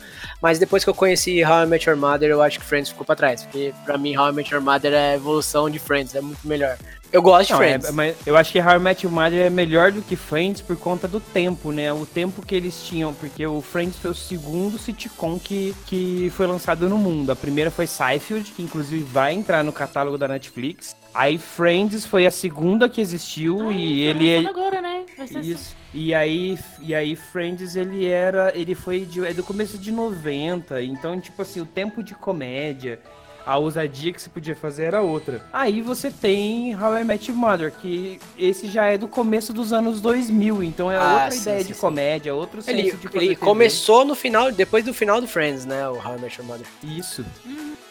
Mas 0.41 0.57
depois 0.57 0.83
que 0.83 0.89
eu 0.89 0.93
conheci 0.93 1.43
How 1.43 1.63
I 1.63 1.65
Met 1.67 1.89
Your 1.89 1.97
Mother, 1.97 2.29
eu 2.29 2.41
acho 2.41 2.59
que 2.59 2.65
Friends 2.65 2.89
ficou 2.89 3.05
pra 3.05 3.15
trás. 3.15 3.43
Porque 3.43 3.73
pra 3.85 3.97
mim, 3.97 4.15
How 4.17 4.29
I 4.29 4.33
Met 4.33 4.53
Your 4.53 4.63
Mother 4.63 4.93
é 4.93 5.11
a 5.11 5.15
evolução 5.15 5.69
de 5.69 5.79
Friends, 5.79 6.15
é 6.15 6.21
muito 6.21 6.47
melhor. 6.47 6.77
Eu 7.11 7.23
gosto 7.23 7.47
de 7.47 7.53
Não, 7.53 7.61
é, 7.63 7.69
Friends. 7.69 7.91
mas 7.91 8.15
eu 8.25 8.37
acho 8.37 8.51
que 8.51 8.59
How 8.61 8.75
I 8.75 8.79
Met 8.79 9.05
Your 9.05 9.13
Mother 9.13 9.47
é 9.47 9.49
melhor 9.49 9.91
do 9.91 10.01
que 10.01 10.15
Friends 10.15 10.61
por 10.61 10.77
conta 10.77 11.07
do 11.07 11.19
tempo, 11.19 11.71
né? 11.71 11.91
O 11.91 12.05
tempo 12.05 12.45
que 12.45 12.53
eles 12.53 12.83
tinham, 12.83 13.13
porque 13.15 13.45
o 13.45 13.61
Friends 13.61 13.97
foi 13.97 14.11
o 14.11 14.15
segundo 14.15 14.77
sitcom 14.77 15.39
que, 15.39 15.75
que 15.87 16.31
foi 16.35 16.45
lançado 16.45 16.87
no 16.87 16.97
mundo. 16.99 17.31
A 17.31 17.35
primeira 17.35 17.71
foi 17.71 17.87
Seinfeld, 17.87 18.51
que 18.51 18.61
inclusive 18.61 19.03
vai 19.03 19.33
entrar 19.33 19.63
no 19.63 19.73
catálogo 19.73 20.17
da 20.19 20.27
Netflix. 20.27 20.95
Aí 21.13 21.37
Friends 21.39 22.05
foi 22.05 22.27
a 22.27 22.31
segunda 22.31 22.87
que 22.87 23.01
existiu 23.01 23.71
e 23.71 24.03
ele 24.03 24.29
é 24.29 24.47
Agora, 24.47 24.79
né? 24.79 25.03
Vai 25.17 25.27
ser 25.27 25.39
assim. 25.39 25.51
isso. 25.51 25.78
E 25.93 26.13
aí, 26.13 26.57
e 26.81 26.93
aí 26.93 27.15
Friends 27.15 27.75
ele 27.75 28.05
era, 28.07 28.51
ele 28.55 28.75
foi 28.75 29.01
de, 29.01 29.25
é 29.25 29.33
do 29.33 29.43
começo 29.43 29.77
de 29.77 29.91
90, 29.91 30.81
então 30.83 31.19
tipo 31.19 31.41
assim, 31.41 31.61
o 31.61 31.65
tempo 31.65 32.03
de 32.03 32.13
comédia, 32.13 32.99
a 33.43 33.57
ousadia 33.57 34.13
que 34.13 34.21
se 34.21 34.29
podia 34.29 34.55
fazer 34.55 34.83
era 34.83 35.01
outra. 35.01 35.41
Aí 35.51 35.81
você 35.81 36.11
tem 36.11 36.75
How 36.79 36.99
I 36.99 37.03
Met 37.03 37.31
Your 37.31 37.39
Mother, 37.39 37.71
que 37.71 38.19
esse 38.37 38.67
já 38.67 38.85
é 38.85 38.99
do 38.99 39.07
começo 39.07 39.51
dos 39.51 39.73
anos 39.73 39.99
2000, 39.99 40.61
então 40.61 40.91
é 40.91 40.97
Ah, 40.97 41.13
outra 41.13 41.31
sim, 41.31 41.41
ideia 41.41 41.61
sim, 41.61 41.67
de 41.69 41.73
sim. 41.73 41.79
comédia, 41.81 42.35
outro 42.35 42.61
senso 42.61 42.77
Ele, 42.77 42.91
de 42.91 42.97
fazer 43.07 43.17
ele 43.17 43.27
TV. 43.35 43.35
começou 43.47 44.05
no 44.05 44.13
final, 44.13 44.51
depois 44.51 44.85
do 44.85 44.93
final 44.93 45.19
do 45.19 45.27
Friends, 45.27 45.65
né? 45.65 45.89
O 45.89 45.93
How 45.95 46.17
I 46.17 46.21
Met 46.21 46.37
Your 46.37 46.45
Mother. 46.47 46.67
Isso. 46.83 47.25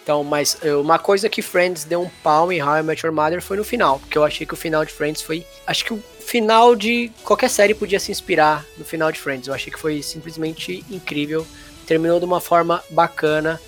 Então, 0.05 0.23
mas 0.23 0.57
eh, 0.63 0.73
uma 0.77 1.01
coisa 1.01 1.29
que 1.29 1.43
Friends 1.43 1.83
deu 1.85 2.01
um 2.03 2.11
pau 2.23 2.53
em 2.53 2.63
How 2.63 2.79
I 2.79 2.83
Met 2.85 3.05
Your 3.05 3.13
Mother 3.15 3.43
foi 3.43 3.57
no 3.57 3.65
final. 3.65 3.99
Porque 3.99 4.17
eu 4.17 4.23
achei 4.25 4.47
que 4.47 4.55
o 4.55 4.57
final 4.57 4.85
de 4.85 4.93
Friends 4.93 5.21
foi. 5.21 5.45
Acho 5.67 5.85
que 5.85 5.93
o 5.93 6.03
final 6.29 6.77
de 6.77 7.11
qualquer 7.25 7.49
série 7.49 7.73
podia 7.75 7.99
se 7.99 8.11
inspirar 8.13 8.65
no 8.77 8.85
final 8.85 9.11
de 9.11 9.19
Friends. 9.19 9.49
Eu 9.49 9.55
achei 9.55 9.73
que 9.73 9.79
foi 9.79 10.03
simplesmente 10.03 10.85
incrível. 10.91 11.47
Terminou 11.87 12.19
de 12.21 12.27
uma 12.27 12.39
forma 12.41 12.83
bacana. 12.91 13.59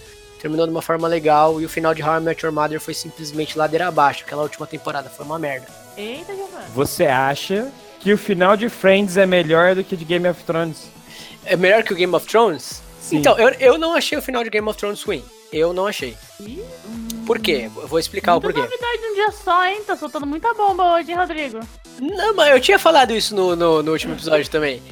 Terminou 0.40 0.66
de 0.66 0.70
uma 0.72 0.82
forma 0.82 1.08
legal. 1.08 1.58
E 1.61 1.64
o 1.64 1.68
final 1.70 1.94
de 1.94 2.02
How 2.02 2.18
I 2.18 2.20
Met 2.20 2.44
Your 2.44 2.54
Mother 2.54 2.78
foi 2.78 2.92
simplesmente 2.92 3.56
ladeira 3.56 3.88
abaixo. 3.88 4.24
Aquela 4.26 4.42
última 4.42 4.66
temporada 4.66 5.08
foi 5.08 5.24
uma 5.24 5.38
merda. 5.38 5.66
Eita, 5.96 6.34
Giovanni. 6.34 6.66
Você 6.74 7.06
acha 7.06 7.72
que 7.98 8.12
o 8.12 8.18
final 8.18 8.56
de 8.58 8.68
Friends 8.68 9.16
é 9.16 9.24
melhor 9.26 9.74
do 9.74 9.82
que 9.82 9.96
de 9.96 10.04
Game 10.04 10.28
of 10.28 10.42
Thrones? 10.44 10.88
É 11.46 11.56
melhor 11.56 11.82
que 11.82 11.94
o 11.94 11.96
Game 11.96 12.14
of 12.14 12.26
Thrones? 12.26 12.82
Sim. 13.00 13.16
Então, 13.16 13.38
eu, 13.38 13.48
eu 13.58 13.78
não 13.78 13.94
achei 13.94 14.18
o 14.18 14.22
final 14.22 14.44
de 14.44 14.50
Game 14.50 14.68
of 14.68 14.78
Thrones 14.78 15.02
ruim. 15.02 15.24
Eu 15.50 15.72
não 15.72 15.86
achei. 15.86 16.14
Ih, 16.40 16.62
Por 17.26 17.38
quê? 17.38 17.70
Eu 17.74 17.88
vou 17.88 17.98
explicar 17.98 18.36
o 18.36 18.40
Muita 18.40 18.52
porquê. 18.52 18.61
novidade 18.61 19.02
num 19.02 19.14
dia 19.14 19.30
só, 19.32 19.64
hein? 19.66 19.82
Tá 19.86 19.96
soltando 19.96 20.26
muita 20.26 20.52
bomba 20.54 20.94
hoje, 20.94 21.11
hein, 21.11 21.16
Rodrigo? 21.16 21.61
Não, 22.01 22.34
mas 22.34 22.51
eu 22.53 22.61
tinha 22.61 22.78
falado 22.78 23.14
isso 23.14 23.34
no, 23.34 23.55
no, 23.55 23.82
no 23.82 23.92
último 23.92 24.14
episódio 24.14 24.48
também. 24.51 24.82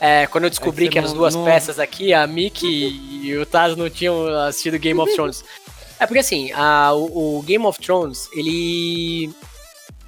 É, 0.00 0.26
quando 0.28 0.44
eu 0.44 0.50
descobri 0.50 0.84
É 0.84 0.88
que 0.88 0.92
que 0.92 0.98
as 0.98 1.12
duas 1.12 1.34
não- 1.34 1.44
peças 1.44 1.78
aqui, 1.78 2.12
a 2.14 2.26
Mickey 2.26 3.00
e 3.24 3.36
o 3.36 3.44
Taz 3.46 3.76
não 3.76 3.90
tinham 3.90 4.28
assistido 4.44 4.78
Game 4.78 4.98
of 5.00 5.12
Thrones. 5.14 5.44
É 5.98 6.06
porque 6.06 6.20
assim, 6.20 6.52
a- 6.52 6.92
o, 6.92 7.38
o 7.38 7.42
Game 7.42 7.64
of 7.66 7.78
Thrones, 7.80 8.28
ele. 8.32 9.30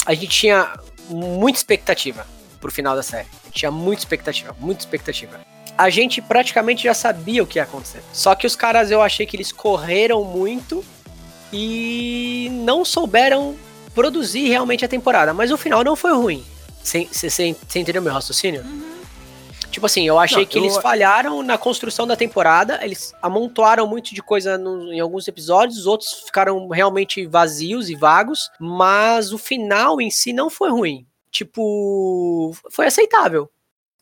A 0.07 0.15
gente 0.15 0.29
tinha 0.29 0.73
muita 1.09 1.59
expectativa 1.59 2.25
pro 2.61 2.71
final 2.71 2.95
da 2.95 3.03
série. 3.03 3.27
A 3.43 3.47
gente 3.47 3.59
tinha 3.59 3.71
muita 3.71 4.03
expectativa, 4.03 4.55
muita 4.61 4.81
expectativa. 4.83 5.41
A 5.77 5.91
gente 5.91 6.21
praticamente 6.23 6.85
já 6.85 6.95
sabia 6.95 7.43
o 7.43 7.47
que 7.47 7.59
ia 7.59 7.63
acontecer. 7.65 8.03
Só 8.13 8.35
que 8.35 8.47
os 8.47 8.55
caras 8.55 8.91
eu 8.91 9.03
achei 9.03 9.27
que 9.27 9.35
eles 9.37 9.51
correram 9.51 10.23
muito 10.25 10.85
e 11.53 12.49
não 12.65 12.85
souberam 12.85 13.57
produzir 13.95 14.49
realmente 14.49 14.85
a 14.85 14.89
temporada. 14.89 15.35
Mas 15.35 15.51
o 15.51 15.57
final 15.57 15.83
não 15.83 15.97
foi 15.97 16.13
ruim. 16.13 16.45
Você 16.83 17.57
entendeu 17.77 18.03
meu 18.03 18.13
raciocínio? 18.13 18.65
Tipo 19.71 19.87
assim, 19.87 20.05
eu 20.07 20.19
achei 20.19 20.39
Não, 20.39 20.47
que 20.47 20.59
eu- 20.59 20.65
eles 20.65 20.77
falharam 20.79 21.43
na 21.45 21.57
construção 21.57 22.05
da 22.07 22.17
temporada, 22.17 22.81
eles 22.83 23.15
amontoaram 23.23 23.87
muito 23.87 24.13
de 24.13 24.21
coisa 24.21 24.59
no- 24.59 24.93
em 24.93 24.99
alguns 24.99 25.29
episódios, 25.29 25.87
outros 25.87 26.13
ficaram 26.27 26.67
realmente 26.69 27.25
vazios 27.27 27.89
e 27.89 27.95
vagos, 27.95 28.51
mas 28.59 29.33
o 29.33 29.39
final 29.39 30.01
em 30.01 30.11
si 30.11 30.33
não 30.33 30.51
foi 30.51 30.71
ruim. 30.71 31.07
Tipo, 31.31 32.53
foi 32.71 32.87
aceitável. 32.87 33.49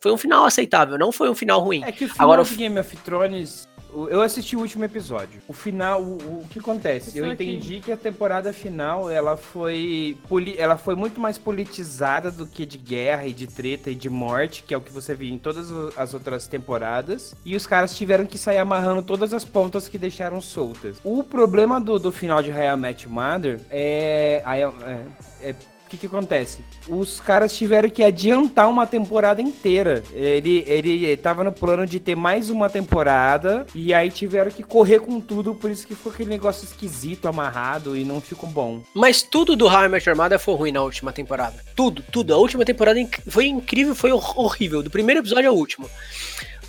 Foi 0.00 0.10
um 0.12 0.16
final 0.16 0.46
aceitável, 0.46 0.96
não 0.96 1.12
foi 1.12 1.28
um 1.28 1.34
final 1.34 1.60
ruim. 1.60 1.82
É 1.84 1.92
que 1.92 2.04
o 2.06 2.08
final 2.08 2.30
Agora, 2.30 2.44
de 2.44 2.54
Game 2.56 2.78
of 2.78 2.96
Thrones, 2.98 3.68
o- 3.76 3.77
eu 4.10 4.20
assisti 4.20 4.56
o 4.56 4.60
último 4.60 4.84
episódio. 4.84 5.40
O 5.48 5.52
final, 5.52 6.02
o, 6.02 6.42
o 6.42 6.46
que 6.50 6.58
acontece? 6.58 7.16
Eu 7.16 7.24
aqui. 7.24 7.34
entendi 7.44 7.80
que 7.80 7.90
a 7.90 7.96
temporada 7.96 8.52
final, 8.52 9.10
ela 9.10 9.36
foi, 9.36 10.16
ela 10.56 10.76
foi 10.76 10.94
muito 10.94 11.20
mais 11.20 11.38
politizada 11.38 12.30
do 12.30 12.46
que 12.46 12.66
de 12.66 12.78
guerra 12.78 13.26
e 13.26 13.32
de 13.32 13.46
treta 13.46 13.90
e 13.90 13.94
de 13.94 14.10
morte, 14.10 14.62
que 14.62 14.74
é 14.74 14.76
o 14.76 14.80
que 14.80 14.92
você 14.92 15.14
viu 15.14 15.32
em 15.32 15.38
todas 15.38 15.70
as 15.96 16.14
outras 16.14 16.46
temporadas. 16.46 17.34
E 17.44 17.56
os 17.56 17.66
caras 17.66 17.96
tiveram 17.96 18.26
que 18.26 18.38
sair 18.38 18.58
amarrando 18.58 19.02
todas 19.02 19.32
as 19.32 19.44
pontas 19.44 19.88
que 19.88 19.98
deixaram 19.98 20.40
soltas. 20.40 20.98
O 21.02 21.22
problema 21.22 21.80
do, 21.80 21.98
do 21.98 22.12
final 22.12 22.42
de 22.42 22.52
Met 22.78 23.04
Your 23.06 23.14
Mother 23.14 23.60
é... 23.70 24.42
é- 24.44 24.62
é- 24.62 25.04
é 25.50 25.54
o 25.88 25.90
que, 25.90 25.96
que 25.96 26.06
acontece? 26.06 26.58
Os 26.86 27.18
caras 27.18 27.56
tiveram 27.56 27.88
que 27.88 28.04
adiantar 28.04 28.68
uma 28.68 28.86
temporada 28.86 29.40
inteira. 29.40 30.02
Ele, 30.12 30.62
ele 30.66 31.16
tava 31.16 31.42
no 31.42 31.50
plano 31.50 31.86
de 31.86 31.98
ter 31.98 32.14
mais 32.14 32.50
uma 32.50 32.68
temporada 32.68 33.66
e 33.74 33.94
aí 33.94 34.10
tiveram 34.10 34.50
que 34.50 34.62
correr 34.62 35.00
com 35.00 35.18
tudo, 35.20 35.54
por 35.54 35.70
isso 35.70 35.86
que 35.86 35.94
ficou 35.94 36.12
aquele 36.12 36.28
negócio 36.28 36.64
esquisito, 36.64 37.26
amarrado 37.26 37.96
e 37.96 38.04
não 38.04 38.20
ficou 38.20 38.48
bom. 38.48 38.82
Mas 38.94 39.22
tudo 39.22 39.56
do 39.56 39.66
How 39.66 39.86
I 39.86 39.88
Met 39.88 40.06
Your 40.08 40.16
Mother 40.16 40.38
foi 40.38 40.54
ruim 40.54 40.72
na 40.72 40.82
última 40.82 41.12
temporada. 41.12 41.56
Tudo, 41.74 42.02
tudo. 42.12 42.34
A 42.34 42.36
última 42.36 42.64
temporada 42.64 43.00
inc- 43.00 43.20
foi 43.26 43.46
incrível, 43.46 43.94
foi 43.94 44.12
hor- 44.12 44.38
horrível. 44.38 44.82
Do 44.82 44.90
primeiro 44.90 45.20
episódio 45.22 45.48
ao 45.48 45.56
último. 45.56 45.88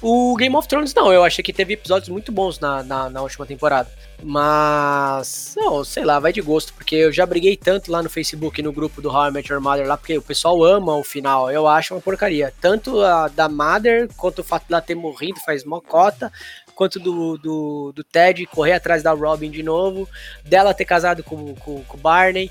O 0.02 0.36
Game 0.38 0.56
of 0.56 0.68
Thrones, 0.68 0.94
não. 0.94 1.12
Eu 1.12 1.24
achei 1.24 1.44
que 1.44 1.52
teve 1.52 1.74
episódios 1.74 2.08
muito 2.08 2.32
bons 2.32 2.60
na, 2.60 2.82
na, 2.84 3.10
na 3.10 3.22
última 3.22 3.46
temporada. 3.46 3.90
Mas, 4.24 5.56
não, 5.58 5.84
sei 5.84 6.06
lá, 6.06 6.20
vai 6.20 6.32
de 6.32 6.42
gosto. 6.42 6.74
Porque 6.74 6.96
eu 6.96 7.12
já 7.12 7.26
briguei 7.26 7.58
tanto 7.58 7.92
lá 7.92 8.02
no 8.02 8.10
Facebook, 8.10 8.62
no 8.62 8.72
grupo 8.72 9.02
do 9.02 9.10
How 9.10 9.28
I 9.28 9.32
Met 9.32 9.52
Your 9.52 9.62
Mother 9.62 9.86
lá, 9.86 9.98
porque 9.98 10.18
o 10.18 10.22
pessoal 10.22 10.64
ama 10.64 10.96
o 10.96 11.04
final. 11.04 11.52
Eu 11.52 11.68
acho 11.68 11.94
uma 11.94 12.02
porcaria. 12.02 12.54
Tanto 12.62 13.02
a 13.02 13.28
da 13.28 13.50
Mother, 13.50 14.08
quanto 14.16 14.40
o 14.40 14.44
fato 14.44 14.70
dela 14.70 14.82
ter 14.82 14.96
morrido 14.96 15.40
faz 15.42 15.66
mocota, 15.66 16.32
quanto 16.74 16.98
do, 16.98 17.38
do, 17.38 17.92
do 17.94 18.04
Ted 18.06 18.46
correr 18.46 18.74
atrás 18.74 19.04
da 19.04 19.12
Robin 19.12 19.52
de 19.52 19.62
novo, 19.62 20.08
dela 20.46 20.74
ter 20.74 20.86
casado 20.86 21.24
com, 21.24 21.54
com, 21.56 21.84
com 21.84 21.98
o 21.98 22.00
Barney. 22.00 22.50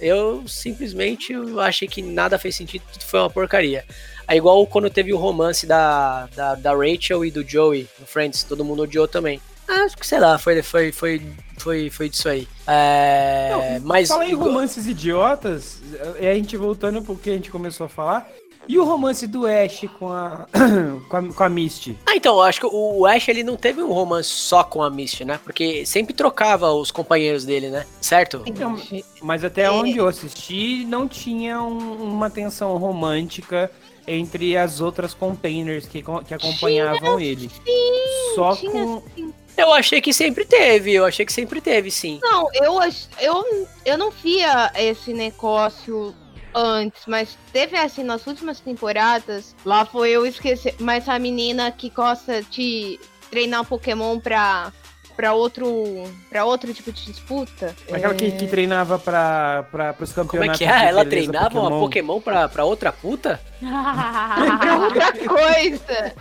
Eu 0.00 0.46
simplesmente 0.46 1.32
achei 1.60 1.88
que 1.88 2.02
nada 2.02 2.38
fez 2.38 2.56
sentido, 2.56 2.82
tudo 2.92 3.04
foi 3.04 3.20
uma 3.20 3.30
porcaria. 3.30 3.84
É 4.28 4.36
igual 4.36 4.66
quando 4.66 4.90
teve 4.90 5.12
o 5.12 5.16
romance 5.16 5.66
da, 5.66 6.26
da, 6.34 6.54
da 6.54 6.72
Rachel 6.74 7.24
e 7.24 7.30
do 7.30 7.48
Joey 7.48 7.88
no 7.98 8.06
Friends, 8.06 8.42
todo 8.42 8.64
mundo 8.64 8.82
odiou 8.82 9.06
também. 9.06 9.40
Ah, 9.68 9.84
Acho 9.84 9.96
que 9.96 10.06
sei 10.06 10.18
lá, 10.18 10.38
foi, 10.38 10.62
foi, 10.62 10.92
foi, 10.92 11.22
foi, 11.58 11.90
foi 11.90 12.08
disso 12.08 12.28
aí. 12.28 12.46
É, 12.66 13.80
mas 13.82 14.08
Fala 14.08 14.26
em 14.26 14.34
romances 14.34 14.86
idiotas, 14.86 15.80
é 16.20 16.30
a 16.30 16.34
gente 16.34 16.56
voltando 16.56 17.02
pro 17.02 17.16
que 17.16 17.30
a 17.30 17.34
gente 17.34 17.50
começou 17.50 17.86
a 17.86 17.88
falar. 17.88 18.28
E 18.68 18.78
o 18.78 18.84
romance 18.84 19.26
do 19.26 19.46
Ash 19.46 19.82
com 19.98 20.08
a, 20.10 20.46
com 21.08 21.16
a, 21.16 21.22
com 21.32 21.42
a 21.44 21.48
Misty? 21.48 21.96
Ah, 22.06 22.16
então, 22.16 22.34
eu 22.36 22.42
acho 22.42 22.60
que 22.60 22.66
o 22.66 23.06
Ash 23.06 23.28
ele 23.28 23.42
não 23.44 23.56
teve 23.56 23.82
um 23.82 23.92
romance 23.92 24.28
só 24.28 24.64
com 24.64 24.82
a 24.82 24.90
Misty, 24.90 25.24
né? 25.24 25.38
Porque 25.42 25.86
sempre 25.86 26.12
trocava 26.12 26.72
os 26.72 26.90
companheiros 26.90 27.44
dele, 27.44 27.70
né? 27.70 27.86
Certo? 28.00 28.42
Então, 28.46 28.76
mas 29.22 29.44
até 29.44 29.62
É. 29.64 29.70
onde 29.70 29.96
eu 29.96 30.08
assisti, 30.08 30.84
não 30.84 31.06
tinha 31.06 31.60
um- 31.62 32.02
uma 32.02 32.28
tensão 32.28 32.76
romântica 32.76 33.70
entre 34.08 34.56
as 34.56 34.80
outras 34.80 35.14
containers 35.14 35.86
que, 35.86 36.02
que 36.26 36.34
acompanhavam 36.34 37.18
ele. 37.20 37.50
Só 38.34 38.54
tinha 38.54 38.72
com. 38.72 39.02
sim. 39.14 39.32
Eu 39.56 39.72
achei 39.72 40.02
que 40.02 40.12
sempre 40.12 40.44
teve, 40.44 40.92
eu 40.92 41.04
achei 41.06 41.24
que 41.24 41.32
sempre 41.32 41.62
teve, 41.62 41.90
sim. 41.90 42.20
Não, 42.22 42.46
eu, 42.52 42.78
eu, 43.18 43.66
eu 43.86 43.96
não 43.96 44.10
via 44.10 44.70
esse 44.76 45.14
negócio 45.14 46.14
antes, 46.56 47.02
mas 47.06 47.36
teve 47.52 47.76
assim 47.76 48.02
nas 48.02 48.26
últimas 48.26 48.58
temporadas. 48.60 49.54
Lá 49.64 49.84
foi 49.84 50.10
eu 50.10 50.24
esquecer. 50.24 50.74
Mas 50.80 51.08
a 51.08 51.18
menina 51.18 51.70
que 51.70 51.90
gosta 51.90 52.42
de 52.42 52.98
treinar 53.30 53.64
Pokémon 53.64 54.18
pra, 54.18 54.72
pra, 55.14 55.34
outro, 55.34 55.66
pra 56.30 56.44
outro 56.44 56.72
tipo 56.72 56.90
de 56.90 57.04
disputa. 57.04 57.76
Aquela 57.92 58.14
que, 58.14 58.30
que 58.32 58.46
treinava 58.46 58.98
para 58.98 59.64
os 60.00 60.12
Como 60.12 60.22
é 60.22 60.24
campeonatos. 60.24 60.58
que 60.58 60.64
é? 60.64 60.88
Ela 60.88 61.04
treinava 61.04 61.60
uma 61.60 61.70
Pokémon 61.70 62.20
pra, 62.20 62.48
pra 62.48 62.64
outra 62.64 62.90
puta? 62.90 63.38
Pra 63.60 64.78
outra 64.78 65.12
coisa. 65.12 66.12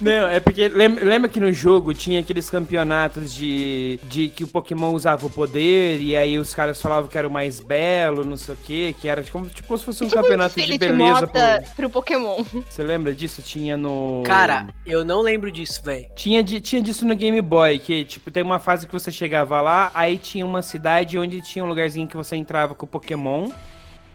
Não, 0.00 0.28
é 0.28 0.38
porque 0.40 0.68
lem- 0.68 0.96
lembra 0.96 1.28
que 1.28 1.40
no 1.40 1.52
jogo 1.52 1.94
tinha 1.94 2.20
aqueles 2.20 2.50
campeonatos 2.50 3.32
de, 3.32 3.98
de 4.04 4.28
que 4.28 4.44
o 4.44 4.48
Pokémon 4.48 4.92
usava 4.92 5.26
o 5.26 5.30
poder 5.30 6.00
e 6.00 6.16
aí 6.16 6.38
os 6.38 6.54
caras 6.54 6.80
falavam 6.80 7.08
que 7.08 7.16
era 7.16 7.26
o 7.26 7.30
mais 7.30 7.60
belo, 7.60 8.24
não 8.24 8.36
sei 8.36 8.54
o 8.54 8.58
que, 8.58 8.92
que 8.94 9.08
era 9.08 9.22
tipo, 9.22 9.40
tipo 9.48 9.78
se 9.78 9.84
fosse 9.84 10.04
um 10.04 10.10
campeonato 10.10 10.54
de 10.54 10.62
Felipe 10.66 10.88
beleza. 10.88 11.26
Pô. 11.26 11.38
pro 11.76 11.90
Pokémon. 11.90 12.44
Você 12.68 12.82
lembra 12.82 13.14
disso? 13.14 13.40
Tinha 13.42 13.76
no. 13.76 14.22
Cara, 14.26 14.68
eu 14.84 15.04
não 15.04 15.20
lembro 15.22 15.50
disso, 15.50 15.82
velho. 15.82 16.06
Tinha, 16.14 16.42
de- 16.42 16.60
tinha 16.60 16.82
disso 16.82 17.06
no 17.06 17.14
Game 17.16 17.40
Boy, 17.40 17.78
que 17.78 18.04
tipo, 18.04 18.30
tem 18.30 18.42
uma 18.42 18.58
fase 18.58 18.86
que 18.86 18.92
você 18.92 19.10
chegava 19.10 19.60
lá, 19.60 19.90
aí 19.94 20.18
tinha 20.18 20.44
uma 20.44 20.62
cidade 20.62 21.18
onde 21.18 21.40
tinha 21.40 21.64
um 21.64 21.68
lugarzinho 21.68 22.06
que 22.06 22.16
você 22.16 22.36
entrava 22.36 22.74
com 22.74 22.84
o 22.84 22.88
Pokémon 22.88 23.50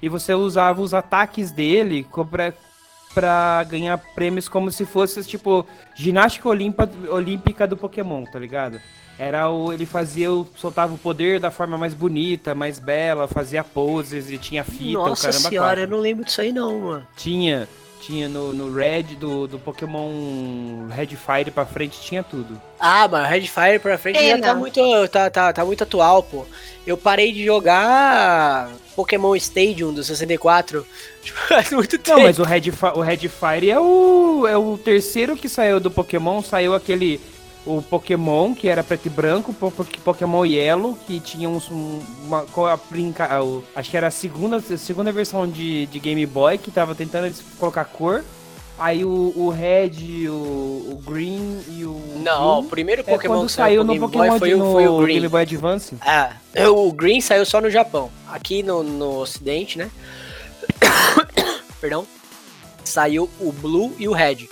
e 0.01 0.09
você 0.09 0.33
usava 0.33 0.81
os 0.81 0.93
ataques 0.93 1.51
dele 1.51 2.05
pra, 2.29 2.53
pra 3.13 3.63
ganhar 3.63 3.97
prêmios 4.15 4.47
como 4.47 4.71
se 4.71 4.85
fosse, 4.85 5.23
tipo, 5.23 5.65
ginástica 5.95 6.47
olímpica, 6.49 6.89
olímpica 7.09 7.67
do 7.67 7.75
Pokémon, 7.77 8.23
tá 8.25 8.37
ligado? 8.39 8.79
Era 9.19 9.49
o. 9.49 9.73
Ele 9.73 9.85
fazia. 9.87 10.31
o- 10.31 10.47
soltava 10.55 10.93
o 10.93 10.97
poder 10.97 11.39
da 11.39 11.49
forma 11.49 11.75
mais 11.77 11.93
bonita, 11.95 12.53
mais 12.53 12.77
bela, 12.77 13.27
fazia 13.27 13.63
poses 13.63 14.29
e 14.29 14.37
tinha 14.37 14.63
fita, 14.63 14.93
Nossa 14.99 15.29
o 15.29 15.31
caramba 15.31 15.49
senhora, 15.49 15.67
quatro. 15.69 15.81
eu 15.83 15.87
não 15.87 15.97
lembro 15.99 16.23
disso 16.23 16.39
aí 16.41 16.51
não, 16.51 16.79
mano. 16.81 17.07
Tinha. 17.15 17.67
Tinha 18.01 18.29
no, 18.29 18.53
no 18.53 18.73
Red 18.73 19.03
do, 19.19 19.47
do 19.47 19.59
Pokémon 19.59 20.87
Red 20.87 21.07
Fire 21.07 21.51
pra 21.51 21.65
frente, 21.65 21.99
tinha 21.99 22.23
tudo. 22.23 22.61
Ah, 22.79 23.07
mas 23.07 23.29
Red 23.29 23.47
Fire 23.47 23.79
pra 23.79 23.97
frente 23.97 24.15
já 24.15 24.35
Pena. 24.35 24.47
tá 24.47 24.55
muito, 24.55 25.07
tá, 25.09 25.29
tá, 25.29 25.51
tá 25.53 25.65
muito 25.65 25.83
atual, 25.83 26.23
pô. 26.23 26.45
Eu 26.85 26.95
parei 26.97 27.33
de 27.33 27.43
jogar 27.43 28.69
Pokémon 28.95 29.35
Stadium 29.35 29.93
do 29.93 30.03
64 30.03 30.85
tipo, 31.21 31.37
faz 31.39 31.71
muito 31.71 31.97
tempo. 31.97 32.17
Não, 32.17 32.25
mas 32.25 32.39
o 32.39 32.43
Red, 32.43 32.71
o 32.95 33.01
Red 33.01 33.27
Fire 33.27 33.69
é 33.69 33.79
o, 33.79 34.47
é 34.47 34.57
o 34.57 34.77
terceiro 34.77 35.35
que 35.35 35.49
saiu 35.49 35.79
do 35.79 35.91
Pokémon. 35.91 36.41
Saiu 36.41 36.73
aquele. 36.73 37.19
O 37.67 37.81
Pokémon, 37.81 38.53
que 38.55 38.67
era 38.69 38.81
preto 38.83 39.07
e 39.07 39.09
branco, 39.09 39.53
po- 39.53 39.69
po- 39.71 39.83
Pokémon 40.03 40.45
Yellow, 40.45 40.97
que 41.05 41.19
tinha 41.19 41.49
uns, 41.49 41.69
um- 41.69 41.99
uma. 42.25 42.43
co- 42.43 42.65
a 42.65 42.77
brinca- 42.77 43.43
o- 43.43 43.63
acho 43.75 43.89
que 43.91 43.97
era 43.97 44.07
a 44.07 44.11
segunda, 44.11 44.57
a 44.57 44.77
segunda 44.77 45.11
versão 45.11 45.45
de, 45.47 45.85
de 45.87 45.99
Game 45.99 46.25
Boy, 46.25 46.57
que 46.57 46.71
tava 46.71 46.95
tentando 46.95 47.25
eles 47.25 47.43
colocar 47.59 47.83
cor. 47.85 48.23
Aí 48.79 49.03
o, 49.03 49.33
o 49.35 49.49
Red, 49.49 50.29
o, 50.29 50.31
o 50.33 51.01
Green 51.05 51.59
e 51.67 51.83
o. 51.83 51.99
Não, 52.23 52.59
o 52.59 52.61
Blue 52.61 52.69
primeiro 52.69 53.01
é 53.01 53.03
Pokémon 53.03 53.33
quando 53.39 53.47
que 53.47 53.51
saiu 53.53 53.83
no 53.83 53.91
Game 53.93 54.05
Pokémon 54.05 54.27
Boy 54.29 54.39
foi, 54.39 54.49
de- 54.49 54.53
o- 54.55 54.57
no 54.59 54.71
foi 54.71 54.87
o 54.87 54.97
Green. 55.01 55.15
Game 55.15 55.27
Boy 55.27 55.41
Advance. 55.41 55.95
É, 56.53 56.69
o 56.69 56.91
Green 56.91 57.19
saiu 57.19 57.45
só 57.45 57.59
no 57.59 57.69
Japão. 57.71 58.09
Aqui 58.31 58.61
no, 58.63 58.83
no 58.83 59.19
ocidente, 59.19 59.77
né? 59.79 59.89
Perdão. 61.81 62.05
Saiu 62.83 63.29
o 63.39 63.51
Blue 63.51 63.93
e 63.99 64.07
o 64.07 64.13
Red. 64.13 64.47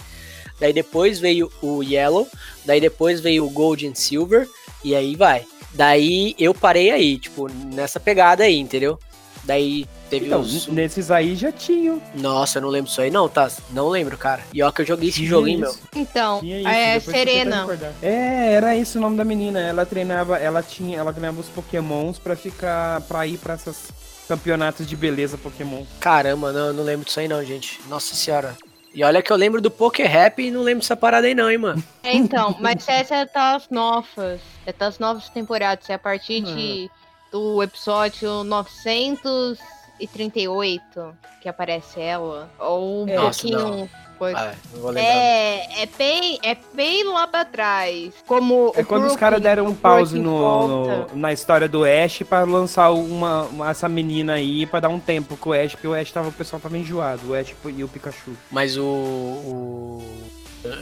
Daí 0.59 0.71
depois 0.73 1.19
veio 1.19 1.51
o 1.61 1.83
Yellow. 1.83 2.27
Daí 2.65 2.79
depois 2.79 3.19
veio 3.19 3.45
o 3.45 3.49
Gold 3.49 3.87
and 3.87 3.95
Silver. 3.95 4.47
E 4.83 4.95
aí 4.95 5.15
vai. 5.15 5.45
Daí 5.73 6.35
eu 6.39 6.53
parei 6.53 6.91
aí, 6.91 7.17
tipo, 7.17 7.49
nessa 7.73 7.99
pegada 7.99 8.43
aí, 8.43 8.57
entendeu? 8.57 8.97
Daí 9.43 9.85
teve 10.09 10.25
Então, 10.27 10.39
os... 10.41 10.67
nesses 10.67 11.11
aí 11.11 11.35
já 11.35 11.51
tinham. 11.51 12.01
Nossa, 12.15 12.57
eu 12.57 12.61
não 12.63 12.69
lembro 12.69 12.89
isso 12.89 12.99
aí 13.01 13.11
não, 13.11 13.27
tá? 13.29 13.51
Não 13.71 13.89
lembro, 13.89 14.17
cara. 14.17 14.41
E 14.53 14.63
ó 14.63 14.71
que 14.71 14.81
eu 14.81 14.85
joguei 14.85 15.09
esse 15.09 15.17
Tinha 15.17 15.29
jogo, 15.29 15.47
hein, 15.47 15.57
meu. 15.57 15.69
isso. 15.69 15.81
Então, 15.95 16.39
Tinha 16.39 16.59
isso, 16.59 16.67
é 16.69 16.99
Serena. 16.99 17.67
É, 18.01 18.53
era 18.53 18.75
esse 18.75 18.97
o 18.97 19.01
nome 19.01 19.17
da 19.17 19.23
menina. 19.23 19.59
Ela 19.59 19.85
treinava, 19.85 20.37
ela 20.37 20.63
tinha, 20.63 20.97
ela 20.97 21.11
treinava 21.13 21.39
os 21.41 21.47
Pokémons 21.47 22.17
pra 22.17 22.35
ficar, 22.35 23.01
para 23.01 23.27
ir 23.27 23.37
pra 23.37 23.53
esses 23.55 23.89
campeonatos 24.27 24.87
de 24.87 24.95
beleza 24.95 25.37
Pokémon. 25.37 25.83
Caramba, 25.99 26.51
não, 26.51 26.67
eu 26.67 26.73
não 26.73 26.83
lembro 26.83 27.05
disso 27.05 27.19
aí 27.19 27.27
não, 27.27 27.43
gente. 27.43 27.79
Nossa 27.87 28.15
senhora. 28.15 28.55
E 28.95 29.03
olha 29.03 29.21
que 29.21 29.29
eu 29.29 29.35
lembro 29.35 29.61
do 29.61 29.69
Poké 29.69 30.07
Rap 30.07 30.39
e 30.39 30.49
não 30.49 30.61
lembro 30.61 30.79
dessa 30.79 30.95
parada 30.95 31.27
aí 31.27 31.35
não, 31.35 31.51
hein, 31.51 31.57
mano. 31.57 31.83
É, 32.01 32.13
então, 32.13 32.55
mas 32.61 32.87
essa 32.87 33.17
é 33.17 33.25
das 33.25 33.67
novas. 33.69 34.39
É 34.65 34.71
das 34.71 34.99
novas 34.99 35.27
temporadas. 35.27 35.89
É 35.89 35.95
a 35.95 35.99
partir 35.99 36.39
de, 36.39 36.89
do 37.29 37.61
episódio 37.61 38.45
938 38.45 41.17
que 41.41 41.49
aparece 41.49 41.99
ela. 41.99 42.49
Ou 42.57 43.03
um 43.03 43.09
É. 43.09 43.15
Nossa, 43.15 43.45
Ah, 44.35 44.53
não 44.73 44.81
vou 44.81 44.91
lembrar. 44.91 45.11
É, 45.13 45.83
é 45.83 45.85
bem, 45.97 46.39
é 46.43 46.57
bem 46.73 47.03
lá 47.05 47.27
pra 47.27 47.43
trás. 47.45 48.13
Como 48.25 48.71
É 48.75 48.83
quando 48.83 49.01
os 49.03 49.07
Brook- 49.09 49.19
caras 49.19 49.41
deram 49.41 49.65
um 49.65 49.75
pause 49.75 50.17
no, 50.19 50.67
no- 50.67 51.07
na 51.15 51.33
história 51.33 51.67
do 51.67 51.83
Ash 51.83 52.23
pra 52.27 52.43
lançar 52.43 52.91
uma, 52.91 53.43
uma- 53.43 53.69
essa 53.69 53.89
menina 53.89 54.33
aí 54.33 54.65
pra 54.65 54.79
dar 54.79 54.89
um 54.89 54.99
tempo 54.99 55.35
com 55.37 55.49
o 55.49 55.53
Ash, 55.53 55.71
porque 55.73 55.87
o 55.87 55.93
Ash 55.93 56.11
tava, 56.11 56.29
o 56.29 56.33
pessoal 56.33 56.59
tava 56.59 56.77
enjoado, 56.77 57.31
o 57.31 57.35
Ash 57.35 57.53
e 57.65 57.83
o 57.83 57.87
Pikachu. 57.87 58.31
Mas 58.51 58.77
o. 58.77 58.83
o- 58.85 60.03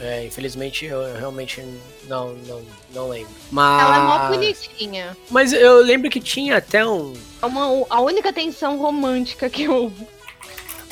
é, 0.00 0.24
infelizmente 0.24 0.86
eu 0.86 1.02
realmente 1.18 1.62
não, 2.08 2.32
não, 2.46 2.62
não 2.94 3.08
lembro. 3.10 3.28
Mas. 3.50 3.82
Ela 3.82 3.96
é 3.96 4.00
mó 4.00 4.28
bonitinha. 4.30 5.16
Mas 5.30 5.52
eu 5.52 5.80
lembro 5.82 6.08
que 6.10 6.20
tinha 6.20 6.56
até 6.56 6.86
um. 6.86 7.12
É 7.42 7.46
uma, 7.46 7.84
a 7.90 8.00
única 8.00 8.32
tensão 8.32 8.78
romântica 8.78 9.50
que 9.50 9.64
eu. 9.64 9.92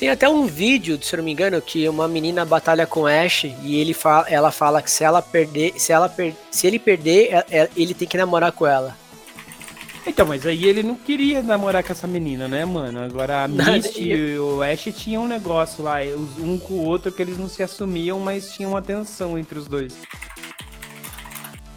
Tem 0.02 0.10
até 0.10 0.28
um 0.28 0.46
vídeo, 0.46 0.98
se 1.00 1.14
eu 1.14 1.18
não 1.18 1.24
me 1.24 1.30
engano, 1.30 1.62
que 1.62 1.88
uma 1.88 2.08
menina 2.08 2.44
batalha 2.44 2.84
com 2.88 3.06
Ash 3.06 3.44
e 3.44 3.76
ele 3.76 3.94
fala, 3.94 4.28
ela 4.28 4.50
fala 4.50 4.82
que 4.82 4.90
se 4.90 5.04
ela 5.04 5.22
perder, 5.22 5.74
se 5.78 5.92
ela 5.92 6.08
per, 6.08 6.34
se 6.50 6.66
ele 6.66 6.76
perder, 6.80 7.32
é- 7.32 7.46
é- 7.52 7.70
ele 7.76 7.94
tem 7.94 8.08
que 8.08 8.16
namorar 8.16 8.50
com 8.50 8.66
ela. 8.66 8.96
Então, 10.04 10.26
mas 10.26 10.44
aí 10.44 10.64
ele 10.64 10.82
não 10.82 10.96
queria 10.96 11.40
namorar 11.40 11.84
com 11.84 11.92
essa 11.92 12.08
menina, 12.08 12.48
né, 12.48 12.64
mano? 12.64 12.98
Agora 12.98 13.44
a 13.44 13.46
Misty 13.46 14.10
e 14.10 14.38
o 14.40 14.60
Ash 14.60 14.88
tinham 14.92 15.22
um 15.22 15.28
negócio 15.28 15.84
lá, 15.84 15.98
um 16.36 16.58
com 16.58 16.74
o 16.74 16.84
outro 16.84 17.12
que 17.12 17.22
eles 17.22 17.38
não 17.38 17.48
se 17.48 17.62
assumiam, 17.62 18.18
mas 18.18 18.52
tinha 18.52 18.68
uma 18.68 18.82
tensão 18.82 19.38
entre 19.38 19.56
os 19.56 19.68
dois. 19.68 19.94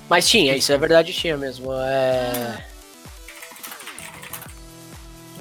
Mas 0.09 0.27
tinha, 0.27 0.55
isso 0.55 0.73
é 0.73 0.77
verdade, 0.79 1.13
tinha 1.13 1.37
mesmo. 1.37 1.71
É... 1.73 2.57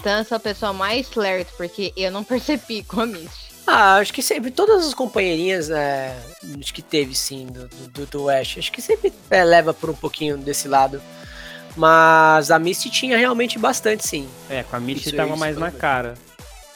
Então 0.05 0.19
eu 0.19 0.25
sou 0.27 0.37
a 0.37 0.41
pessoa 0.41 0.71
mais 0.75 1.09
flirt, 1.09 1.49
porque 1.57 1.91
eu 1.97 2.11
não 2.13 2.23
percebi 2.23 2.83
com 2.83 3.01
a 3.01 3.07
Misty. 3.07 3.55
Ah, 3.67 3.95
acho 3.97 4.13
que 4.13 4.21
sempre, 4.21 4.51
todas 4.51 4.87
as 4.87 4.93
companheirinhas, 4.93 5.71
né, 5.71 6.15
acho 6.61 6.75
que 6.75 6.83
teve 6.83 7.15
sim, 7.15 7.47
do, 7.47 7.67
do, 7.89 8.05
do 8.05 8.29
Ash, 8.29 8.57
acho 8.59 8.71
que 8.71 8.83
sempre 8.83 9.11
é, 9.31 9.43
leva 9.43 9.73
por 9.73 9.89
um 9.89 9.95
pouquinho 9.95 10.37
desse 10.37 10.69
lado. 10.69 11.01
Mas 11.75 12.51
a 12.51 12.59
Misty 12.59 12.91
tinha 12.91 13.17
realmente 13.17 13.59
bastante, 13.59 14.07
sim. 14.07 14.29
É, 14.51 14.63
com 14.63 14.77
a 14.77 14.81
Misty 14.81 15.09
Isso, 15.09 15.17
tava 15.17 15.31
isso, 15.31 15.39
mais 15.39 15.57
na 15.57 15.71
ver. 15.71 15.79
cara. 15.79 16.15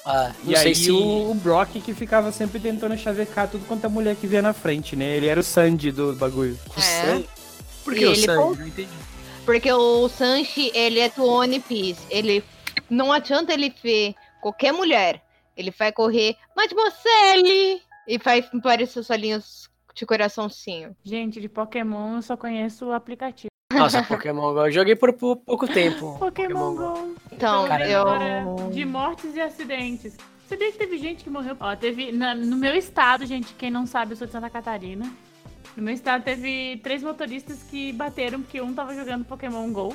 Ah, 0.06 0.32
não 0.42 0.50
E 0.54 0.56
sei 0.56 0.68
aí 0.68 0.74
se... 0.74 0.90
o, 0.90 1.30
o 1.30 1.34
Brock 1.34 1.68
que 1.84 1.92
ficava 1.92 2.32
sempre 2.32 2.58
tentando 2.58 2.96
chavecar 2.96 3.46
tudo 3.46 3.66
quanto 3.66 3.84
a 3.84 3.90
mulher 3.90 4.16
que 4.16 4.26
via 4.26 4.40
na 4.40 4.54
frente, 4.54 4.96
né? 4.96 5.04
Ele 5.18 5.26
era 5.26 5.38
o 5.38 5.44
Sandy 5.44 5.92
do 5.92 6.14
bagulho. 6.14 6.58
o 6.74 6.80
É. 6.80 6.82
Sanji- 6.82 7.28
Por 7.84 7.94
que 7.94 8.00
E 8.00 8.06
o 8.06 8.26
vol- 8.34 8.56
Não 8.56 8.66
entendi. 8.66 8.88
Porque 9.44 9.70
o 9.70 10.08
Sanji, 10.08 10.70
ele 10.74 10.98
é 11.00 11.10
do 11.10 11.24
One 11.26 11.60
Piece. 11.60 12.00
Ele 12.10 12.42
não 12.90 13.12
adianta 13.12 13.52
ele 13.52 13.74
ver 13.82 14.14
qualquer 14.40 14.72
mulher. 14.72 15.22
Ele 15.56 15.70
vai 15.70 15.90
correr, 15.92 16.36
Mademoiselle! 16.56 17.82
E 18.06 18.18
faz 18.18 18.46
parecer 18.62 19.00
os 19.00 19.10
olhinhos 19.10 19.68
de 19.94 20.06
coraçãozinho. 20.06 20.96
Gente, 21.04 21.40
de 21.40 21.48
Pokémon 21.48 22.16
eu 22.16 22.22
só 22.22 22.36
conheço 22.36 22.86
o 22.86 22.92
aplicativo. 22.92 23.48
Nossa, 23.72 24.02
Pokémon 24.02 24.54
Go, 24.54 24.66
eu 24.66 24.72
joguei 24.72 24.96
por, 24.96 25.12
pouco 25.12 25.66
tempo. 25.66 26.16
Pokémon 26.18 26.74
Go. 26.74 27.14
Então, 27.30 27.66
eu. 27.84 28.70
de 28.70 28.84
mortes 28.84 29.34
e 29.36 29.40
acidentes. 29.40 30.16
Sabia 30.48 30.72
que 30.72 30.78
teve 30.78 30.96
gente 30.96 31.22
que 31.22 31.28
morreu? 31.28 31.54
Ó, 31.60 31.76
teve. 31.76 32.10
na- 32.10 32.34
no 32.34 32.56
meu 32.56 32.74
estado, 32.74 33.26
gente, 33.26 33.52
quem 33.54 33.70
não 33.70 33.84
sabe, 33.86 34.12
eu 34.12 34.16
sou 34.16 34.26
de 34.26 34.32
Santa 34.32 34.48
Catarina. 34.48 35.12
No 35.76 35.82
meu 35.82 35.92
estado 35.92 36.24
teve 36.24 36.80
três 36.82 37.02
motoristas 37.02 37.62
que 37.62 37.92
bateram 37.92 38.40
porque 38.40 38.60
um 38.60 38.72
tava 38.72 38.94
jogando 38.94 39.24
Pokémon 39.26 39.70
GO. 39.70 39.94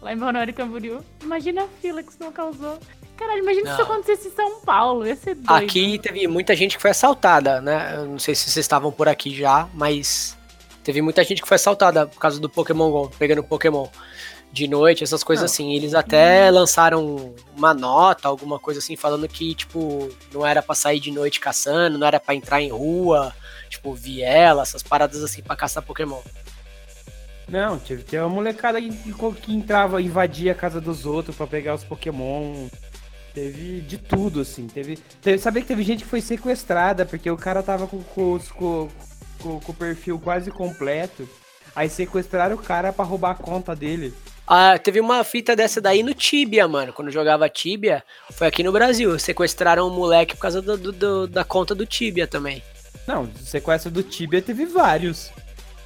Lá 0.00 0.12
em 0.12 0.16
Balneário 0.16 0.54
Camboriú. 0.54 1.00
Imagina 1.22 1.64
a 1.64 1.68
fila 1.80 2.02
que 2.02 2.10
isso 2.10 2.18
não 2.20 2.30
causou. 2.32 2.78
Caralho, 3.16 3.42
imagina 3.42 3.68
se 3.68 3.72
isso 3.72 3.82
acontecesse 3.82 4.28
em 4.28 4.32
São 4.32 4.60
Paulo. 4.60 5.06
Ia 5.06 5.16
ser 5.16 5.34
doido. 5.34 5.64
Aqui 5.64 5.98
teve 5.98 6.28
muita 6.28 6.54
gente 6.54 6.76
que 6.76 6.82
foi 6.82 6.90
assaltada, 6.90 7.60
né? 7.60 7.94
Eu 7.96 8.06
não 8.06 8.18
sei 8.18 8.34
se 8.34 8.42
vocês 8.42 8.64
estavam 8.64 8.92
por 8.92 9.08
aqui 9.08 9.34
já, 9.34 9.68
mas 9.72 10.36
teve 10.84 11.00
muita 11.00 11.24
gente 11.24 11.40
que 11.40 11.48
foi 11.48 11.54
assaltada 11.56 12.06
por 12.06 12.18
causa 12.20 12.38
do 12.38 12.48
Pokémon 12.48 12.90
Go, 12.90 13.10
pegando 13.18 13.42
Pokémon 13.42 13.88
de 14.52 14.68
noite, 14.68 15.02
essas 15.02 15.24
coisas 15.24 15.42
Não. 15.42 15.46
assim. 15.46 15.74
Eles 15.74 15.94
até 15.94 16.50
lançaram 16.50 17.34
uma 17.56 17.72
nota, 17.72 18.28
alguma 18.28 18.58
coisa 18.58 18.80
assim, 18.80 18.96
falando 18.96 19.26
que, 19.26 19.54
tipo, 19.54 20.10
não 20.32 20.46
era 20.46 20.62
pra 20.62 20.74
sair 20.74 21.00
de 21.00 21.10
noite 21.10 21.40
caçando, 21.40 21.98
não 21.98 22.06
era 22.06 22.20
pra 22.20 22.34
entrar 22.34 22.60
em 22.60 22.70
rua, 22.70 23.34
tipo, 23.68 23.94
viela, 23.94 24.62
essas 24.62 24.82
paradas 24.82 25.22
assim 25.22 25.42
pra 25.42 25.56
caçar 25.56 25.82
Pokémon. 25.82 26.20
Não, 27.48 27.78
teve 27.78 28.02
que 28.02 28.10
ter 28.10 28.18
uma 28.20 28.28
molecada 28.28 28.80
que, 28.80 28.90
que 29.42 29.54
entrava, 29.54 30.02
invadia 30.02 30.52
a 30.52 30.54
casa 30.54 30.80
dos 30.80 31.06
outros 31.06 31.36
pra 31.36 31.46
pegar 31.46 31.74
os 31.74 31.84
Pokémon. 31.84 32.66
Teve 33.32 33.80
de 33.82 33.98
tudo, 33.98 34.40
assim. 34.40 34.66
Teve, 34.66 34.98
teve. 35.22 35.38
Sabia 35.38 35.62
que 35.62 35.68
teve 35.68 35.82
gente 35.82 36.02
que 36.04 36.10
foi 36.10 36.20
sequestrada 36.20 37.04
porque 37.04 37.30
o 37.30 37.36
cara 37.36 37.62
tava 37.62 37.86
com, 37.86 38.02
com, 38.02 38.38
com, 38.54 38.88
com- 39.42 39.60
com 39.60 39.72
o 39.72 39.74
perfil 39.74 40.18
quase 40.18 40.50
completo. 40.50 41.28
Aí 41.74 41.88
sequestraram 41.90 42.56
o 42.56 42.58
cara 42.58 42.92
pra 42.92 43.04
roubar 43.04 43.32
a 43.32 43.34
conta 43.34 43.76
dele. 43.76 44.12
Ah, 44.46 44.78
teve 44.78 45.00
uma 45.00 45.22
fita 45.22 45.54
dessa 45.54 45.80
daí 45.80 46.02
no 46.02 46.14
Tibia, 46.14 46.66
mano. 46.66 46.92
Quando 46.92 47.10
jogava 47.10 47.48
Tibia, 47.48 48.02
foi 48.32 48.46
aqui 48.46 48.62
no 48.62 48.72
Brasil. 48.72 49.18
Sequestraram 49.18 49.86
um 49.86 49.94
moleque 49.94 50.34
por 50.34 50.40
causa 50.42 50.62
do- 50.62 50.78
do- 50.78 50.92
do- 50.92 51.26
da 51.28 51.44
conta 51.44 51.74
do 51.74 51.84
Tibia 51.84 52.26
também. 52.26 52.62
Não, 53.06 53.28
sequestro 53.36 53.90
do 53.90 54.02
Tibia 54.02 54.40
teve 54.40 54.64
vários. 54.64 55.30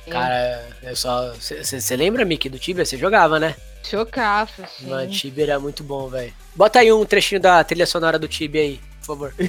Cara, 0.08 0.66
eu 0.82 0.96
só. 0.96 1.32
Você 1.34 1.96
lembra, 1.96 2.24
Mickey, 2.24 2.48
do 2.48 2.58
Tibia? 2.58 2.84
Você 2.84 2.96
jogava, 2.96 3.38
né? 3.38 3.54
Chocava, 3.82 4.50
assim. 4.62 4.88
Mano, 4.88 5.10
Tibia 5.10 5.44
era 5.44 5.60
muito 5.60 5.82
bom, 5.82 6.08
velho. 6.08 6.32
Bota 6.54 6.78
aí 6.80 6.92
um 6.92 7.04
trechinho 7.04 7.40
da 7.40 7.62
trilha 7.64 7.86
sonora 7.86 8.18
do 8.18 8.28
Tibia 8.28 8.60
aí, 8.62 8.80
por 9.00 9.06
favor. 9.06 9.34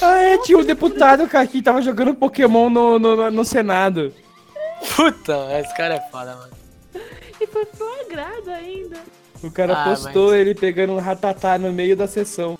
Ah, 0.00 0.18
é, 0.22 0.38
tinha 0.38 0.56
um 0.56 0.64
deputado, 0.64 1.26
cara, 1.28 1.46
que 1.46 1.60
tava 1.60 1.82
jogando 1.82 2.14
Pokémon 2.14 2.70
no, 2.70 2.98
no, 2.98 3.30
no 3.30 3.44
Senado. 3.44 4.14
Puta, 4.96 5.36
esse 5.60 5.74
cara 5.76 5.94
é 5.96 6.00
foda, 6.10 6.34
mano. 6.36 6.52
E 7.40 7.46
foi 7.46 7.66
flagrado 7.66 8.50
ainda. 8.50 8.96
O 9.42 9.50
cara 9.50 9.74
Ah, 9.82 9.84
postou 9.84 10.34
ele 10.34 10.54
pegando 10.54 10.92
um 10.94 10.98
ratatá 10.98 11.58
no 11.58 11.72
meio 11.72 11.96
da 11.96 12.06
sessão. 12.06 12.58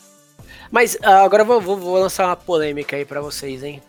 Mas 0.71 0.97
ah, 1.03 1.23
agora 1.23 1.43
eu 1.43 1.47
vou, 1.47 1.61
vou- 1.61 1.77
vou 1.79 1.99
lançar 1.99 2.27
uma 2.27 2.37
polêmica 2.37 2.97
aí 2.97 3.05
pra 3.05 3.21
vocês, 3.21 3.63
hein? 3.63 3.83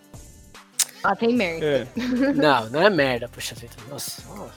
Ah, 1.03 1.15
tem 1.15 1.34
merda. 1.36 1.65
É. 1.65 1.88
Não, 2.36 2.69
não 2.69 2.82
é 2.82 2.89
merda, 2.89 3.30
poxa 3.30 3.55
vida. 3.55 3.73
Nossa, 3.89 4.21
ó, 4.30 4.47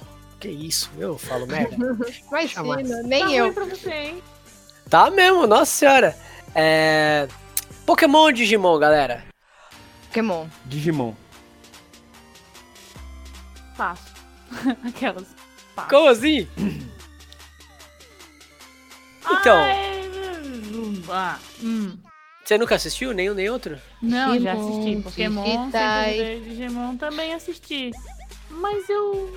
que 0.41 0.49
isso, 0.49 0.91
eu 0.99 1.17
falo 1.17 1.47
merda. 1.47 1.77
Imagina, 2.29 3.03
nem 3.05 3.25
tá 3.25 3.31
eu. 3.33 3.53
pra 3.53 3.65
você, 3.65 3.91
hein? 3.93 4.23
Tá 4.91 5.11
mesmo, 5.11 5.47
nossa 5.47 5.67
senhora. 5.73 6.17
É. 6.55 7.29
Pokémon 7.87 8.19
ou 8.25 8.33
Digimon, 8.33 8.79
galera? 8.79 9.25
Pokémon. 10.09 10.47
Digimon. 10.65 11.15
Fácil. 13.77 14.13
Aquelas. 14.87 15.27
Fácil. 15.75 15.91
Como 15.91 16.09
assim? 16.09 16.49
Então. 19.31 19.57
Ai, 19.59 20.11
hum, 20.45 21.03
ah, 21.09 21.39
hum. 21.63 21.97
Você 22.45 22.59
nunca 22.59 22.75
assistiu 22.75 23.13
nenhum 23.13 23.35
nem 23.35 23.49
outro? 23.49 23.79
Não, 24.01 24.39
já 24.41 24.53
assisti. 24.55 24.97
Pokémon, 25.03 25.71
sempre 25.71 26.17
joguei 26.17 26.41
Digimon 26.41 26.97
também 26.97 27.35
assisti. 27.35 27.91
Mas 28.51 28.89
eu. 28.89 29.33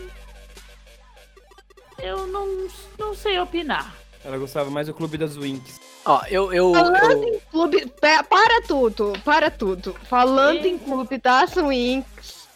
Eu 1.99 2.28
não, 2.28 2.68
não 2.99 3.14
sei 3.16 3.39
opinar. 3.39 3.95
Ela 4.24 4.38
gostava 4.38 4.70
mais 4.70 4.88
do 4.88 4.93
Clube 4.93 5.18
das 5.18 5.38
Winx. 5.38 5.80
Ó, 6.03 6.22
eu. 6.30 6.51
eu, 6.51 6.74
Falando 6.74 7.24
eu- 7.24 7.36
em 7.36 7.39
clube. 7.51 7.93
Para 8.01 8.62
tudo, 8.68 9.14
para 9.24 9.51
tudo. 9.51 9.93
Falando 10.10 10.66
em 10.66 10.74
Eita. 10.74 10.86
clube 10.86 11.18
das 11.20 11.53
Winx, 11.56 12.47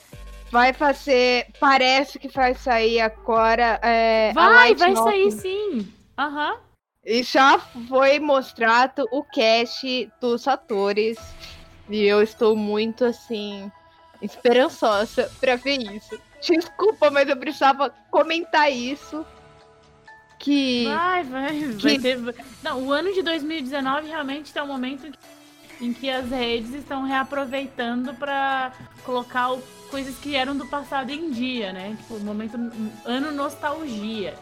vai 0.52 0.74
fazer. 0.74 1.48
Parece 1.60 2.18
que 2.20 2.28
vai 2.28 2.54
sair 2.56 3.00
agora. 3.00 3.80
É, 3.84 4.32
a 4.32 4.34
Vai, 4.34 4.54
Light 4.70 4.80
vai 4.80 4.94
Novel. 4.94 5.12
sair 5.12 5.32
sim. 5.32 5.94
Aham. 6.18 6.58
E 7.12 7.24
já 7.24 7.58
foi 7.88 8.20
mostrado 8.20 9.08
o 9.12 9.24
cast 9.24 10.12
dos 10.22 10.48
atores. 10.48 11.18
E 11.90 12.04
eu 12.04 12.22
estou 12.22 12.56
muito 12.56 13.04
assim. 13.04 13.72
Esperançosa 14.22 15.32
pra 15.40 15.56
ver 15.56 15.82
isso. 15.92 16.20
Desculpa, 16.40 17.10
mas 17.10 17.28
eu 17.28 17.36
precisava 17.36 17.90
comentar 18.12 18.72
isso. 18.72 19.26
Que. 20.38 20.86
Vai, 20.86 21.24
vai, 21.24 21.60
vai 21.66 21.76
Que- 21.78 22.00
ter. 22.00 22.36
Não, 22.62 22.84
o 22.84 22.92
ano 22.92 23.12
de 23.12 23.24
2019 23.24 24.08
realmente 24.08 24.54
tá 24.54 24.64
um 24.64 24.68
momento 24.68 25.12
em 25.82 25.92
que 25.92 26.12
as 26.12 26.30
redes 26.30 26.76
estão 26.76 27.06
reaproveitando 27.06 28.14
pra 28.14 28.72
colocar 29.04 29.50
coisas 29.90 30.16
que 30.20 30.36
eram 30.36 30.56
do 30.56 30.68
passado 30.68 31.10
em 31.10 31.32
dia, 31.32 31.74
né? 31.74 31.98
Tipo, 32.02 32.20
momento 32.20 32.56
ano 33.04 33.32
nostalgia. 33.32 34.36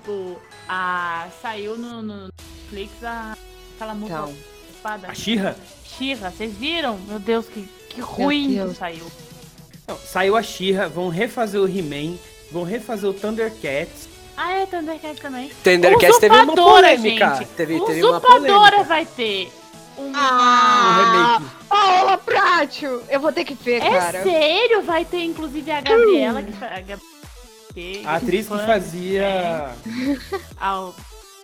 Tipo, 0.00 0.36
a 0.68 1.28
saiu 1.40 1.78
no, 1.78 2.02
no 2.02 2.28
Netflix 2.28 3.02
a 3.02 3.34
aquela 3.76 3.94
música 3.94 4.18
Então. 4.18 4.34
espada. 4.74 5.08
A 5.08 5.14
Xirra? 5.14 5.56
Xirra, 5.86 6.30
vocês 6.30 6.52
viram? 6.54 6.98
Meu 7.08 7.18
Deus, 7.18 7.46
que, 7.46 7.66
que 7.88 7.98
ruim 8.02 8.58
que 8.68 8.74
saiu. 8.74 9.06
Não, 9.88 9.96
saiu 9.96 10.36
a 10.36 10.42
Xirra, 10.42 10.86
vão 10.86 11.08
refazer 11.08 11.58
o 11.58 11.66
He-Man, 11.66 12.18
vão 12.52 12.62
refazer 12.62 13.08
o 13.08 13.14
Thundercats. 13.14 14.06
Ah, 14.36 14.52
é, 14.52 14.66
Thundercat 14.66 15.18
também. 15.18 15.50
Thundercats 15.64 16.18
teve 16.18 16.36
uma 16.36 16.54
polêmica. 16.54 17.34
gente. 17.36 17.48
Teve, 17.56 17.80
teve 17.80 18.04
uma 18.04 18.20
polêmica. 18.20 18.82
vai 18.84 19.06
ter. 19.06 19.50
Um... 19.96 20.08
Um 20.08 20.12
Ah! 20.14 21.38
remake. 21.38 21.56
Paola 21.70 22.18
Prátio! 22.18 23.02
Eu 23.08 23.18
vou 23.18 23.32
ter 23.32 23.44
que 23.46 23.54
ver, 23.54 23.82
É 23.82 23.90
cara. 23.98 24.22
sério? 24.22 24.82
Vai 24.82 25.06
ter 25.06 25.24
inclusive 25.24 25.70
a 25.70 25.80
Gabriela, 25.80 26.42
que 26.42 26.52
fa- 26.52 26.66
a, 26.66 26.80
Gab- 26.82 27.00
que- 27.76 28.02
A 28.06 28.16
atriz 28.16 28.48
que 28.48 28.56
fazia. 28.58 29.74
A, 30.58 30.90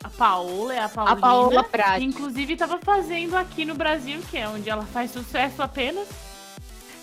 a 0.02 0.08
Paola, 0.16 0.74
é 0.74 0.78
a 0.78 0.88
Paulina. 0.88 1.12
A 1.12 1.16
Paola 1.20 1.64
que 1.98 2.04
inclusive 2.04 2.56
tava 2.56 2.78
fazendo 2.82 3.36
aqui 3.36 3.66
no 3.66 3.74
Brasil, 3.74 4.20
que 4.30 4.38
é 4.38 4.48
onde 4.48 4.70
ela 4.70 4.84
faz 4.86 5.10
sucesso 5.10 5.60
apenas. 5.62 6.08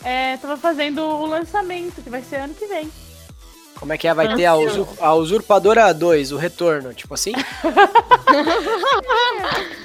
É, 0.03 0.35
tava 0.37 0.57
fazendo 0.57 1.03
o 1.03 1.25
lançamento, 1.27 2.01
que 2.01 2.09
vai 2.09 2.23
ser 2.23 2.37
ano 2.37 2.55
que 2.55 2.65
vem. 2.65 2.89
Como 3.79 3.93
é 3.93 3.97
que 3.97 4.07
é? 4.07 4.13
Vai 4.13 4.35
ter 4.35 4.45
a, 4.45 4.55
usur- 4.55 4.87
a 4.99 5.13
Usurpadora 5.13 5.93
2, 5.93 6.31
o 6.31 6.37
retorno, 6.37 6.93
tipo 6.93 7.13
assim? 7.13 7.33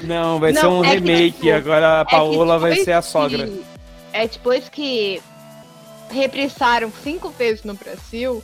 Não, 0.02 0.38
vai 0.40 0.52
Não, 0.52 0.60
ser 0.60 0.66
um 0.66 0.84
é 0.84 0.88
que, 0.88 0.94
remake. 0.94 1.32
tipo, 1.40 1.52
agora 1.52 1.98
a 1.98 2.00
É 2.00 2.04
que 2.04 2.10
Paola 2.10 2.58
vai 2.58 2.70
depois 2.70 2.84
ser 2.84 2.92
a 2.92 3.02
que- 3.02 3.08
sogra. 3.08 3.50
É 4.12 4.26
depois 4.28 4.68
que 4.68 5.20
reprisaram 6.10 6.92
cinco 7.02 7.30
vezes 7.30 7.64
no 7.64 7.74
Brasil, 7.74 8.42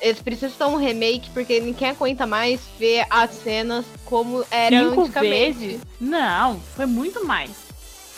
eles 0.00 0.20
precisam 0.20 0.70
de 0.70 0.74
um 0.74 0.78
remake 0.78 1.30
porque 1.30 1.60
ninguém 1.60 1.90
aguenta 1.90 2.26
mais 2.26 2.60
ver 2.78 3.06
as 3.10 3.30
cenas 3.30 3.84
como 4.04 4.44
era 4.50 4.88
Cinco 4.88 5.02
antigamente. 5.02 5.58
vezes? 5.58 5.80
Não, 6.00 6.60
foi 6.74 6.86
muito 6.86 7.24
mais. 7.24 7.50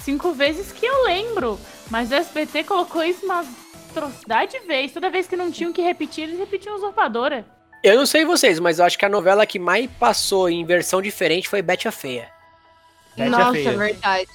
Cinco 0.03 0.33
vezes 0.33 0.73
que 0.73 0.87
eu 0.87 1.05
lembro. 1.05 1.59
Mas 1.91 2.11
o 2.11 2.15
SBT 2.15 2.65
colocou 2.65 3.03
isso 3.03 3.25
uma 3.25 3.45
atrocidade 3.91 4.53
de 4.59 4.67
vez. 4.67 4.93
Toda 4.93 5.11
vez 5.11 5.27
que 5.27 5.37
não 5.37 5.51
tinham 5.51 5.73
que 5.73 5.81
repetir, 5.83 6.25
eles 6.25 6.39
repetiam 6.39 6.77
Usurpadora. 6.77 7.45
Eu 7.83 7.97
não 7.97 8.07
sei 8.07 8.25
vocês, 8.25 8.59
mas 8.59 8.79
eu 8.79 8.85
acho 8.85 8.99
que 8.99 9.05
a 9.05 9.09
novela 9.09 9.47
que 9.47 9.59
mais 9.59 9.89
passou 9.99 10.49
em 10.51 10.65
versão 10.65 11.01
diferente 11.01 11.49
foi 11.49 11.63
Betty 11.63 11.87
a 11.89 11.93
Feia. 11.93 12.29
Betty 13.17 13.29
a 13.35 13.39
Nossa, 13.39 13.53
Feia. 13.53 13.77
verdade. 13.77 14.29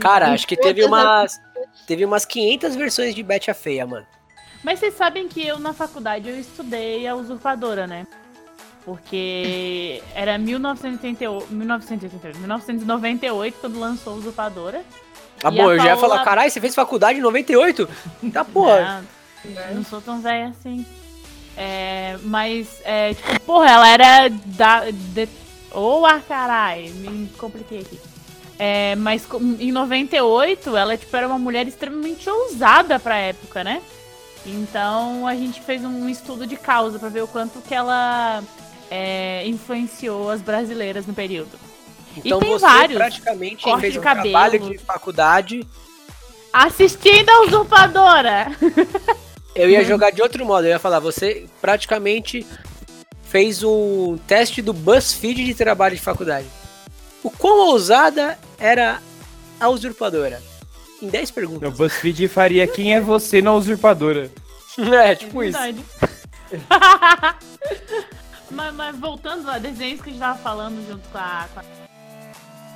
Cara, 0.00 0.32
acho 0.32 0.46
que 0.46 0.56
teve 0.56 0.84
umas. 0.84 1.38
Teve 1.86 2.04
umas 2.04 2.24
500 2.24 2.76
versões 2.76 3.14
de 3.14 3.22
Betty 3.22 3.50
a 3.50 3.54
Feia, 3.54 3.86
mano. 3.86 4.06
Mas 4.64 4.80
vocês 4.80 4.96
sabem 4.96 5.28
que 5.28 5.46
eu 5.46 5.58
na 5.58 5.74
faculdade 5.74 6.28
eu 6.28 6.40
estudei 6.40 7.06
a 7.06 7.14
usurpadora, 7.14 7.86
né? 7.86 8.06
Porque 8.84 10.02
era 10.14 10.36
1988, 10.38 11.52
1988, 11.52 12.38
1998 12.38 13.58
quando 13.60 13.78
lançou 13.78 14.14
a 14.14 14.16
usurpadora. 14.16 14.82
Tá 15.38 15.50
E 15.50 15.56
bom, 15.56 15.70
eu 15.70 15.78
já 15.78 15.88
ia 15.88 15.96
falar, 15.96 16.24
caralho, 16.24 16.50
você 16.50 16.60
fez 16.60 16.74
faculdade 16.74 17.18
em 17.18 17.22
98? 17.22 17.88
Tá 18.32 18.44
porra. 18.44 19.04
Não, 19.44 19.74
não 19.76 19.84
sou 19.84 20.00
tão 20.00 20.20
velha 20.20 20.48
assim. 20.48 20.84
É, 21.56 22.18
mas, 22.22 22.80
é, 22.84 23.14
tipo, 23.14 23.40
porra, 23.40 23.70
ela 23.70 23.88
era 23.88 24.28
da. 24.28 24.90
De... 24.90 25.28
Ô, 25.72 26.04
ah, 26.06 26.20
carai, 26.26 26.88
me 26.88 27.28
compliquei 27.36 27.80
aqui. 27.80 28.00
É, 28.58 28.94
mas 28.96 29.26
em 29.58 29.72
98, 29.72 30.76
ela 30.76 30.96
tipo, 30.96 31.14
era 31.16 31.26
uma 31.26 31.38
mulher 31.38 31.66
extremamente 31.66 32.28
ousada 32.30 32.98
pra 32.98 33.16
época, 33.16 33.64
né? 33.64 33.82
Então 34.46 35.26
a 35.26 35.34
gente 35.34 35.60
fez 35.60 35.84
um 35.84 36.08
estudo 36.08 36.46
de 36.46 36.56
causa 36.56 36.98
pra 36.98 37.08
ver 37.08 37.22
o 37.22 37.28
quanto 37.28 37.60
que 37.60 37.74
ela 37.74 38.42
é, 38.90 39.46
influenciou 39.46 40.30
as 40.30 40.40
brasileiras 40.40 41.06
no 41.06 41.14
período. 41.14 41.58
Então 42.16 42.38
tem 42.38 42.50
você 42.50 42.64
vários. 42.66 42.98
praticamente 42.98 43.64
Corte 43.64 43.80
fez 43.80 43.92
de 43.94 43.98
um 43.98 44.02
cabelo. 44.02 44.30
trabalho 44.30 44.60
de 44.70 44.78
faculdade. 44.78 45.66
Assistindo 46.52 47.28
a 47.28 47.40
usurpadora! 47.42 48.46
Eu 49.54 49.70
ia 49.70 49.84
jogar 49.84 50.10
de 50.10 50.20
outro 50.20 50.44
modo, 50.44 50.64
eu 50.66 50.70
ia 50.70 50.80
falar, 50.80 50.98
você 50.98 51.46
praticamente 51.60 52.44
fez 53.22 53.62
um 53.62 54.18
teste 54.26 54.60
do 54.60 54.72
BuzzFeed 54.72 55.44
de 55.44 55.54
trabalho 55.54 55.94
de 55.94 56.02
faculdade. 56.02 56.48
O 57.22 57.30
quão 57.30 57.68
ousada 57.68 58.36
era 58.58 59.00
a 59.60 59.68
usurpadora? 59.68 60.42
Em 61.04 61.08
10 61.08 61.30
O 61.30 61.34
perguntas. 61.34 61.74
BuzzFeed 61.74 62.28
faria 62.28 62.66
quem 62.66 62.94
é 62.94 63.00
você 63.00 63.42
na 63.42 63.52
usurpadora. 63.52 64.30
É, 64.76 65.14
tipo 65.14 65.40
isso. 65.40 65.56
Verdade. 65.56 65.84
mas, 68.50 68.74
mas 68.74 68.98
voltando 68.98 69.48
a 69.48 69.56
desenhos 69.56 70.00
que 70.00 70.08
a 70.08 70.12
gente 70.12 70.20
tava 70.20 70.36
falando 70.40 70.84
junto 70.88 71.08
com 71.10 71.18
a, 71.18 71.48
com 71.54 71.60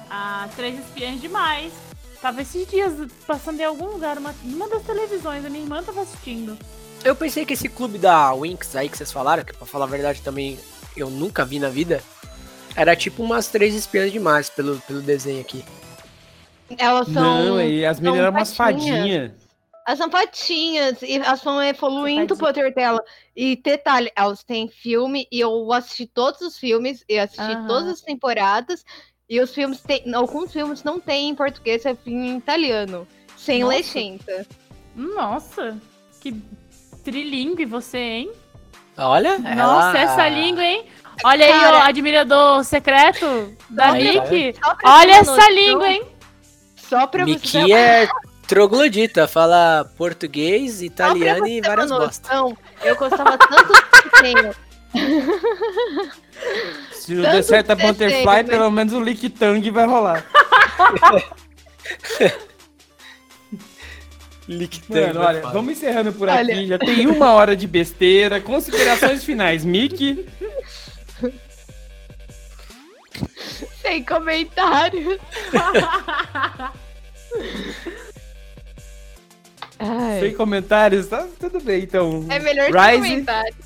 a, 0.08 0.44
a 0.44 0.48
Três 0.54 0.78
Espiãs 0.78 1.20
Demais. 1.20 1.72
Tava 2.22 2.40
esses 2.42 2.68
dias 2.68 2.92
passando 3.26 3.58
em 3.58 3.64
algum 3.64 3.86
lugar, 3.86 4.16
uma, 4.16 4.32
uma 4.44 4.68
das 4.68 4.84
televisões, 4.84 5.44
a 5.44 5.50
minha 5.50 5.64
irmã 5.64 5.82
tava 5.82 6.02
assistindo. 6.02 6.56
Eu 7.02 7.16
pensei 7.16 7.44
que 7.44 7.54
esse 7.54 7.68
clube 7.68 7.98
da 7.98 8.32
Winx 8.32 8.76
aí 8.76 8.88
que 8.88 8.96
vocês 8.96 9.10
falaram, 9.10 9.44
que 9.44 9.52
pra 9.52 9.66
falar 9.66 9.86
a 9.86 9.88
verdade 9.88 10.22
também 10.22 10.56
eu 10.96 11.10
nunca 11.10 11.44
vi 11.44 11.58
na 11.58 11.68
vida, 11.68 12.00
era 12.76 12.94
tipo 12.94 13.24
umas 13.24 13.48
três 13.48 13.74
espiãs 13.74 14.12
demais 14.12 14.48
pelo, 14.48 14.80
pelo 14.82 15.00
desenho 15.00 15.40
aqui. 15.40 15.64
Elas 16.76 17.08
são. 17.08 17.22
Não, 17.22 17.62
e 17.62 17.84
as 17.84 17.98
meninas 17.98 18.20
eram 18.20 18.36
umas 18.36 18.54
fadinhas. 18.54 19.32
Elas 19.86 19.98
são 19.98 20.10
patinhas 20.10 21.00
e 21.00 21.14
elas 21.14 21.42
vão 21.42 21.62
evoluindo 21.62 22.34
o 22.34 22.36
poder 22.36 22.74
dela. 22.74 23.02
E 23.34 23.56
detalhe, 23.56 24.12
elas 24.14 24.44
têm 24.44 24.68
filme 24.68 25.26
e 25.32 25.40
eu 25.40 25.72
assisti 25.72 26.06
todos 26.06 26.42
os 26.42 26.58
filmes 26.58 27.02
e 27.08 27.18
assisti 27.18 27.52
Aham. 27.52 27.66
todas 27.66 27.88
as 27.88 28.00
temporadas. 28.02 28.84
E 29.30 29.40
os 29.40 29.54
filmes 29.54 29.80
tem. 29.80 30.14
Alguns 30.14 30.52
filmes 30.52 30.84
não 30.84 31.00
tem 31.00 31.30
em 31.30 31.34
português, 31.34 31.86
é 31.86 31.96
em 32.06 32.36
italiano. 32.36 33.06
Sem 33.36 33.60
Nossa. 33.60 33.76
legenda. 33.76 34.46
Nossa, 34.94 35.78
que 36.20 36.34
trilingue 37.02 37.64
você, 37.64 37.98
hein? 37.98 38.32
Olha, 38.96 39.38
Nossa, 39.38 39.96
ela... 39.96 39.98
essa 39.98 40.28
língua, 40.28 40.64
hein? 40.64 40.84
Olha 41.24 41.46
aí, 41.46 41.52
Cara. 41.52 41.76
ó, 41.78 41.80
admirador 41.82 42.64
secreto 42.64 43.56
da 43.70 43.92
Aí, 43.92 44.04
Nick. 44.04 44.58
Olha 44.84 45.12
essa 45.12 45.50
língua, 45.50 45.88
hein? 45.88 46.02
Só 46.88 47.06
pra 47.06 47.24
você 47.24 47.30
Miki 47.32 47.72
é 47.72 48.08
troglodita, 48.46 49.28
fala 49.28 49.84
português, 49.96 50.80
italiano 50.82 51.46
e 51.46 51.60
várias 51.60 51.90
bostas. 51.90 52.30
eu 52.82 52.96
gostava 52.96 53.36
tanto 53.36 53.66
do 53.66 54.10
desenho. 54.10 54.54
Se 56.92 57.12
não 57.14 57.22
Tanto 57.24 57.34
der 57.34 57.42
certo 57.42 57.70
a 57.72 57.74
desenho, 57.74 57.92
Butterfly, 57.92 58.24
mas- 58.24 58.46
pelo 58.46 58.70
menos 58.70 58.92
o 58.94 59.00
Lick 59.00 59.28
Tang 59.30 59.70
vai 59.70 59.86
rolar. 59.86 60.24
Lick 64.48 64.80
Mano, 64.88 65.20
olha, 65.20 65.42
vamos 65.42 65.72
encerrando 65.72 66.10
por 66.12 66.26
aqui. 66.28 66.38
Olha. 66.38 66.66
Já 66.68 66.78
tem 66.78 67.06
uma 67.06 67.32
hora 67.32 67.54
de 67.54 67.66
besteira. 67.66 68.40
Considerações 68.40 69.22
finais, 69.22 69.62
Mickey. 69.62 70.26
Sem 73.88 74.04
comentários. 74.04 75.18
Ai, 79.80 80.20
Sem 80.20 80.34
comentários, 80.34 81.06
tá 81.06 81.26
tudo 81.38 81.60
bem, 81.60 81.84
então. 81.84 82.26
é 82.28 82.38
melhor 82.38 82.66
Rise. 82.66 82.90
sem 82.90 83.00
comentários. 83.00 83.56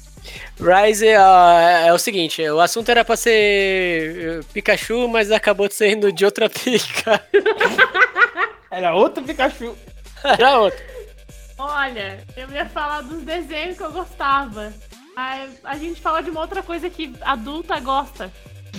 Rise 0.60 1.16
ó, 1.16 1.58
é 1.58 1.92
o 1.92 1.98
seguinte, 1.98 2.40
o 2.48 2.60
assunto 2.60 2.88
era 2.90 3.04
pra 3.04 3.16
ser 3.16 3.32
eh, 3.32 4.40
Pikachu, 4.52 5.08
mas 5.08 5.32
acabou 5.32 5.68
sendo 5.70 6.12
de 6.12 6.24
outra 6.24 6.48
pica. 6.48 7.20
Era 8.70 8.94
outro 8.94 9.24
Pikachu. 9.24 9.76
Era 10.22 10.60
outro. 10.60 10.78
Olha, 11.58 12.24
eu 12.36 12.48
ia 12.50 12.66
falar 12.66 13.00
dos 13.02 13.22
desenhos 13.22 13.76
que 13.76 13.82
eu 13.82 13.90
gostava. 13.92 14.72
Mas 15.16 15.50
a 15.64 15.76
gente 15.76 16.00
fala 16.00 16.22
de 16.22 16.30
uma 16.30 16.40
outra 16.40 16.62
coisa 16.62 16.88
que 16.88 17.12
adulta 17.22 17.78
gosta. 17.80 18.32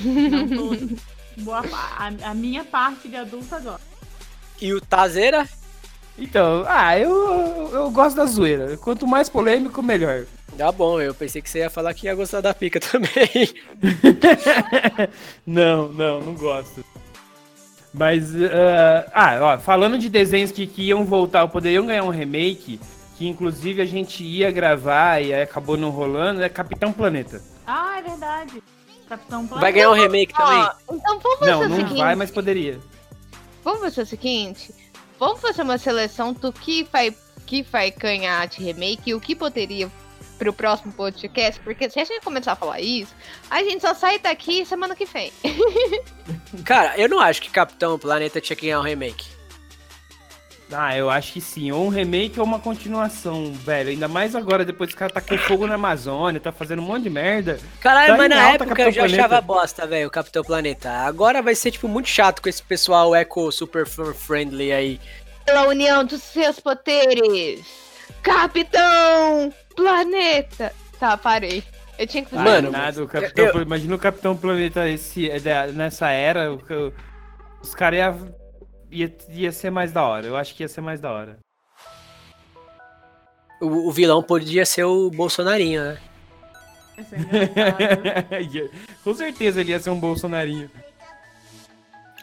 Não 0.04 0.48
tudo. 0.48 0.98
Boa, 1.38 1.64
a, 1.98 2.30
a 2.30 2.34
minha 2.34 2.64
parte 2.64 3.08
de 3.08 3.16
adulta 3.16 3.60
gosta. 3.60 3.82
E 4.62 4.74
o 4.74 4.80
Tazeira? 4.80 5.48
Então, 6.18 6.64
ah, 6.68 6.98
eu, 6.98 7.72
eu, 7.74 7.92
gosto 7.92 8.16
da 8.16 8.26
zoeira. 8.26 8.78
Quanto 8.78 9.08
mais 9.08 9.30
polêmico, 9.30 9.82
melhor. 9.82 10.26
Tá 10.58 10.72
bom, 10.72 11.02
eu 11.02 11.14
pensei 11.14 11.42
que 11.42 11.50
você 11.50 11.60
ia 11.60 11.70
falar 11.70 11.94
que 11.94 12.06
ia 12.06 12.14
gostar 12.14 12.42
da 12.42 12.54
pica 12.54 12.80
também. 12.82 13.54
não, 15.46 15.90
não, 15.90 16.22
não 16.22 16.36
gosto. 16.36 16.86
Mas, 17.92 18.34
ah, 18.36 19.06
ah, 19.14 19.40
ó, 19.42 19.58
falando 19.60 19.98
de 19.98 20.10
desenhos 20.10 20.52
que, 20.52 20.68
que 20.68 20.84
iam 20.84 21.04
voltar, 21.06 21.48
poderiam 21.48 21.86
ganhar 21.86 22.04
um 22.04 22.10
remake, 22.10 22.80
que 23.18 23.28
inclusive 23.28 23.82
a 23.82 23.86
gente 23.86 24.24
ia 24.24 24.52
gravar 24.52 25.20
e 25.22 25.34
aí 25.34 25.42
acabou 25.42 25.78
não 25.78 25.90
rolando, 25.90 26.44
é 26.44 26.50
Capitão 26.50 26.94
Planeta. 26.94 27.42
Ah, 27.66 28.00
é 28.00 28.02
verdade. 28.02 28.64
Capitão 29.18 29.48
Planeta. 29.48 29.62
Vai 29.62 29.72
ganhar 29.72 29.90
um 29.92 29.94
remake 29.94 30.34
também? 30.34 30.58
Ó, 30.60 30.74
então 30.92 31.20
vamos 31.20 31.40
fazer 31.40 31.52
Não, 31.52 31.62
o 31.62 31.70
não 31.70 31.78
seguinte. 31.78 31.98
vai, 31.98 32.16
mas 32.16 32.32
poderia. 32.32 32.80
Vamos 33.64 33.82
fazer 33.82 34.02
o 34.02 34.06
seguinte. 34.06 34.74
Vamos 35.20 35.40
fazer 35.42 35.62
uma 35.62 35.78
seleção 35.78 36.34
do 36.34 36.52
que 36.52 36.84
vai, 36.92 37.16
que 37.46 37.62
vai 37.64 37.92
ganhar 37.92 38.48
de 38.48 38.64
remake 38.64 39.12
e 39.12 39.14
o 39.14 39.20
que 39.22 39.36
poderia 39.36 39.90
pro 40.38 40.52
próximo 40.52 40.92
podcast, 40.92 41.62
porque 41.62 41.90
se 41.90 42.00
a 42.00 42.04
gente 42.04 42.24
começar 42.24 42.54
a 42.54 42.56
falar 42.56 42.82
isso, 42.82 43.14
a 43.50 43.64
gente 43.64 43.82
só 43.82 43.94
sai 43.94 44.20
daqui 44.20 44.66
semana 44.66 44.96
que 44.96 45.06
vem. 45.06 45.32
Cara, 46.66 46.98
eu 46.98 47.08
não 47.08 47.20
acho 47.20 47.42
que 47.42 47.50
Capitão 47.50 47.98
Planeta 48.00 48.42
tinha 48.42 48.56
que 48.56 48.66
ganhar 48.66 48.80
um 48.80 48.84
remake. 48.84 49.26
Ah, 50.76 50.98
eu 50.98 51.10
acho 51.10 51.34
que 51.34 51.42
sim. 51.42 51.72
Ou 51.72 51.86
um 51.86 51.90
remake 51.90 52.40
ou 52.40 52.46
uma 52.46 52.60
continuação, 52.60 53.54
velho. 53.54 53.90
Ainda 53.90 54.08
mais 54.08 54.36
agora, 54.36 54.66
depois 54.66 54.90
que 54.90 54.96
o 54.96 55.00
cara 55.00 55.12
tá 55.14 55.22
com 55.22 55.38
fogo 55.38 55.68
na 55.68 55.76
Amazônia, 55.76 56.40
tá 56.42 56.52
fazendo 56.52 56.82
um 56.82 56.86
monte 56.86 57.04
de 57.04 57.10
merda. 57.10 57.60
Caralho, 57.80 58.14
Tá 58.14 58.18
mas 58.18 58.30
na 58.30 58.50
época 58.50 58.66
Capitão 58.70 58.86
eu 58.88 58.92
já 58.92 59.02
Planeta. 59.02 59.22
achava 59.26 59.42
bosta, 59.42 59.86
velho, 59.88 60.08
o 60.08 60.12
Capitão 60.12 60.44
Planeta. 60.44 60.90
Agora 60.92 61.42
vai 61.42 61.56
ser, 61.56 61.72
tipo, 61.72 61.88
muito 61.88 62.10
chato 62.10 62.42
com 62.42 62.50
esse 62.50 62.62
pessoal 62.64 63.14
eco 63.16 63.52
super 63.52 63.86
friendly 63.86 64.72
aí. 64.72 65.00
Pela 65.46 65.68
união 65.68 66.04
dos 66.06 66.22
seus 66.24 66.60
poderes, 66.60 67.66
Capitão 68.22 69.54
Planeta. 69.76 70.74
Tá, 71.00 71.18
parei. 71.18 71.64
Eu 71.98 72.08
tinha 72.08 72.24
que 72.24 72.30
fazer. 72.32 72.44
Mano, 72.44 72.72
nada, 72.72 73.04
o 73.04 73.08
Capitão, 73.08 73.46
eu- 73.46 73.62
imagina 73.62 73.96
o 73.96 74.00
Capitão 74.00 74.36
Planeta 74.36 74.90
esse, 74.90 75.30
é 75.30 75.40
nessa 75.72 76.10
era, 76.10 76.52
os 77.62 77.76
caras 77.76 78.00
ia, 78.00 78.16
ia, 78.94 79.18
ia 79.30 79.52
ser 79.52 79.70
mais 79.72 79.92
da 79.92 80.04
hora. 80.04 80.26
Eu 80.28 80.36
acho 80.38 80.54
que 80.56 80.64
ia 80.64 80.68
ser 80.68 80.82
mais 80.82 81.00
da 81.02 81.12
hora. 81.12 81.38
O, 83.62 83.88
o 83.90 83.92
vilão 83.92 84.22
podia 84.22 84.66
ser 84.66 84.84
o 84.84 85.10
Bolsonarinho, 85.10 85.84
né? 85.84 85.98
É. 88.30 88.42
Ia- 88.44 88.70
Com 89.04 89.16
certeza 89.16 89.62
ele 89.62 89.72
ia 89.72 89.80
ser 89.80 89.90
um 89.90 90.00
bolsonarinho. 90.00 90.70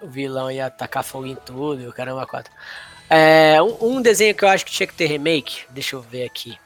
O 0.01 0.07
vilão 0.07 0.49
ia 0.51 0.71
tacar 0.71 1.03
fogo 1.03 1.27
em 1.27 1.35
tudo 1.35 1.83
e 1.83 1.89
o 1.89 1.93
caramba 1.93 2.25
quatro. 2.27 2.53
É, 3.09 3.61
um, 3.61 3.97
um 3.97 4.03
desenho 4.03 4.35
que 4.35 4.45
eu 4.45 4.49
acho 4.49 4.65
que 4.65 4.71
tinha 4.71 4.87
que 4.87 4.95
ter 4.95 5.07
remake, 5.07 5.65
deixa 5.71 5.97
eu 5.97 6.01
ver 6.01 6.25
aqui. 6.25 6.57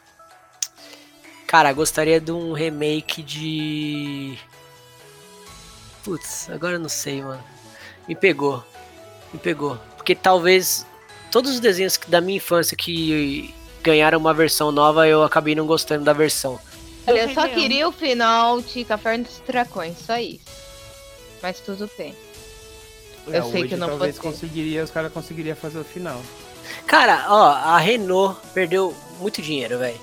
Cara, 1.46 1.72
gostaria 1.72 2.20
de 2.20 2.30
um 2.30 2.52
remake 2.52 3.22
de. 3.22 4.38
Putz, 6.04 6.50
agora 6.50 6.74
eu 6.74 6.80
não 6.80 6.88
sei, 6.88 7.22
mano. 7.22 7.42
Me 8.06 8.14
pegou. 8.14 8.62
Me 9.32 9.38
pegou. 9.38 9.78
Porque 10.04 10.14
talvez 10.14 10.84
todos 11.30 11.52
os 11.52 11.60
desenhos 11.60 11.96
que- 11.96 12.10
da 12.10 12.20
minha 12.20 12.36
infância 12.36 12.76
que 12.76 13.54
ganharam 13.82 14.18
uma 14.18 14.34
versão 14.34 14.70
nova, 14.70 15.08
eu 15.08 15.22
acabei 15.22 15.54
não 15.54 15.66
gostando 15.66 16.04
da 16.04 16.12
versão. 16.12 16.60
Olha, 17.06 17.22
eu 17.22 17.32
só 17.32 17.48
queria 17.48 17.88
o 17.88 17.92
final 17.92 18.60
de 18.60 18.84
Caverna 18.84 19.24
dos 19.24 19.40
Dragões, 19.46 19.96
só 20.06 20.18
isso. 20.18 20.44
Mas 21.42 21.58
tudo 21.60 21.88
bem. 21.96 22.14
Eu 23.26 23.32
É, 23.34 23.42
sei 23.44 23.60
hoje 23.62 23.68
que 23.68 23.76
não 23.76 23.88
talvez 23.88 24.18
conseguiria, 24.18 24.84
os 24.84 24.90
caras 24.90 25.10
conseguiriam 25.10 25.56
fazer 25.56 25.78
o 25.78 25.84
final. 25.84 26.20
Cara, 26.86 27.24
ó, 27.30 27.46
a 27.48 27.78
Renault 27.78 28.38
perdeu 28.52 28.94
muito 29.18 29.40
dinheiro, 29.40 29.78
velho. 29.78 29.98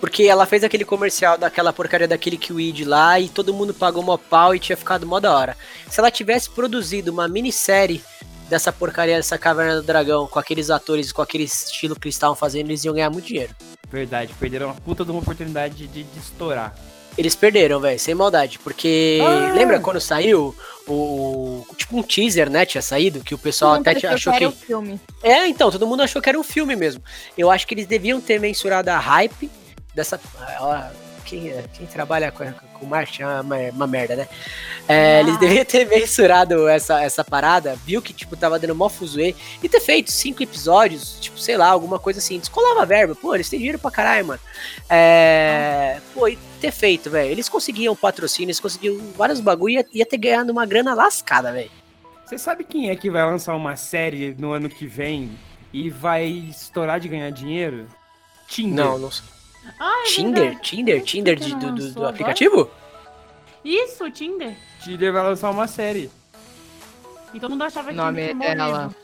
Porque 0.00 0.22
ela 0.22 0.46
fez 0.46 0.64
aquele 0.64 0.84
comercial 0.86 1.36
daquela 1.36 1.74
porcaria 1.74 2.08
daquele 2.08 2.38
Kwid 2.38 2.86
lá 2.86 3.20
e 3.20 3.28
todo 3.28 3.52
mundo 3.52 3.74
pagou 3.74 4.02
mó 4.02 4.16
pau 4.16 4.54
e 4.54 4.58
tinha 4.58 4.76
ficado 4.78 5.06
mó 5.06 5.20
da 5.20 5.36
hora. 5.36 5.56
Se 5.90 6.00
ela 6.00 6.10
tivesse 6.10 6.48
produzido 6.48 7.12
uma 7.12 7.28
minissérie 7.28 8.02
dessa 8.48 8.72
porcaria 8.72 9.16
dessa 9.16 9.38
Caverna 9.38 9.76
do 9.76 9.82
Dragão 9.82 10.26
com 10.26 10.38
aqueles 10.38 10.70
atores, 10.70 11.12
com 11.12 11.22
aquele 11.22 11.44
estilo 11.44 11.94
que 11.98 12.06
eles 12.08 12.14
estavam 12.14 12.36
fazendo, 12.36 12.66
eles 12.70 12.84
iam 12.84 12.94
ganhar 12.94 13.10
muito 13.10 13.26
dinheiro. 13.26 13.54
Verdade, 13.90 14.34
perderam 14.38 14.66
uma 14.66 14.74
puta 14.74 15.04
de 15.04 15.10
uma 15.10 15.20
oportunidade 15.20 15.74
de, 15.74 15.86
de, 15.86 16.02
de 16.04 16.18
estourar. 16.18 16.74
Eles 17.16 17.34
perderam, 17.36 17.78
velho, 17.78 17.98
sem 17.98 18.12
maldade. 18.14 18.58
Porque 18.58 19.20
Ah! 19.22 19.52
lembra 19.54 19.78
quando 19.78 20.00
saiu 20.00 20.52
o, 20.86 20.92
o- 20.92 21.66
Tipo 21.76 21.98
um 21.98 22.02
teaser, 22.02 22.50
né? 22.50 22.66
Tinha 22.66 22.82
saído, 22.82 23.20
que 23.20 23.32
o 23.34 23.38
pessoal 23.38 23.74
até 23.74 23.92
achou 24.08 24.32
que 24.32 24.38
que. 24.38 24.44
era 24.44 24.52
um 24.52 24.56
filme. 24.56 25.00
É, 25.22 25.46
então, 25.46 25.70
todo 25.70 25.86
mundo 25.86 26.02
achou 26.02 26.20
que 26.20 26.28
era 26.28 26.38
um 26.38 26.42
filme 26.42 26.74
mesmo. 26.74 27.00
Eu 27.38 27.50
acho 27.52 27.66
que 27.68 27.74
eles 27.74 27.86
deviam 27.86 28.20
ter 28.20 28.40
mensurado 28.40 28.90
a 28.90 28.98
hype 28.98 29.48
dessa. 29.94 30.20
ó, 30.58 30.82
Quem, 31.24 31.52
quem 31.72 31.86
trabalha 31.86 32.32
com, 32.32 32.44
com 32.84 32.90
marketing 32.90 33.22
é 33.22 33.40
uma, 33.40 33.56
uma 33.72 33.86
merda, 33.86 34.14
né? 34.16 34.28
É, 34.86 35.16
Ah. 35.16 35.20
Eles 35.20 35.38
deviam 35.38 35.64
ter 35.64 35.86
mensurado 35.88 36.68
essa, 36.68 37.02
essa 37.02 37.24
parada, 37.24 37.76
viu 37.84 38.02
que, 38.02 38.12
tipo, 38.12 38.36
tava 38.36 38.58
dando 38.58 38.74
mó 38.74 38.88
fuzuê, 38.88 39.34
e 39.62 39.68
ter 39.68 39.80
feito 39.80 40.12
cinco 40.12 40.42
episódios, 40.42 41.18
tipo, 41.20 41.38
sei 41.38 41.56
lá, 41.56 41.68
alguma 41.68 41.98
coisa 41.98 42.18
assim. 42.18 42.38
Descolava 42.38 42.82
a 42.82 42.84
verba, 42.84 43.14
pô, 43.14 43.34
eles 43.34 43.48
têm 43.48 43.58
dinheiro 43.58 43.78
pra 43.78 43.90
caralho, 43.90 44.26
mano. 44.26 44.40
É, 44.88 46.00
pô, 46.12 46.28
e 46.28 46.38
ter 46.60 46.70
feito, 46.70 47.10
velho. 47.10 47.30
Eles 47.30 47.48
conseguiam 47.48 47.96
patrocínio, 47.96 48.46
eles 48.46 48.60
conseguiam 48.60 48.98
vários 49.16 49.40
bagulho 49.40 49.72
e 49.72 49.76
ia, 49.76 49.86
ia 49.94 50.06
ter 50.06 50.18
ganhado 50.18 50.52
uma 50.52 50.66
grana 50.66 50.94
lascada, 50.94 51.52
velho. 51.52 51.70
Você 52.24 52.38
sabe 52.38 52.64
quem 52.64 52.90
é 52.90 52.96
que 52.96 53.10
vai 53.10 53.24
lançar 53.24 53.54
uma 53.54 53.76
série 53.76 54.34
no 54.38 54.52
ano 54.52 54.68
que 54.68 54.86
vem 54.86 55.30
e 55.72 55.90
vai 55.90 56.24
estourar 56.24 56.98
de 56.98 57.08
ganhar 57.08 57.30
dinheiro? 57.30 57.86
Tinder. 58.46 58.84
Não, 58.84 58.98
não 58.98 59.10
sei. 59.10 59.33
Ah, 59.78 60.04
é 60.06 60.10
Tinder? 60.10 60.42
verdade. 60.44 60.60
Tinder? 60.62 61.02
Tinder 61.02 61.36
de- 61.36 61.44
Tinder 61.50 61.72
do, 61.72 61.88
do- 61.88 61.92
do 61.94 62.06
aplicativo? 62.06 62.70
Isso, 63.64 64.10
Tinder. 64.10 64.54
Tinder 64.82 65.12
vai 65.12 65.22
lançar 65.22 65.50
uma 65.50 65.66
série. 65.66 66.10
E 67.32 67.40
todo 67.40 67.50
mundo 67.50 67.64
achava 67.64 67.88
que 67.90 67.94
Nome 67.96 68.34
dela. 68.34 68.78
morrido. 68.78 68.96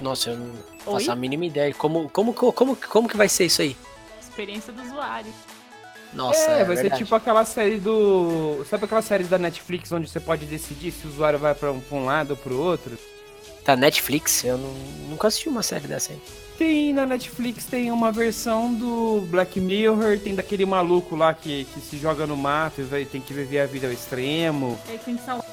Nossa, 0.00 0.30
eu 0.30 0.36
não 0.38 0.46
Oi? 0.86 0.92
faço 1.00 1.12
a 1.12 1.16
mínima 1.16 1.46
ideia. 1.46 1.72
Como, 1.74 2.08
como, 2.08 2.32
como, 2.32 2.52
como, 2.52 2.76
como 2.76 3.08
que 3.08 3.16
vai 3.16 3.28
ser 3.28 3.46
isso 3.46 3.62
aí? 3.62 3.76
Experiência 4.20 4.72
do 4.72 4.82
usuário. 4.82 5.32
Nossa, 6.12 6.38
é, 6.52 6.60
é, 6.60 6.64
vai 6.64 6.76
ser 6.76 6.82
verdade. 6.82 7.02
tipo 7.04 7.14
aquela 7.14 7.44
série 7.44 7.78
do. 7.78 8.64
Sabe 8.68 8.84
aquelas 8.84 9.04
séries 9.04 9.28
da 9.28 9.36
Netflix 9.38 9.90
onde 9.92 10.08
você 10.08 10.20
pode 10.20 10.46
decidir 10.46 10.92
se 10.92 11.06
o 11.06 11.10
usuário 11.10 11.38
vai 11.38 11.54
pra 11.54 11.72
um, 11.72 11.80
pra 11.80 11.96
um 11.98 12.04
lado 12.04 12.30
ou 12.32 12.36
pro 12.36 12.56
outro? 12.60 12.96
Tá 13.64 13.74
Netflix? 13.74 14.44
Eu 14.44 14.58
não, 14.58 14.72
nunca 15.08 15.28
assisti 15.28 15.48
uma 15.48 15.62
série 15.62 15.86
dessa 15.88 16.12
aí. 16.12 16.20
Tem 16.58 16.92
na 16.92 17.04
Netflix, 17.06 17.64
tem 17.64 17.90
uma 17.90 18.12
versão 18.12 18.72
do 18.72 19.22
Black 19.28 19.58
Mirror, 19.58 20.18
tem 20.20 20.34
daquele 20.34 20.64
maluco 20.64 21.16
lá 21.16 21.34
que, 21.34 21.64
que 21.64 21.80
se 21.80 21.96
joga 21.96 22.26
no 22.26 22.36
mato 22.36 22.80
e 22.80 22.84
vai, 22.84 23.04
tem 23.04 23.20
que 23.20 23.32
viver 23.32 23.60
a 23.60 23.66
vida 23.66 23.86
ao 23.86 23.92
extremo. 23.92 24.78
Ele 24.88 24.98
tinha 24.98 25.16
que 25.16 25.24
salvar 25.24 25.46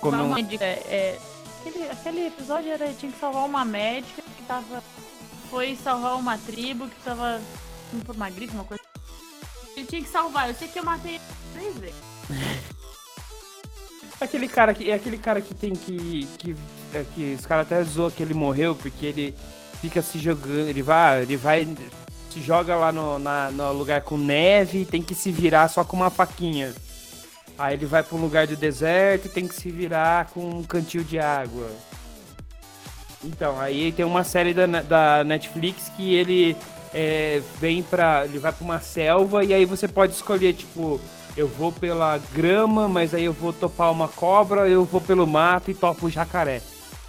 Como 0.00 0.16
uma 0.16 0.24
um- 0.24 0.34
médica. 0.34 0.64
É, 0.64 1.18
aquele, 1.66 1.90
aquele 1.90 2.26
episódio 2.28 2.70
era 2.70 2.92
tinha 2.94 3.12
que 3.12 3.18
salvar 3.18 3.44
uma 3.44 3.64
médica 3.64 4.22
que 4.22 4.42
tava. 4.44 4.82
Foi 5.50 5.76
salvar 5.76 6.16
uma 6.16 6.38
tribo 6.38 6.88
que 6.88 6.96
tava 7.04 7.40
indo 7.92 8.04
por 8.04 8.14
uma 8.14 8.30
gripe, 8.30 8.54
uma 8.54 8.64
coisa. 8.64 8.82
Ele 9.76 9.86
tinha 9.86 10.02
que 10.02 10.08
salvar. 10.08 10.48
Eu 10.48 10.54
sei 10.54 10.68
que 10.68 10.78
eu 10.78 10.84
matei 10.84 11.16
ele 11.16 11.22
três 11.54 11.76
vezes. 11.76 11.96
Aquele 14.20 14.48
cara 14.48 14.74
que 14.74 14.90
é 14.90 14.94
aquele 14.94 15.16
cara 15.16 15.40
que 15.40 15.54
tem 15.54 15.74
que 15.74 16.26
que, 16.38 16.56
é, 16.94 17.04
que 17.14 17.36
os 17.38 17.46
caras 17.46 17.66
até 17.66 17.82
zoam 17.84 18.10
que 18.10 18.22
ele 18.22 18.34
morreu 18.34 18.74
porque 18.74 19.06
ele 19.06 19.34
fica 19.80 20.02
se 20.02 20.18
jogando, 20.18 20.68
ele 20.68 20.82
vai, 20.82 21.22
ele 21.22 21.36
vai 21.36 21.66
se 22.30 22.40
joga 22.40 22.76
lá 22.76 22.92
no, 22.92 23.18
na, 23.18 23.50
no 23.50 23.72
lugar 23.72 24.02
com 24.02 24.16
neve 24.16 24.80
e 24.80 24.84
tem 24.84 25.02
que 25.02 25.14
se 25.14 25.30
virar 25.30 25.68
só 25.68 25.84
com 25.84 25.96
uma 25.96 26.10
faquinha. 26.10 26.74
Aí 27.58 27.74
ele 27.74 27.86
vai 27.86 28.02
pra 28.02 28.16
um 28.16 28.20
lugar 28.20 28.46
do 28.46 28.56
deserto 28.56 29.26
e 29.26 29.30
tem 29.30 29.48
que 29.48 29.54
se 29.54 29.70
virar 29.70 30.26
com 30.26 30.48
um 30.48 30.62
cantil 30.62 31.02
de 31.02 31.18
água. 31.18 31.68
Então, 33.24 33.58
aí 33.60 33.90
tem 33.90 34.04
uma 34.04 34.22
série 34.22 34.54
da, 34.54 34.66
da 34.66 35.24
Netflix 35.24 35.90
que 35.96 36.14
ele 36.14 36.56
é, 36.94 37.42
vem 37.60 37.82
pra. 37.82 38.24
Ele 38.24 38.38
vai 38.38 38.52
pra 38.52 38.64
uma 38.64 38.80
selva 38.80 39.44
e 39.44 39.52
aí 39.52 39.64
você 39.64 39.88
pode 39.88 40.12
escolher, 40.12 40.52
tipo, 40.52 41.00
eu 41.36 41.48
vou 41.48 41.72
pela 41.72 42.18
grama, 42.32 42.88
mas 42.88 43.12
aí 43.12 43.24
eu 43.24 43.32
vou 43.32 43.52
topar 43.52 43.90
uma 43.90 44.06
cobra, 44.06 44.68
eu 44.68 44.84
vou 44.84 45.00
pelo 45.00 45.26
mato 45.26 45.70
e 45.70 45.74
topo 45.74 46.06
o 46.06 46.10
jacaré. 46.10 46.62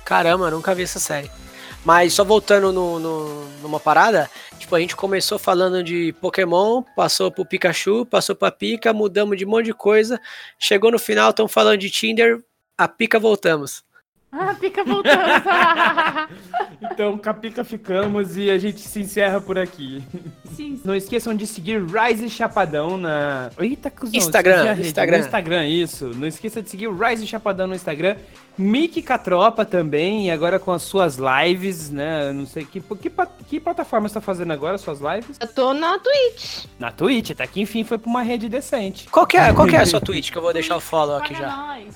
Caramba, 0.09 0.49
nunca 0.49 0.73
vi 0.73 0.81
essa 0.81 0.97
série. 0.97 1.29
Mas 1.85 2.13
só 2.15 2.23
voltando 2.23 2.73
no, 2.73 2.99
no, 2.99 3.45
numa 3.61 3.79
parada, 3.79 4.27
tipo, 4.57 4.75
a 4.75 4.79
gente 4.79 4.95
começou 4.95 5.37
falando 5.37 5.83
de 5.83 6.15
Pokémon, 6.19 6.81
passou 6.95 7.31
pro 7.31 7.45
Pikachu, 7.45 8.07
passou 8.07 8.35
pra 8.35 8.49
Pica, 8.49 8.91
mudamos 8.91 9.37
de 9.37 9.45
um 9.45 9.49
monte 9.49 9.65
de 9.65 9.73
coisa. 9.73 10.19
Chegou 10.57 10.91
no 10.91 10.97
final, 10.97 11.29
estamos 11.29 11.53
falando 11.53 11.77
de 11.77 11.91
Tinder, 11.91 12.43
a 12.75 12.87
Pica 12.87 13.19
voltamos. 13.19 13.83
Ah, 14.31 14.53
pica 14.59 14.83
voltando. 14.83 15.19
Então, 16.81 17.17
com 17.17 17.29
a 17.29 17.33
Pica 17.33 17.63
ficamos 17.63 18.37
e 18.37 18.49
a 18.49 18.57
gente 18.57 18.79
se 18.79 19.01
encerra 19.01 19.39
por 19.41 19.57
aqui. 19.57 20.01
Sim. 20.53 20.79
Não 20.83 20.95
esqueçam 20.95 21.35
de 21.35 21.45
seguir 21.45 21.81
Rise 21.83 22.29
Chapadão 22.29 22.97
na. 22.97 23.49
Eita, 23.57 23.89
cuzão, 23.91 24.15
Instagram. 24.17 24.75
Instagram. 24.79 25.17
No 25.17 25.23
Instagram, 25.25 25.67
isso. 25.67 26.11
Não 26.15 26.27
esqueça 26.27 26.61
de 26.61 26.69
seguir 26.69 26.87
o 26.87 26.97
Rise 26.97 27.27
Chapadão 27.27 27.67
no 27.67 27.75
Instagram. 27.75 28.15
Mickey 28.57 29.01
Catropa 29.01 29.63
também, 29.63 30.27
e 30.27 30.31
agora 30.31 30.59
com 30.59 30.71
as 30.73 30.81
suas 30.81 31.17
lives, 31.17 31.89
né? 31.89 32.33
Não 32.33 32.45
sei 32.45 32.65
que, 32.65 32.81
que, 32.81 33.11
que 33.47 33.59
plataforma 33.59 34.07
você 34.09 34.15
tá 34.15 34.21
fazendo 34.21 34.51
agora, 34.51 34.77
suas 34.77 34.99
lives? 34.99 35.37
Eu 35.39 35.47
tô 35.47 35.73
na 35.73 35.97
Twitch. 35.97 36.65
Na 36.77 36.91
Twitch, 36.91 37.31
até 37.31 37.47
que 37.47 37.61
enfim 37.61 37.85
foi 37.85 37.97
pra 37.97 38.09
uma 38.09 38.21
rede 38.21 38.49
decente. 38.49 39.07
Qual 39.09 39.25
que 39.25 39.37
é, 39.37 39.53
qual 39.53 39.65
que 39.65 39.77
é 39.77 39.79
a 39.79 39.85
sua 39.85 39.99
Twitch? 40.01 40.31
Que 40.31 40.37
eu 40.37 40.41
vou 40.41 40.51
deixar 40.51 40.75
o 40.75 40.81
follow 40.81 41.15
aqui 41.17 41.33
já. 41.35 41.55
nós. 41.55 41.95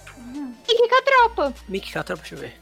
A 0.68 1.02
tropa. 1.02 1.54
Mickey 1.68 1.92
Catra, 1.92 2.16
deixa 2.16 2.36
eu 2.36 2.40
ver. 2.40 2.54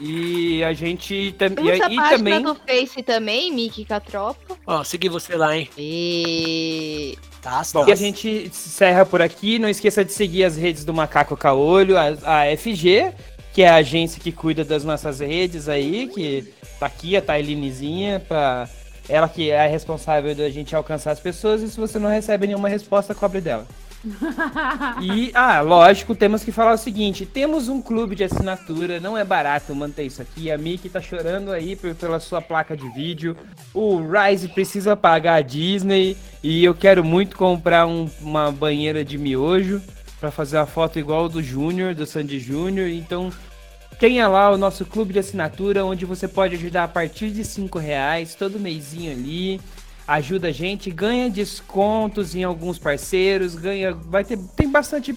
E 0.00 0.64
a 0.64 0.72
gente 0.72 1.34
tam- 1.38 1.48
e, 1.62 1.94
e 1.94 2.10
também. 2.10 2.42
do 2.42 2.54
Face 2.54 3.02
também, 3.02 3.52
Mickey 3.52 3.84
com 3.84 3.94
a 3.94 4.00
tropa. 4.00 4.56
Ó, 4.66 4.82
segui 4.82 5.08
você 5.08 5.36
lá, 5.36 5.56
hein? 5.56 5.68
E... 5.76 7.18
Tá, 7.42 7.62
Bom, 7.72 7.84
tá. 7.84 7.90
e 7.90 7.92
a 7.92 7.96
gente 7.96 8.28
encerra 8.46 9.04
por 9.04 9.20
aqui. 9.20 9.58
Não 9.58 9.68
esqueça 9.68 10.04
de 10.04 10.12
seguir 10.12 10.44
as 10.44 10.56
redes 10.56 10.84
do 10.84 10.94
Macaco 10.94 11.36
Caolho, 11.36 11.96
a, 11.98 12.08
a 12.24 12.56
FG, 12.56 13.12
que 13.52 13.62
é 13.62 13.68
a 13.68 13.76
agência 13.76 14.20
que 14.22 14.32
cuida 14.32 14.64
das 14.64 14.84
nossas 14.84 15.20
redes 15.20 15.68
aí, 15.68 16.08
que 16.08 16.52
tá 16.78 16.86
aqui, 16.86 17.16
a 17.16 17.22
Tailinezinha, 17.22 18.20
pra. 18.20 18.68
Ela 19.08 19.28
que 19.28 19.50
é 19.50 19.64
a 19.64 19.66
responsável 19.66 20.34
da 20.34 20.48
gente 20.50 20.74
alcançar 20.76 21.10
as 21.10 21.18
pessoas, 21.20 21.62
e 21.62 21.68
se 21.70 21.80
você 21.80 21.98
não 21.98 22.08
recebe 22.08 22.46
nenhuma 22.46 22.68
resposta, 22.68 23.14
cobre 23.14 23.40
dela. 23.40 23.66
E, 25.02 25.30
ah, 25.34 25.60
lógico, 25.60 26.14
temos 26.14 26.42
que 26.42 26.52
falar 26.52 26.72
o 26.72 26.78
seguinte: 26.78 27.26
temos 27.26 27.68
um 27.68 27.82
clube 27.82 28.16
de 28.16 28.24
assinatura, 28.24 29.00
não 29.00 29.16
é 29.16 29.24
barato 29.24 29.74
manter 29.74 30.04
isso 30.04 30.22
aqui. 30.22 30.50
A 30.50 30.58
Mickey 30.58 30.88
tá 30.88 31.00
chorando 31.00 31.50
aí 31.50 31.76
pela 31.76 32.18
sua 32.20 32.40
placa 32.40 32.76
de 32.76 32.88
vídeo. 32.90 33.36
O 33.74 34.00
Rise 34.00 34.48
precisa 34.48 34.96
pagar 34.96 35.34
a 35.34 35.42
Disney. 35.42 36.16
E 36.42 36.64
eu 36.64 36.74
quero 36.74 37.04
muito 37.04 37.36
comprar 37.36 37.86
um- 37.86 38.08
uma 38.20 38.50
banheira 38.50 39.04
de 39.04 39.18
miojo 39.18 39.82
pra 40.18 40.30
fazer 40.30 40.56
a 40.56 40.66
foto 40.66 40.98
igual 40.98 41.28
do 41.28 41.42
Júnior, 41.42 41.94
do 41.94 42.06
Sandy 42.06 42.38
Júnior. 42.38 42.88
Então, 42.88 43.30
tenha 43.98 44.26
lá 44.28 44.50
o 44.50 44.56
nosso 44.56 44.86
clube 44.86 45.12
de 45.12 45.18
assinatura, 45.18 45.84
onde 45.84 46.06
você 46.06 46.26
pode 46.26 46.54
ajudar 46.54 46.84
a 46.84 46.88
partir 46.88 47.30
de 47.30 47.44
5 47.44 47.78
reais, 47.78 48.34
todo 48.34 48.58
mêsinho 48.58 49.12
ali. 49.12 49.60
Ajuda 50.10 50.48
a 50.48 50.50
gente, 50.50 50.90
ganha 50.90 51.30
descontos 51.30 52.34
em 52.34 52.42
alguns 52.42 52.80
parceiros, 52.80 53.54
ganha. 53.54 53.94
Vai 53.94 54.24
ter. 54.24 54.36
Tem 54.56 54.68
bastante. 54.68 55.16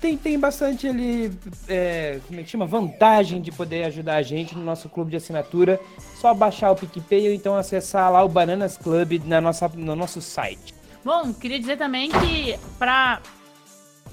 Tem, 0.00 0.16
tem 0.16 0.38
bastante 0.38 0.88
ali. 0.88 1.30
é, 1.68 2.18
como 2.26 2.40
é 2.40 2.42
que 2.42 2.48
chama? 2.48 2.64
Vantagem 2.64 3.42
de 3.42 3.52
poder 3.52 3.84
ajudar 3.84 4.16
a 4.16 4.22
gente 4.22 4.54
no 4.54 4.64
nosso 4.64 4.88
clube 4.88 5.10
de 5.10 5.18
assinatura. 5.18 5.78
Só 6.18 6.32
baixar 6.32 6.70
o 6.70 6.76
PicPay 6.76 7.28
ou 7.28 7.34
então 7.34 7.56
acessar 7.56 8.10
lá 8.10 8.24
o 8.24 8.28
Bananas 8.28 8.78
Club 8.78 9.20
na 9.26 9.38
nossa, 9.38 9.68
no 9.68 9.94
nosso 9.94 10.22
site. 10.22 10.74
Bom, 11.04 11.34
queria 11.34 11.60
dizer 11.60 11.76
também 11.76 12.10
que 12.10 12.58
pra. 12.78 13.20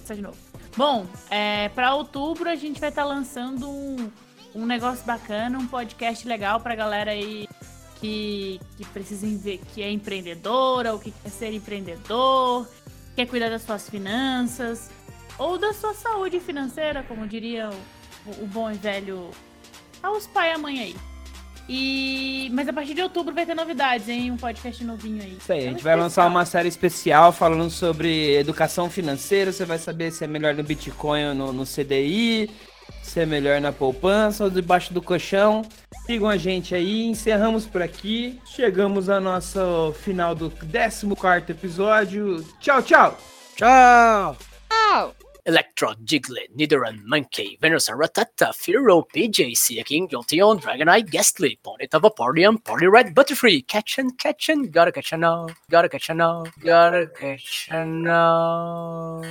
Sai 0.03 0.17
de 0.17 0.21
novo. 0.21 0.35
Bom, 0.75 1.05
é, 1.29 1.69
pra 1.69 1.95
outubro 1.95 2.49
a 2.49 2.57
gente 2.57 2.77
vai 2.77 2.89
estar 2.89 3.05
lançando 3.05 3.69
um, 3.69 4.11
um 4.53 4.65
negócio 4.65 5.05
bacana, 5.05 5.57
um 5.57 5.65
podcast 5.65 6.27
legal 6.27 6.59
pra 6.59 6.75
galera 6.75 7.11
aí 7.11 7.47
que, 8.03 8.59
que 8.75 8.85
precisa 8.87 9.25
ver 9.25 9.59
que 9.73 9.81
é 9.81 9.89
empreendedora 9.89 10.91
ou 10.91 10.99
que 10.99 11.11
quer 11.11 11.29
ser 11.29 11.53
empreendedor, 11.53 12.67
quer 13.15 13.25
cuidar 13.25 13.49
das 13.49 13.61
suas 13.61 13.89
finanças 13.89 14.89
ou 15.39 15.57
da 15.57 15.71
sua 15.71 15.93
saúde 15.93 16.41
financeira, 16.41 17.01
como 17.03 17.25
diria 17.25 17.69
o, 18.25 18.43
o 18.43 18.47
bom 18.47 18.69
e 18.69 18.73
velho 18.75 19.31
aos 20.01 20.27
pai 20.27 20.49
e 20.49 20.53
a 20.53 20.57
mãe 20.57 20.79
aí. 20.81 20.95
E 21.69 22.49
mas 22.51 22.67
a 22.67 22.73
partir 22.73 22.93
de 22.93 23.01
outubro 23.01 23.33
vai 23.33 23.45
ter 23.45 23.55
novidades, 23.55 24.09
hein? 24.09 24.31
Um 24.31 24.37
podcast 24.37 24.83
novinho 24.83 25.23
aí. 25.23 25.37
Isso 25.39 25.53
aí, 25.53 25.65
a 25.65 25.67
É 25.67 25.71
um 25.71 25.71
gente 25.71 25.81
vai 25.81 25.95
lançar 25.95 26.25
especial. 26.25 26.27
uma 26.27 26.45
série 26.45 26.67
especial 26.67 27.31
falando 27.31 27.69
sobre 27.69 28.35
educação 28.35 28.89
financeira. 28.89 29.49
Você 29.53 29.63
vai 29.63 29.77
saber 29.79 30.11
se 30.11 30.25
é 30.25 30.27
melhor 30.27 30.53
no 30.55 30.63
Bitcoin 30.63 31.29
ou 31.29 31.33
no, 31.35 31.53
no 31.53 31.63
CDI, 31.65 32.51
se 33.03 33.19
é 33.19 33.25
melhor 33.25 33.61
na 33.61 33.71
poupança 33.71 34.45
ou 34.45 34.49
debaixo 34.49 34.93
do 34.93 35.01
colchão. 35.01 35.61
Sigam 36.05 36.27
a 36.27 36.37
gente 36.37 36.73
aí, 36.73 37.05
encerramos 37.05 37.65
por 37.65 37.81
aqui. 37.81 38.39
Chegamos 38.45 39.09
ao 39.09 39.21
nosso 39.21 39.93
final 40.01 40.33
do 40.33 40.49
14 40.49 41.05
episódio. 41.49 42.43
Tchau, 42.59 42.81
tchau! 42.81 43.17
Tchau! 43.55 44.37
Tchau. 44.69 45.15
Electro, 45.45 45.93
Diglett, 46.01 46.55
Nidoran, 46.55 47.01
Monkey, 47.05 47.57
Venusaur, 47.61 47.97
Ratata, 47.97 48.53
Firo, 48.53 49.03
PJ, 49.13 49.53
Sea 49.55 49.83
King, 49.83 50.07
Jolteon, 50.07 50.57
Dragonite, 50.57 51.09
Ghastly, 51.09 51.59
Ponyta, 51.61 51.99
Vaporeon, 51.99 52.57
Poliwrath, 52.63 53.13
Butterfree, 53.13 53.61
Catchin, 53.67 54.11
Catchin, 54.11 54.71
gotta 54.71 54.91
catch 54.93 55.11
a 55.11 55.17
no, 55.17 55.47
gotta 55.69 55.89
catch 55.89 56.09
a 56.09 56.13
no, 56.13 56.45
gotta 56.63 57.07
catch 57.07 57.67
a 57.71 57.85
no. 57.85 59.23